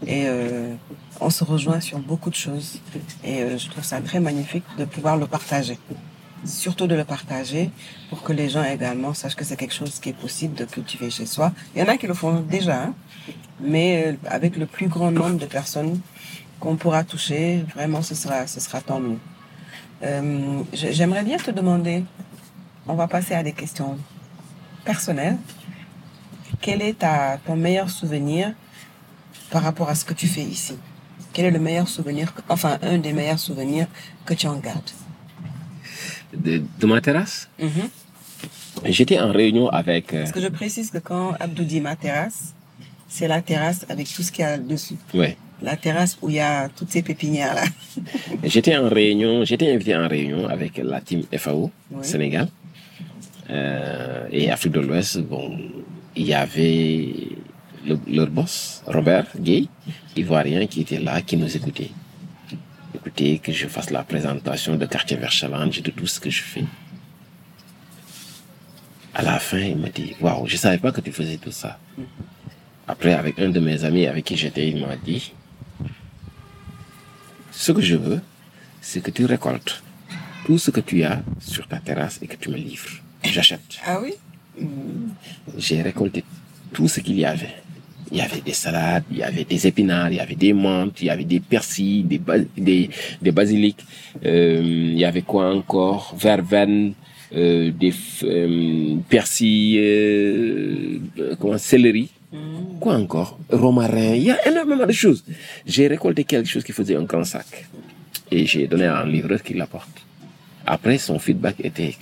et 0.06 0.24
euh, 0.26 0.74
on 1.20 1.30
se 1.30 1.44
rejoint 1.44 1.80
sur 1.80 1.98
beaucoup 1.98 2.30
de 2.30 2.34
choses. 2.34 2.80
Et 3.24 3.42
euh, 3.42 3.58
je 3.58 3.68
trouve 3.70 3.84
ça 3.84 4.00
très 4.00 4.20
magnifique 4.20 4.64
de 4.78 4.84
pouvoir 4.84 5.16
le 5.16 5.26
partager 5.26 5.78
surtout 6.44 6.86
de 6.86 6.94
le 6.94 7.04
partager 7.04 7.70
pour 8.08 8.22
que 8.22 8.32
les 8.32 8.48
gens 8.48 8.64
également 8.64 9.14
sachent 9.14 9.36
que 9.36 9.44
c'est 9.44 9.56
quelque 9.56 9.74
chose 9.74 9.98
qui 10.00 10.10
est 10.10 10.14
possible 10.14 10.54
de 10.54 10.64
cultiver 10.64 11.10
chez 11.10 11.26
soi. 11.26 11.52
Il 11.74 11.80
y 11.80 11.84
en 11.84 11.88
a 11.88 11.96
qui 11.96 12.06
le 12.06 12.14
font 12.14 12.40
déjà, 12.40 12.84
hein, 12.84 12.94
mais 13.60 14.06
euh, 14.06 14.12
avec 14.26 14.56
le 14.56 14.66
plus 14.66 14.88
grand 14.88 15.10
nombre 15.10 15.38
de 15.38 15.46
personnes 15.46 16.00
qu'on 16.58 16.76
pourra 16.76 17.04
toucher, 17.04 17.64
vraiment, 17.74 18.02
ce 18.02 18.14
sera, 18.14 18.46
ce 18.46 18.60
sera 18.60 18.80
tant 18.80 19.00
mieux. 19.00 19.18
Euh, 20.02 20.62
J'aimerais 20.72 21.24
bien 21.24 21.36
te 21.36 21.50
demander, 21.50 22.04
on 22.86 22.94
va 22.94 23.06
passer 23.08 23.34
à 23.34 23.42
des 23.42 23.52
questions 23.52 23.98
personnelles. 24.84 25.36
Quel 26.60 26.82
est 26.82 26.98
ta, 26.98 27.38
ton 27.46 27.56
meilleur 27.56 27.88
souvenir 27.90 28.52
par 29.50 29.62
rapport 29.62 29.88
à 29.88 29.94
ce 29.94 30.04
que 30.04 30.14
tu 30.14 30.26
fais 30.26 30.42
ici? 30.42 30.74
Quel 31.32 31.46
est 31.46 31.50
le 31.50 31.58
meilleur 31.60 31.88
souvenir, 31.88 32.32
enfin 32.48 32.78
un 32.82 32.98
des 32.98 33.12
meilleurs 33.12 33.38
souvenirs 33.38 33.86
que 34.26 34.34
tu 34.34 34.46
en 34.46 34.56
gardes? 34.58 34.90
De, 36.32 36.62
de 36.78 36.86
ma 36.86 37.00
terrasse, 37.00 37.48
Mhm. 37.58 37.88
j'étais 38.86 39.18
en 39.18 39.32
réunion 39.32 39.68
avec... 39.68 40.12
euh, 40.14 40.20
Parce 40.20 40.32
que 40.32 40.40
je 40.40 40.48
précise 40.48 40.90
que 40.90 40.98
quand 40.98 41.32
Abdou 41.40 41.64
dit 41.64 41.80
ma 41.80 41.96
terrasse, 41.96 42.54
c'est 43.08 43.26
la 43.28 43.42
terrasse 43.42 43.84
avec 43.88 44.08
tout 44.12 44.22
ce 44.22 44.30
qu'il 44.30 44.44
y 44.44 44.48
a 44.48 44.58
dessus. 44.58 44.96
ouais. 45.14 45.36
La 45.62 45.76
terrasse 45.76 46.16
où 46.22 46.30
il 46.30 46.36
y 46.36 46.40
a 46.40 46.70
toutes 46.70 46.90
ces 46.90 47.02
pépinières 47.02 47.54
là. 47.54 47.64
J'étais 48.44 48.78
en 48.78 48.88
réunion, 48.88 49.44
j'étais 49.44 49.70
invité 49.70 49.94
en 49.94 50.08
réunion 50.08 50.48
avec 50.48 50.78
la 50.78 51.02
team 51.02 51.22
FAO. 51.36 51.70
Sénégal 52.00 52.48
euh, 53.50 54.26
et 54.30 54.50
Afrique 54.50 54.72
de 54.72 54.80
l'Ouest. 54.80 55.18
Bon, 55.20 55.58
il 56.16 56.26
y 56.26 56.34
avait 56.34 57.14
le- 57.86 57.98
leur 58.06 58.28
boss, 58.28 58.82
Robert 58.86 59.26
Gay, 59.38 59.66
ivoirien, 60.16 60.66
qui 60.66 60.80
était 60.82 60.98
là, 61.00 61.20
qui 61.22 61.36
nous 61.36 61.54
écoutait. 61.56 61.90
Écoutez, 62.94 63.38
que 63.38 63.52
je 63.52 63.66
fasse 63.66 63.90
la 63.90 64.02
présentation 64.02 64.76
de 64.76 64.84
Quartier 64.86 65.16
Vert 65.16 65.30
Challenge, 65.32 65.82
de 65.82 65.90
tout 65.90 66.06
ce 66.06 66.20
que 66.20 66.30
je 66.30 66.42
fais. 66.42 66.64
À 69.14 69.22
la 69.22 69.38
fin, 69.38 69.58
il 69.58 69.76
m'a 69.76 69.88
dit, 69.88 70.14
waouh, 70.20 70.46
je 70.46 70.56
savais 70.56 70.78
pas 70.78 70.92
que 70.92 71.00
tu 71.00 71.10
faisais 71.12 71.36
tout 71.36 71.50
ça. 71.50 71.78
Après, 72.86 73.12
avec 73.14 73.38
un 73.38 73.48
de 73.50 73.60
mes 73.60 73.84
amis 73.84 74.06
avec 74.06 74.24
qui 74.24 74.36
j'étais, 74.36 74.68
il 74.68 74.80
m'a 74.86 74.96
dit, 74.96 75.32
ce 77.52 77.72
que 77.72 77.80
je 77.80 77.96
veux, 77.96 78.20
c'est 78.80 79.00
que 79.02 79.10
tu 79.10 79.24
récoltes 79.24 79.82
tout 80.46 80.58
ce 80.58 80.70
que 80.70 80.80
tu 80.80 81.02
as 81.04 81.22
sur 81.40 81.66
ta 81.68 81.78
terrasse 81.78 82.18
et 82.22 82.26
que 82.26 82.36
tu 82.36 82.48
me 82.50 82.56
livres. 82.56 82.90
J'achète. 83.24 83.78
Ah 83.86 84.00
oui? 84.02 84.14
J'ai 85.58 85.82
récolté 85.82 86.24
tout 86.72 86.88
ce 86.88 87.00
qu'il 87.00 87.18
y 87.18 87.24
avait. 87.24 87.54
Il 88.12 88.18
y 88.18 88.20
avait 88.20 88.40
des 88.40 88.52
salades, 88.52 89.04
il 89.10 89.18
y 89.18 89.22
avait 89.22 89.44
des 89.44 89.66
épinards, 89.68 90.10
il 90.10 90.16
y 90.16 90.20
avait 90.20 90.34
des 90.34 90.52
menthes, 90.52 91.00
il 91.00 91.06
y 91.06 91.10
avait 91.10 91.24
des 91.24 91.38
persils, 91.38 92.02
des, 92.04 92.18
bas- 92.18 92.38
des, 92.56 92.90
des 93.22 93.30
basiliques. 93.30 93.84
Euh, 94.24 94.60
il 94.64 94.98
y 94.98 95.04
avait 95.04 95.22
quoi 95.22 95.54
encore? 95.54 96.14
Verveine, 96.18 96.94
euh, 97.32 97.70
des 97.70 97.94
euh, 98.24 98.96
persils, 99.08 99.78
euh, 99.78 100.98
comment, 101.38 101.56
céleri. 101.58 102.10
Quoi 102.80 102.94
encore? 102.96 103.38
Romarin. 103.50 104.14
Il 104.16 104.24
y 104.24 104.30
a 104.32 104.48
énormément 104.48 104.86
de 104.86 104.92
choses. 104.92 105.24
J'ai 105.64 105.86
récolté 105.86 106.24
quelque 106.24 106.48
chose 106.48 106.64
qui 106.64 106.72
faisait 106.72 106.96
un 106.96 107.02
grand 107.04 107.24
sac. 107.24 107.66
Et 108.32 108.44
j'ai 108.46 108.66
donné 108.66 108.86
à 108.86 108.98
un 108.98 109.06
livreur 109.06 109.40
qui 109.42 109.54
l'apporte. 109.54 109.88
Après, 110.66 110.98
son 110.98 111.18
feedback 111.20 111.56
était 111.62 111.94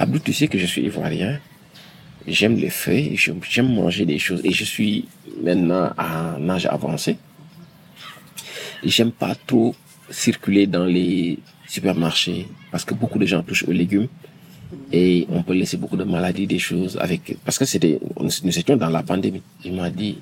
Abdou, 0.00 0.18
tu 0.18 0.32
sais 0.32 0.48
que 0.48 0.56
je 0.56 0.64
suis 0.64 0.80
ivoirien. 0.80 1.38
J'aime 2.26 2.56
les 2.56 2.70
feuilles, 2.70 3.16
j'aime 3.16 3.74
manger 3.74 4.06
des 4.06 4.18
choses. 4.18 4.40
Et 4.44 4.50
je 4.50 4.64
suis 4.64 5.06
maintenant 5.42 5.92
à 5.98 6.36
un 6.36 6.48
âge 6.48 6.64
avancé. 6.64 7.18
J'aime 8.82 9.12
pas 9.12 9.34
trop 9.34 9.74
circuler 10.08 10.66
dans 10.66 10.86
les 10.86 11.38
supermarchés 11.68 12.48
parce 12.72 12.86
que 12.86 12.94
beaucoup 12.94 13.18
de 13.18 13.26
gens 13.26 13.42
touchent 13.42 13.64
aux 13.64 13.72
légumes 13.72 14.08
et 14.90 15.26
on 15.28 15.42
peut 15.42 15.52
laisser 15.52 15.76
beaucoup 15.76 15.98
de 15.98 16.04
maladies, 16.04 16.46
des 16.46 16.58
choses 16.58 16.96
avec. 16.98 17.36
Parce 17.44 17.58
que 17.58 17.66
c'était, 17.66 18.00
nous 18.18 18.58
étions 18.58 18.78
dans 18.78 18.88
la 18.88 19.02
pandémie. 19.02 19.42
Il 19.66 19.74
m'a 19.74 19.90
dit, 19.90 20.16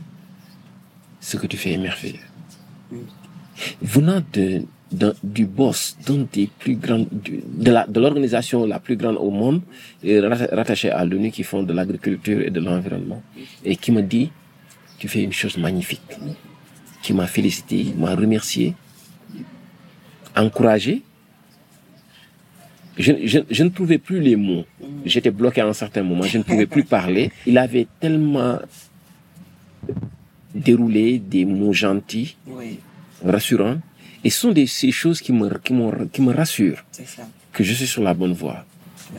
ce 1.21 1.37
que 1.37 1.47
tu 1.47 1.57
fais 1.57 1.75
est 1.75 1.79
merveilleux. 1.79 2.19
Venant 3.81 4.23
de, 4.33 4.65
du 4.91 5.45
boss, 5.47 5.97
d'un 6.07 6.27
des 6.33 6.49
plus 6.59 6.77
grandes, 6.77 7.09
de 7.13 7.71
la, 7.71 7.87
de 7.87 8.01
l'organisation 8.01 8.65
la 8.67 8.79
plus 8.81 8.97
grande 8.97 9.17
au 9.17 9.31
monde, 9.31 9.61
et 10.03 10.19
rattachée 10.21 10.91
à 10.91 11.05
l'ONU 11.05 11.31
qui 11.31 11.43
font 11.43 11.63
de 11.63 11.73
l'agriculture 11.73 12.41
et 12.41 12.51
de 12.51 12.61
l'environnement, 12.61 13.23
et 13.65 13.77
qui 13.77 13.93
me 13.93 14.03
dit, 14.03 14.31
tu 14.99 15.09
fais 15.09 15.23
une 15.23 15.33
chose 15.33 15.59
magnifique, 15.59 16.01
qui 17.03 17.13
m'a 17.13 17.27
félicité, 17.27 17.87
m'a 17.97 18.15
remercié, 18.15 18.75
encouragé. 20.37 21.03
Je, 22.97 23.13
je, 23.27 23.39
je 23.49 23.63
ne 23.63 23.69
trouvais 23.69 23.99
plus 23.99 24.21
les 24.21 24.35
mots. 24.35 24.65
J'étais 25.05 25.31
bloqué 25.31 25.61
à 25.61 25.67
un 25.69 25.73
certain 25.73 26.03
moment, 26.03 26.23
je 26.23 26.39
ne 26.39 26.43
pouvais 26.43 26.67
plus 26.67 26.83
parler. 26.85 27.31
Il 27.47 27.57
avait 27.59 27.87
tellement 28.01 28.59
déroulé 30.55 31.19
des 31.19 31.45
mots 31.45 31.73
gentils, 31.73 32.37
Oui, 32.47 32.81
rassurants. 33.25 33.79
Et 34.29 34.31
ce 34.31 34.41
sont 34.43 34.53
des, 34.53 34.67
ces 34.67 34.93
choses 34.93 35.23
qui 35.23 35.33
me, 35.33 35.49
qui, 35.65 35.73
m'ont- 35.73 36.07
qui 36.13 36.21
me 36.21 36.33
rassurent 36.35 36.85
ça. 36.93 37.23
que 37.55 37.65
je 37.65 37.73
suis 37.73 37.87
sur 37.87 38.03
la 38.03 38.13
bonne 38.13 38.35
voie. 38.43 38.67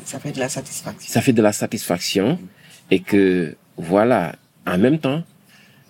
Ça 0.05 0.19
fait 0.19 0.31
de 0.31 0.39
la 0.39 0.49
satisfaction. 0.49 1.09
Ça 1.15 1.19
fait 1.25 1.33
de 1.33 1.41
la 1.41 1.51
satisfaction 1.51 2.37
et 2.91 2.99
que, 2.99 3.55
voilà, 3.75 4.35
en 4.67 4.77
même 4.77 4.99
temps, 4.99 5.23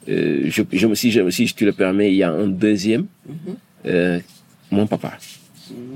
euh, 0.08 0.44
je, 0.56 0.62
je, 0.72 0.88
me- 0.88 0.96
si, 0.96 1.12
je, 1.12 1.30
si 1.38 1.44
tu 1.54 1.66
le 1.66 1.74
permets, 1.74 2.10
il 2.14 2.16
y 2.16 2.24
a 2.24 2.32
un 2.32 2.48
deuxième, 2.48 3.08
Mhm. 3.28 3.56
euh, 3.88 4.20
mon 4.72 4.88
papa. 4.88 5.12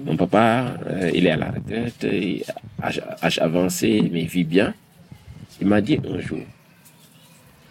Mon 0.05 0.17
papa, 0.17 0.75
euh, 0.87 1.09
il 1.17 1.25
est 1.25 1.31
à 1.31 1.37
la 1.37 1.51
retraite, 1.51 2.01
il- 2.03 2.43
âge 3.27 3.39
avancé, 3.39 3.89
mais 4.11 4.23
il 4.23 4.27
vit 4.37 4.43
bien. 4.43 4.73
Il 5.61 5.67
m'a 5.67 5.79
dit 5.79 5.97
un 6.13 6.19
jour, 6.19 6.43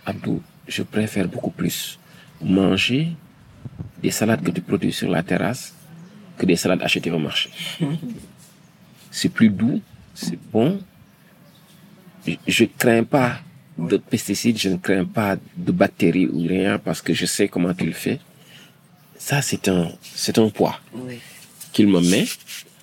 Abdou, 0.07 0.40
je 0.66 0.82
préfère 0.82 1.28
beaucoup 1.28 1.50
plus 1.61 1.98
manger 2.42 3.09
des 4.03 4.11
salades 4.11 4.42
que 4.42 4.50
tu 4.50 4.61
produis 4.61 4.92
sur 4.92 5.09
la 5.11 5.22
terrasse 5.22 5.74
que 6.38 6.46
des 6.46 6.57
salades 6.57 6.82
achetées 6.82 7.11
au 7.11 7.18
marché. 7.18 7.50
C'est 9.11 9.28
plus 9.28 9.50
doux, 9.50 9.80
c'est 10.14 10.38
bon. 10.53 10.80
Je- 12.26 12.34
Je 12.46 12.64
crains 12.64 13.05
pas 13.05 13.40
de 13.78 13.96
pesticides, 13.96 14.59
je 14.59 14.68
ne 14.70 14.76
crains 14.76 15.05
pas 15.05 15.36
de 15.57 15.72
bactéries 15.72 16.26
ou 16.26 16.40
rien 16.46 16.78
parce 16.78 17.00
que 17.03 17.12
je 17.14 17.26
sais 17.26 17.48
comment 17.48 17.74
tu 17.74 17.84
le 17.86 17.92
fais. 17.92 18.18
Ça, 19.18 19.40
c'est 19.42 19.68
un, 19.68 19.88
c'est 20.03 20.38
un 20.38 20.48
poids 20.48 20.80
Oui. 20.94 21.18
qu'il 21.72 21.86
me 21.88 22.00
met 22.00 22.26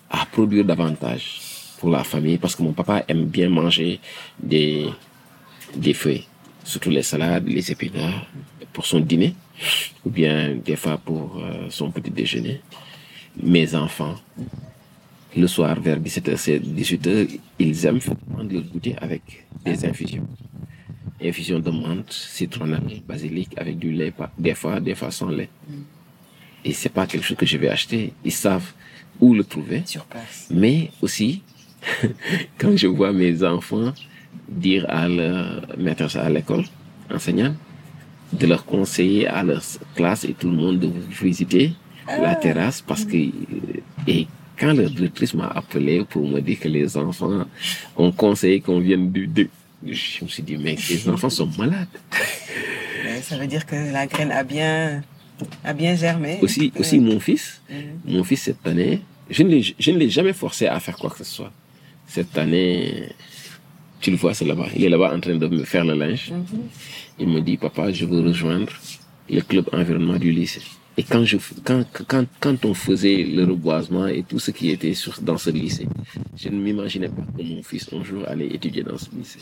à 0.10 0.26
produire 0.26 0.64
davantage 0.66 1.40
pour 1.80 1.90
la 1.90 2.04
famille 2.04 2.38
parce 2.38 2.56
que 2.56 2.64
mon 2.64 2.74
papa 2.74 3.04
aime 3.08 3.26
bien 3.26 3.50
manger 3.50 4.00
des, 4.42 4.88
des 5.76 5.94
feuilles, 5.94 6.26
surtout 6.64 6.90
les 6.90 7.04
salades, 7.04 7.48
les 7.48 7.72
épinards 7.72 8.26
pour 8.74 8.86
son 8.86 9.00
dîner 9.00 9.36
ou 10.06 10.10
bien 10.10 10.56
des 10.56 10.76
fois 10.76 10.98
pour 10.98 11.38
euh, 11.38 11.68
son 11.70 11.92
petit 11.92 12.12
déjeuner. 12.12 12.62
Mes 13.42 13.76
enfants, 13.76 14.16
le 15.36 15.48
soir 15.48 15.80
vers 15.80 16.00
17h, 16.00 16.62
18h, 16.62 17.40
ils 17.60 17.86
aiment 17.86 18.00
prendre 18.00 18.52
leur 18.52 18.64
goûter 18.64 18.96
avec 19.00 19.46
des 19.64 19.86
infusions. 19.86 20.28
Infusion 21.22 21.60
de 21.60 21.70
menthe, 21.70 22.12
citronnelle, 22.12 23.02
basilic 23.08 23.50
avec 23.58 23.78
du 23.78 23.92
lait, 23.92 24.14
des 24.38 24.56
fois, 24.56 24.80
des 24.80 24.96
fois 24.96 25.12
sans 25.12 25.30
lait. 25.30 25.50
Et 26.64 26.74
c'est 26.74 26.90
pas 26.90 27.06
quelque 27.08 27.26
chose 27.26 27.38
que 27.38 27.46
je 27.46 27.58
vais 27.58 27.70
acheter. 27.70 28.14
Ils 28.24 28.32
savent 28.32 28.72
où 29.20 29.34
le 29.34 29.44
trouver. 29.44 29.84
Sur 29.86 30.06
place. 30.06 30.48
Mais 30.50 30.92
aussi, 31.02 31.42
quand 32.58 32.76
je 32.76 32.88
vois 32.88 33.12
mes 33.12 33.44
enfants 33.44 33.94
dire 34.48 34.86
à 34.90 35.08
leur 35.08 35.78
maîtresse 35.78 36.16
à 36.16 36.30
l'école, 36.30 36.64
enseignante, 37.14 37.56
de 38.34 38.46
leur 38.48 38.66
conseiller 38.66 39.28
à 39.28 39.44
leur 39.44 39.62
classe 39.96 40.24
et 40.26 40.34
tout 40.34 40.50
le 40.50 40.56
monde 40.56 40.80
de 40.80 40.90
visiter 41.10 41.72
la 42.08 42.36
terrasse 42.36 42.82
parce 42.82 43.06
que, 43.06 43.18
et 44.08 44.28
quand 44.60 44.74
leur 44.74 44.90
directrice 44.90 45.34
m'a 45.34 45.48
appelé 45.48 46.04
pour 46.10 46.28
me 46.28 46.40
dire 46.42 46.60
que 46.60 46.68
les 46.68 46.98
enfants 46.98 47.46
ont 47.98 48.12
conseillé 48.12 48.60
qu'on 48.62 48.80
vienne 48.80 49.12
du- 49.12 49.28
de- 49.28 49.48
Je 49.86 50.24
me 50.26 50.28
suis 50.28 50.44
dit, 50.44 50.58
mais 50.58 50.76
ces 50.78 51.08
enfants 51.14 51.30
sont 51.30 51.50
malades. 51.58 51.88
Ça 53.22 53.38
veut 53.38 53.48
dire 53.48 53.66
que 53.66 53.76
la 53.94 54.08
graine 54.08 54.32
a 54.32 54.44
bien, 54.44 55.02
a 55.64 55.74
bien 55.74 55.96
germé. 55.96 56.38
Aussi, 56.42 56.72
Euh, 56.76 56.80
aussi 56.82 57.00
mon 57.00 57.20
fils, 57.20 57.62
mhm. 57.70 58.14
mon 58.16 58.24
fils 58.26 58.42
cette 58.42 58.66
année, 58.68 59.02
je 59.30 59.44
ne 59.44 59.50
l'ai- 59.50 59.76
je 59.80 59.92
ne 59.92 59.98
l'ai 59.98 60.10
jamais 60.10 60.34
forcé 60.34 60.68
à 60.68 60.80
faire 60.80 60.98
quoi 60.98 61.10
que 61.12 61.18
ce 61.20 61.24
soit. 61.24 61.52
Cette 62.08 62.38
année, 62.38 63.10
tu 64.02 64.12
le 64.12 64.18
vois, 64.18 64.34
c'est 64.34 64.46
là-bas. 64.46 64.68
Il 64.76 64.84
est 64.84 64.90
là-bas 64.90 65.14
en 65.16 65.20
train 65.20 65.36
de 65.36 65.48
me 65.48 65.64
faire 65.64 65.86
le 65.86 65.94
linge. 65.96 66.32
Mhm. 66.32 66.62
Il 67.20 67.28
me 67.30 67.42
dit, 67.42 67.58
papa, 67.58 67.92
je 67.92 68.06
veux 68.06 68.22
rejoindre 68.22 68.72
le 69.30 69.42
club 69.42 69.70
environnement 69.74 70.18
du 70.18 70.32
lycée. 70.32 70.62
Et 70.98 71.04
quand, 71.04 71.24
je, 71.24 71.38
quand, 71.64 71.84
quand, 72.08 72.26
quand 72.40 72.66
on 72.66 72.74
faisait 72.74 73.24
le 73.24 73.46
reboisement 73.46 74.08
et 74.08 74.24
tout 74.24 74.40
ce 74.40 74.52
qui 74.52 74.70
était 74.70 74.94
sur, 74.94 75.22
dans 75.22 75.38
ce 75.38 75.50
lycée, 75.50 75.88
je 76.36 76.50
ne 76.50 76.58
m'imaginais 76.60 77.08
pas 77.10 77.22
que 77.38 77.44
mon 77.44 77.64
fils 77.64 77.88
un 77.94 78.04
jour 78.04 78.24
allait 78.28 78.48
étudier 78.48 78.84
dans 78.84 78.98
ce 78.98 79.10
lycée. 79.16 79.40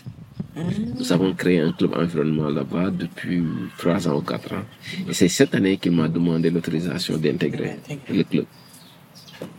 Nous 0.99 1.11
avons 1.13 1.33
créé 1.33 1.59
un 1.59 1.71
club 1.71 1.93
environnement 1.95 2.49
là-bas 2.49 2.89
depuis 2.91 3.43
trois 3.77 4.07
ans 4.07 4.17
ou 4.17 4.21
quatre 4.21 4.53
ans. 4.53 4.65
Et 5.09 5.13
c'est 5.13 5.29
cette 5.29 5.53
année 5.55 5.77
qu'il 5.77 5.91
m'a 5.93 6.07
demandé 6.07 6.49
l'autorisation 6.49 7.17
d'intégrer 7.17 7.77
le 8.09 8.23
club. 8.23 8.45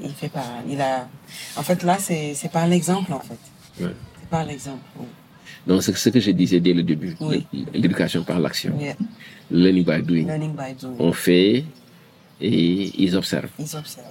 Il 0.00 0.10
fait 0.10 0.28
pas. 0.28 0.44
Il 0.68 0.80
a. 0.80 1.08
En 1.56 1.62
fait, 1.62 1.82
là, 1.84 1.98
c'est 2.00 2.34
c'est 2.34 2.50
par 2.50 2.66
l'exemple, 2.66 3.12
en 3.12 3.20
fait. 3.20 3.38
Ouais. 3.84 3.94
C'est 4.20 4.28
par 4.28 4.44
l'exemple. 4.44 4.82
oui. 4.98 5.06
Donc, 5.66 5.82
c'est 5.82 5.94
ce 5.96 6.08
que 6.10 6.20
je 6.20 6.30
disais 6.30 6.60
dès 6.60 6.72
le 6.74 6.82
début. 6.82 7.14
Oui. 7.20 7.46
L'éducation 7.74 8.24
par 8.24 8.38
l'action. 8.40 8.76
Yeah. 8.80 8.94
Learning 9.50 9.84
by 9.84 10.02
doing. 10.02 10.26
Learning 10.26 10.54
by 10.54 10.74
doing. 10.80 10.96
On 10.98 11.12
fait 11.12 11.64
et 12.40 13.02
ils 13.02 13.16
observent. 13.16 13.50
Ils 13.58 13.76
observent. 13.76 14.06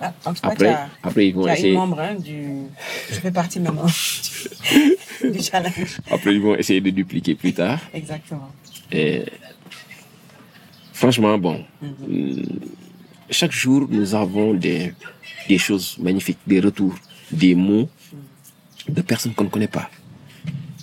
Ah, 0.00 0.12
en 0.24 0.32
tout 0.34 0.40
cas, 0.42 0.48
tu 0.50 0.52
Après, 0.54 0.68
as, 0.68 0.88
après 1.02 1.26
ils 1.28 1.34
vont 1.34 1.46
essayer. 1.48 1.74
membre 1.74 2.00
hein, 2.00 2.14
du. 2.14 2.44
Je 3.10 3.14
fais 3.16 3.30
partie 3.30 3.60
maintenant 3.60 3.86
du, 3.86 5.30
du 5.30 5.42
challenge. 5.42 5.98
Après, 6.10 6.34
ils 6.34 6.40
vont 6.40 6.54
essayer 6.56 6.80
de 6.80 6.90
dupliquer 6.90 7.34
plus 7.34 7.52
tard. 7.52 7.78
Exactement. 7.94 8.50
Et 8.90 9.24
franchement, 10.92 11.36
bon, 11.38 11.64
Mhm. 11.80 11.94
hum, 12.06 12.42
chaque 13.30 13.52
jour, 13.52 13.86
nous 13.90 14.14
avons 14.14 14.54
des, 14.54 14.92
des 15.48 15.58
choses 15.58 15.96
magnifiques, 15.98 16.38
des 16.46 16.60
retours, 16.60 16.94
des 17.30 17.54
mots 17.54 17.88
de 18.88 19.00
personnes 19.00 19.32
qu'on 19.34 19.44
ne 19.44 19.48
connaît 19.48 19.68
pas 19.68 19.88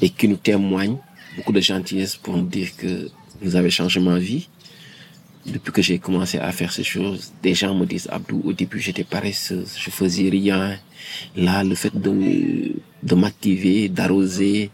et 0.01 0.09
qui 0.09 0.27
nous 0.27 0.37
témoignent 0.37 0.97
beaucoup 1.35 1.51
de 1.51 1.61
gentillesse 1.61 2.15
pour 2.15 2.35
nous 2.37 2.47
dire 2.47 2.75
que 2.75 3.09
vous 3.41 3.55
avez 3.55 3.69
changé 3.69 3.99
ma 3.99 4.17
vie. 4.19 4.47
Depuis 5.45 5.71
que 5.71 5.81
j'ai 5.81 5.99
commencé 5.99 6.37
à 6.37 6.51
faire 6.51 6.71
ces 6.71 6.83
choses, 6.83 7.31
des 7.41 7.53
gens 7.53 7.73
me 7.73 7.85
disent, 7.85 8.07
Abdou, 8.11 8.41
au 8.43 8.53
début 8.53 8.79
j'étais 8.79 9.05
paresseuse, 9.05 9.75
je 9.77 9.89
faisais 9.89 10.29
rien. 10.29 10.77
Là, 11.35 11.63
le 11.63 11.75
fait 11.75 11.95
de, 11.95 12.75
de 13.01 13.15
m'activer, 13.15 13.87
d'arroser, 13.89 14.69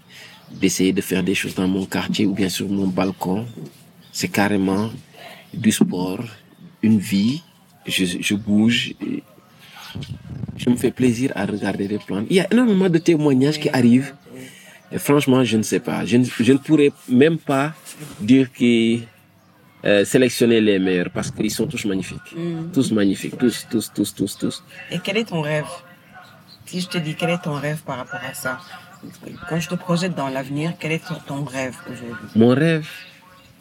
d'essayer 0.51 0.91
de 0.91 1.01
faire 1.01 1.23
des 1.23 1.35
choses 1.35 1.55
dans 1.55 1.67
mon 1.67 1.85
quartier 1.85 2.25
ou 2.25 2.33
bien 2.33 2.49
sur 2.49 2.67
mon 2.67 2.87
balcon, 2.87 3.45
c'est 4.11 4.27
carrément 4.27 4.89
du 5.53 5.71
sport, 5.71 6.23
une 6.81 6.99
vie. 6.99 7.41
Je, 7.85 8.05
je 8.19 8.33
bouge. 8.33 8.95
je 10.57 10.69
me 10.69 10.75
fais 10.75 10.91
plaisir 10.91 11.31
à 11.35 11.45
regarder 11.45 11.87
les 11.87 11.99
plantes. 11.99 12.25
Il 12.29 12.37
y 12.37 12.39
a 12.39 12.51
énormément 12.51 12.89
de 12.89 12.97
témoignages 12.97 13.59
qui 13.59 13.69
arrivent. 13.69 14.13
Et 14.95 14.97
franchement, 14.97 15.43
je 15.43 15.57
ne 15.57 15.63
sais 15.63 15.81
pas. 15.81 16.05
Je 16.05 16.15
ne, 16.15 16.23
je 16.23 16.53
ne 16.53 16.57
pourrais 16.57 16.91
même 17.09 17.37
pas 17.37 17.73
dire 18.21 18.47
que 18.49 18.99
euh, 19.83 20.05
sélectionner 20.05 20.61
les 20.61 20.79
meilleurs 20.79 21.09
parce 21.09 21.29
qu'ils 21.31 21.51
sont 21.51 21.67
tous 21.67 21.83
magnifiques. 21.83 22.31
Mhm. 22.33 22.71
Tous 22.71 22.93
magnifiques. 22.93 23.37
Tous, 23.37 23.67
tous, 23.69 23.91
tous, 23.93 24.15
tous, 24.15 24.37
tous. 24.37 24.63
Et 24.89 24.99
quel 24.99 25.17
est 25.17 25.25
ton 25.25 25.41
rêve? 25.41 25.67
Si 26.65 26.79
je 26.79 26.87
te 26.87 26.97
dis 26.97 27.13
quel 27.13 27.31
est 27.31 27.43
ton 27.43 27.55
rêve 27.55 27.81
par 27.83 27.97
rapport 27.97 28.21
à 28.25 28.33
ça? 28.33 28.59
Quand 29.49 29.59
je 29.59 29.67
te 29.67 29.75
projette 29.75 30.15
dans 30.15 30.29
l'avenir, 30.29 30.73
quel 30.79 30.93
est 30.93 31.05
ton, 31.05 31.15
ton 31.27 31.43
rêve 31.43 31.75
aujourd'hui? 31.91 32.29
Mon 32.33 32.55
rêve, 32.55 32.87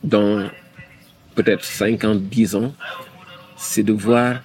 dans 0.05 0.49
peut-être 1.35 1.65
5 1.65 2.05
ans, 2.05 2.15
10 2.15 2.55
ans, 2.55 2.73
c'est 3.57 3.83
de 3.83 3.93
voir 3.93 4.41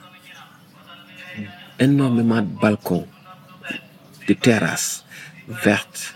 énormément 1.80 2.42
de 2.42 2.60
balcons, 2.60 3.08
de 4.28 4.34
terrasses 4.34 5.06
vertes 5.48 6.16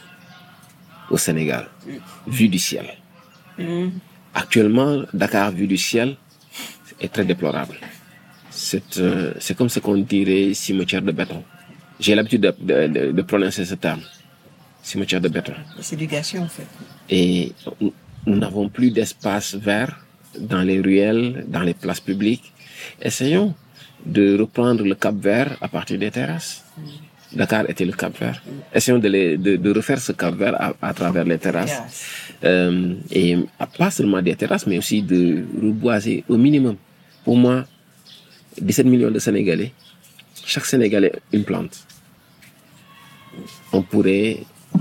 au 1.13 1.17
Sénégal, 1.17 1.63
vue 2.37 2.49
du 2.55 2.59
ciel. 2.67 2.85
Actuellement, 4.33 5.03
Dakar, 5.13 5.51
vue 5.51 5.67
du 5.67 5.77
ciel, 5.77 6.15
est 6.99 7.11
très 7.15 7.25
déplorable. 7.25 7.75
C'est 8.49 8.97
euh, 8.97 9.33
comme 9.57 9.69
ce 9.69 9.79
qu'on 9.79 9.97
dirait 9.97 10.53
cimetière 10.53 11.01
de 11.01 11.11
béton. 11.11 11.43
J'ai 11.99 12.15
l'habitude 12.15 12.41
de, 12.41 12.53
de- 12.69 12.87
de- 12.95 13.11
de 13.11 13.21
prononcer 13.21 13.63
ce 13.65 13.75
terme, 13.75 14.01
cimetière 14.81 15.21
de 15.21 15.29
béton. 15.29 15.53
C'est 15.87 15.95
du 16.03 16.07
gâchis 16.07 16.39
en 16.39 16.47
fait. 16.55 16.67
Et 17.09 17.51
nous- 17.81 17.93
nous 18.25 18.37
n'avons 18.43 18.67
plus 18.69 18.89
d'espace 18.97 19.49
vert 19.55 19.93
dans 20.39 20.63
les 20.69 20.79
ruelles, 20.87 21.45
dans 21.47 21.61
les 21.69 21.75
places 21.83 21.99
publiques. 22.09 22.47
Essayons 23.01 23.53
de 24.17 24.25
reprendre 24.43 24.83
le 24.91 24.95
Cap 24.95 25.15
Vert 25.15 25.51
à 25.61 25.67
partir 25.67 25.97
des 25.99 26.11
terrasses. 26.17 26.63
Dakar 27.35 27.69
était 27.69 27.85
le 27.85 27.93
Cap 27.93 28.17
Vert. 28.19 28.41
Essayons 28.73 28.99
de, 28.99 29.07
les- 29.07 29.37
de, 29.37 29.55
de 29.55 29.71
refaire 29.73 29.99
ce 29.99 30.11
Cap 30.11 30.35
Vert 30.35 30.55
à, 30.59 30.73
à 30.81 30.93
travers 30.93 31.23
les 31.25 31.37
terrasses. 31.37 31.81
Euh, 32.43 32.93
et 33.11 33.37
pas 33.77 33.89
seulement 33.91 34.21
des 34.21 34.35
terrasses, 34.35 34.67
mais 34.67 34.77
aussi 34.77 35.01
de 35.01 35.43
reboiser 35.61 36.23
au 36.29 36.37
minimum. 36.37 36.75
Pour 37.23 37.37
moi, 37.37 37.65
17 38.61 38.85
millions 38.85 39.09
de 39.11 39.19
Sénégalais, 39.19 39.71
chaque 40.45 40.65
Sénégalais 40.65 41.13
une 41.31 41.43
plante. 41.43 41.85
On 43.71 43.81
pourrait 43.81 44.37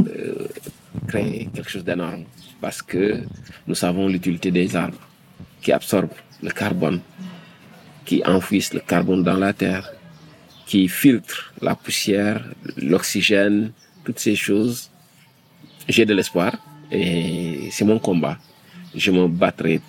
euh, 0.07 0.47
créer 1.09 1.49
quelque 1.55 1.71
chose 1.71 1.85
d'énorme 1.85 2.25
parce 2.61 2.83
que 2.83 3.21
nous 3.67 3.75
savons 3.75 4.09
l'utilité 4.09 4.51
des 4.51 4.77
arbres 4.77 4.99
qui 5.63 5.73
absorbent 5.73 6.11
le 6.43 6.51
carbone, 6.51 7.01
qui 8.05 8.23
enfouissent 8.27 8.75
le 8.75 8.81
carbone 8.81 9.23
dans 9.23 9.37
la 9.37 9.53
terre, 9.53 9.91
qui 10.73 10.89
filtrent 10.89 11.53
la 11.61 11.75
poussière, 11.75 12.41
l'oxygène, 12.79 13.73
toutes 14.05 14.19
ces 14.19 14.35
choses. 14.35 14.89
J'ai 15.87 16.07
de 16.07 16.15
l'espoir 16.15 16.51
et 16.91 17.69
c'est 17.71 17.85
mon 17.85 17.99
combat. 17.99 18.39
Je 18.95 19.11
me 19.11 19.29
battrai 19.29 19.83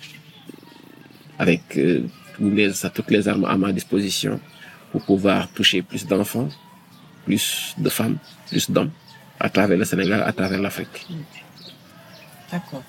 avec 1.38 1.62
euh, 1.78 2.02
tous 2.36 2.50
les, 2.50 2.70
toutes 2.94 3.10
les 3.10 3.26
armes 3.26 3.46
à 3.46 3.56
ma 3.56 3.72
disposition 3.72 4.38
pour 4.92 5.02
pouvoir 5.06 5.48
toucher 5.56 5.80
plus 5.80 6.06
d'enfants, 6.06 6.50
plus 7.24 7.74
de 7.78 7.88
femmes, 7.88 8.18
plus 8.50 8.70
d'hommes 8.70 8.90
à 9.40 9.48
travers 9.48 9.78
le 9.78 9.86
Sénégal, 9.86 10.22
à 10.22 10.34
travers 10.34 10.60
l'Afrique. 10.60 11.06
D'accord. 12.52 12.82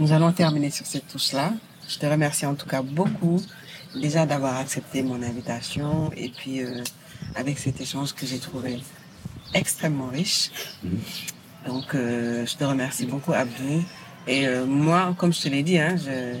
Nous 0.00 0.10
allons 0.10 0.32
terminer 0.32 0.70
sur 0.70 0.86
cette 0.86 1.06
touche-là. 1.06 1.52
Je 1.88 1.98
te 2.00 2.06
remercie 2.06 2.46
en 2.46 2.56
tout 2.56 2.66
cas 2.66 2.82
beaucoup 2.82 3.40
déjà 3.94 4.26
d'avoir 4.26 4.56
accepté 4.56 5.02
mon 5.02 5.22
invitation 5.22 6.10
et 6.16 6.28
puis 6.28 6.62
euh, 6.62 6.82
avec 7.34 7.58
cet 7.58 7.80
échange 7.80 8.14
que 8.14 8.26
j'ai 8.26 8.38
trouvé 8.38 8.80
extrêmement 9.54 10.08
riche. 10.08 10.50
Donc 11.66 11.94
euh, 11.94 12.46
je 12.46 12.56
te 12.56 12.64
remercie 12.64 13.06
beaucoup 13.06 13.32
Abdou. 13.32 13.82
Et 14.26 14.46
euh, 14.46 14.66
moi, 14.66 15.14
comme 15.18 15.32
je 15.32 15.40
te 15.40 15.48
l'ai 15.48 15.62
dit, 15.62 15.78
hein, 15.78 15.96
je, 15.96 16.38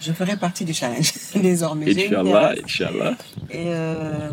je 0.00 0.12
ferai 0.12 0.36
partie 0.36 0.64
du 0.64 0.74
challenge 0.74 1.12
désormais. 1.34 1.90
Inch'Allah. 1.90 2.54
Inch'Allah. 2.62 3.16
Et 3.50 3.64
euh, 3.68 4.30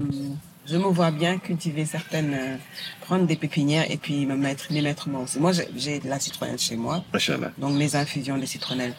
je 0.67 0.77
me 0.77 0.83
vois 0.83 1.09
bien 1.11 1.37
cultiver 1.39 1.85
certaines, 1.85 2.33
euh, 2.33 2.57
prendre 3.01 3.25
des 3.25 3.35
pépinières 3.35 3.89
et 3.89 3.97
puis 3.97 4.25
me 4.25 4.35
mettre, 4.35 4.67
les 4.69 4.81
mettre 4.81 5.09
moi 5.09 5.21
aussi. 5.21 5.39
Moi, 5.39 5.51
j'ai- 5.75 5.99
de 5.99 6.07
la 6.07 6.19
citronnelle 6.19 6.59
chez 6.59 6.75
moi. 6.75 7.03
Inch'Allah. 7.13 7.51
Donc 7.57 7.73
mes 7.75 7.95
infusions 7.95 8.37
de 8.37 8.45
citronnelle 8.45 8.93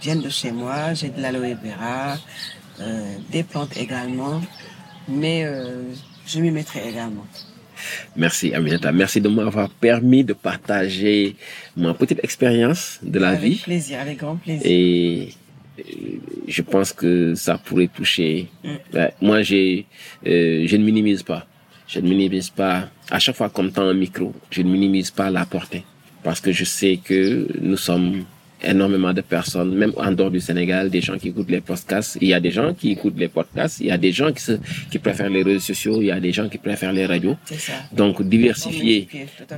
viennent 0.00 0.22
de 0.22 0.28
chez 0.30 0.52
moi. 0.52 0.94
J'ai 0.94 1.08
de 1.08 1.20
l'aloe 1.20 1.54
vera, 1.54 2.16
des 3.30 3.42
plantes 3.42 3.76
également. 3.76 4.40
Mais 5.08 5.44
euh, 5.44 5.82
je 6.26 6.40
m'y 6.40 6.50
mettrai 6.50 6.88
également. 6.88 7.26
Merci 8.16 8.54
Aminata. 8.54 8.92
Merci 8.92 9.20
de 9.20 9.28
m'avoir 9.28 9.68
permis 9.68 10.22
de 10.24 10.32
partager 10.32 11.36
ma 11.76 11.94
petite 11.94 12.22
expérience 12.22 13.00
de 13.02 13.18
la 13.18 13.30
avec 13.30 13.42
vie. 13.42 13.56
plaisir, 13.56 13.98
avec 14.00 14.18
grand 14.18 14.36
plaisir. 14.36 14.62
Et 14.64 15.30
euh, 15.78 15.82
je 16.46 16.62
pense 16.62 16.92
que 16.92 17.34
ça 17.34 17.58
pourrait 17.58 17.88
toucher. 17.88 18.48
Mm. 18.62 18.98
Moi, 19.20 19.42
j'ai, 19.42 19.86
euh, 20.26 20.64
je 20.66 20.76
ne 20.76 20.84
minimise 20.84 21.22
pas. 21.22 21.46
Je 21.88 21.98
ne 21.98 22.08
minimise 22.08 22.50
pas. 22.50 22.88
À 23.10 23.18
chaque 23.18 23.36
fois 23.36 23.48
qu'on 23.48 23.68
tend 23.68 23.82
un 23.82 23.94
micro, 23.94 24.32
je 24.50 24.62
ne 24.62 24.70
minimise 24.70 25.10
pas 25.10 25.30
la 25.30 25.44
portée. 25.44 25.84
Parce 26.22 26.40
que 26.40 26.52
je 26.52 26.64
sais 26.64 27.00
que 27.02 27.48
nous 27.60 27.76
sommes 27.76 28.24
énormément 28.64 29.12
de 29.12 29.20
personnes, 29.20 29.74
même 29.74 29.92
en 29.96 30.12
dehors 30.12 30.30
du 30.30 30.40
Sénégal, 30.40 30.90
des 30.90 31.00
gens 31.00 31.18
qui 31.18 31.28
écoutent 31.28 31.50
les 31.50 31.60
podcasts. 31.60 32.18
Il 32.20 32.28
y 32.28 32.34
a 32.34 32.40
des 32.40 32.50
gens 32.50 32.74
qui 32.74 32.92
écoutent 32.92 33.18
les 33.18 33.28
podcasts. 33.28 33.80
Il 33.80 33.86
y 33.86 33.90
a 33.90 33.98
des 33.98 34.12
gens 34.12 34.32
qui, 34.32 34.42
se, 34.42 34.52
qui 34.90 34.98
préfèrent 34.98 35.30
les 35.30 35.42
réseaux 35.42 35.60
sociaux. 35.60 35.98
Il 36.00 36.06
y 36.06 36.10
a 36.10 36.20
des 36.20 36.32
gens 36.32 36.48
qui 36.48 36.58
préfèrent 36.58 36.92
les 36.92 37.06
radios. 37.06 37.36
Ça. 37.44 37.72
Donc, 37.92 38.22
diversifier 38.22 39.08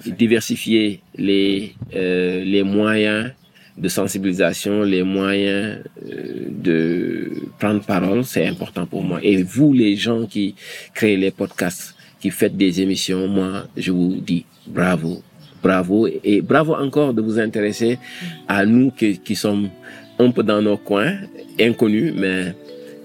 diversifier 0.07 1.01
les, 1.17 1.75
euh, 1.95 2.45
les 2.45 2.63
moyens 2.63 3.31
de 3.77 3.89
sensibilisation, 3.89 4.83
les 4.83 5.03
moyens 5.03 5.81
euh, 6.07 6.47
de 6.51 7.31
prendre 7.59 7.81
parole, 7.81 8.25
c'est 8.25 8.47
important 8.47 8.87
pour 8.87 9.03
moi. 9.03 9.19
Et 9.23 9.43
vous, 9.43 9.73
les 9.73 9.97
gens 9.97 10.27
qui 10.27 10.55
créez 10.95 11.17
les 11.17 11.31
podcasts, 11.31 11.95
qui 12.21 12.31
faites 12.31 12.57
des 12.57 12.81
émissions, 12.81 13.27
moi, 13.29 13.67
je 13.77 13.91
vous 13.91 14.17
dis 14.21 14.45
bravo. 14.67 15.23
Bravo 15.65 16.07
et 16.07 16.43
bravo 16.43 16.75
encore 16.75 17.15
de 17.15 17.23
vous 17.23 17.39
intéresser 17.39 17.99
à 18.47 18.67
nous 18.67 18.91
qui, 18.91 19.19
qui 19.19 19.35
sommes 19.35 19.71
un 20.19 20.31
peu 20.31 20.43
dans 20.43 20.61
nos 20.61 20.77
coins, 20.77 21.15
inconnus, 21.59 22.13
mais 22.15 22.55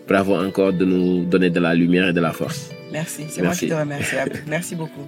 bravo 0.07 0.35
encore 0.35 0.73
de 0.73 0.85
nous 0.85 1.23
donner 1.23 1.49
de 1.49 1.59
la 1.59 1.73
lumière 1.73 2.09
et 2.09 2.13
de 2.13 2.19
la 2.19 2.33
force. 2.33 2.69
Merci, 2.91 3.23
c'est 3.29 3.41
moi 3.41 3.53
qui 3.53 3.69
te 3.69 3.73
remercie. 3.73 4.15
Merci 4.47 4.75
beaucoup. 4.75 5.07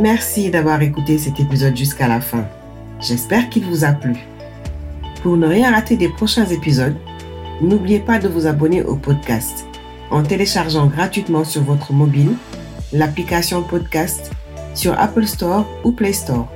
Merci 0.00 0.50
d'avoir 0.50 0.80
écouté 0.82 1.18
cet 1.18 1.38
épisode 1.38 1.76
jusqu'à 1.76 2.08
la 2.08 2.20
fin. 2.20 2.44
J'espère 3.00 3.48
qu'il 3.50 3.64
vous 3.64 3.84
a 3.84 3.92
plu. 3.92 4.14
Pour 5.22 5.36
ne 5.36 5.46
rien 5.46 5.70
rater 5.70 5.96
des 5.96 6.08
prochains 6.08 6.46
épisodes, 6.46 6.96
n'oubliez 7.60 8.00
pas 8.00 8.18
de 8.18 8.26
vous 8.26 8.46
abonner 8.46 8.82
au 8.82 8.96
podcast 8.96 9.69
en 10.10 10.22
téléchargeant 10.22 10.86
gratuitement 10.86 11.44
sur 11.44 11.62
votre 11.62 11.92
mobile 11.92 12.32
l'application 12.92 13.62
podcast 13.62 14.30
sur 14.74 14.98
Apple 14.98 15.26
Store 15.26 15.66
ou 15.84 15.92
Play 15.92 16.12
Store. 16.12 16.48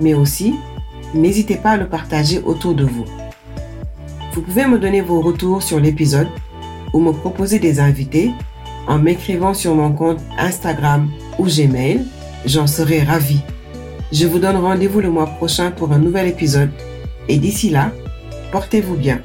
Mais 0.00 0.14
aussi, 0.14 0.54
n'hésitez 1.14 1.56
pas 1.56 1.70
à 1.70 1.76
le 1.76 1.88
partager 1.88 2.40
autour 2.44 2.74
de 2.74 2.84
vous. 2.84 3.04
Vous 4.32 4.42
pouvez 4.42 4.66
me 4.66 4.78
donner 4.78 5.00
vos 5.00 5.20
retours 5.20 5.62
sur 5.62 5.80
l'épisode 5.80 6.28
ou 6.92 7.00
me 7.00 7.12
proposer 7.12 7.58
des 7.58 7.80
invités 7.80 8.30
en 8.86 8.98
m'écrivant 8.98 9.54
sur 9.54 9.74
mon 9.74 9.92
compte 9.92 10.20
Instagram 10.38 11.10
ou 11.38 11.46
Gmail. 11.46 12.06
J'en 12.44 12.66
serai 12.66 13.02
ravi. 13.02 13.40
Je 14.12 14.26
vous 14.26 14.38
donne 14.38 14.56
rendez-vous 14.56 15.00
le 15.00 15.10
mois 15.10 15.26
prochain 15.26 15.70
pour 15.70 15.92
un 15.92 15.98
nouvel 15.98 16.26
épisode. 16.28 16.70
Et 17.28 17.38
d'ici 17.38 17.70
là, 17.70 17.92
portez-vous 18.50 18.96
bien. 18.96 19.20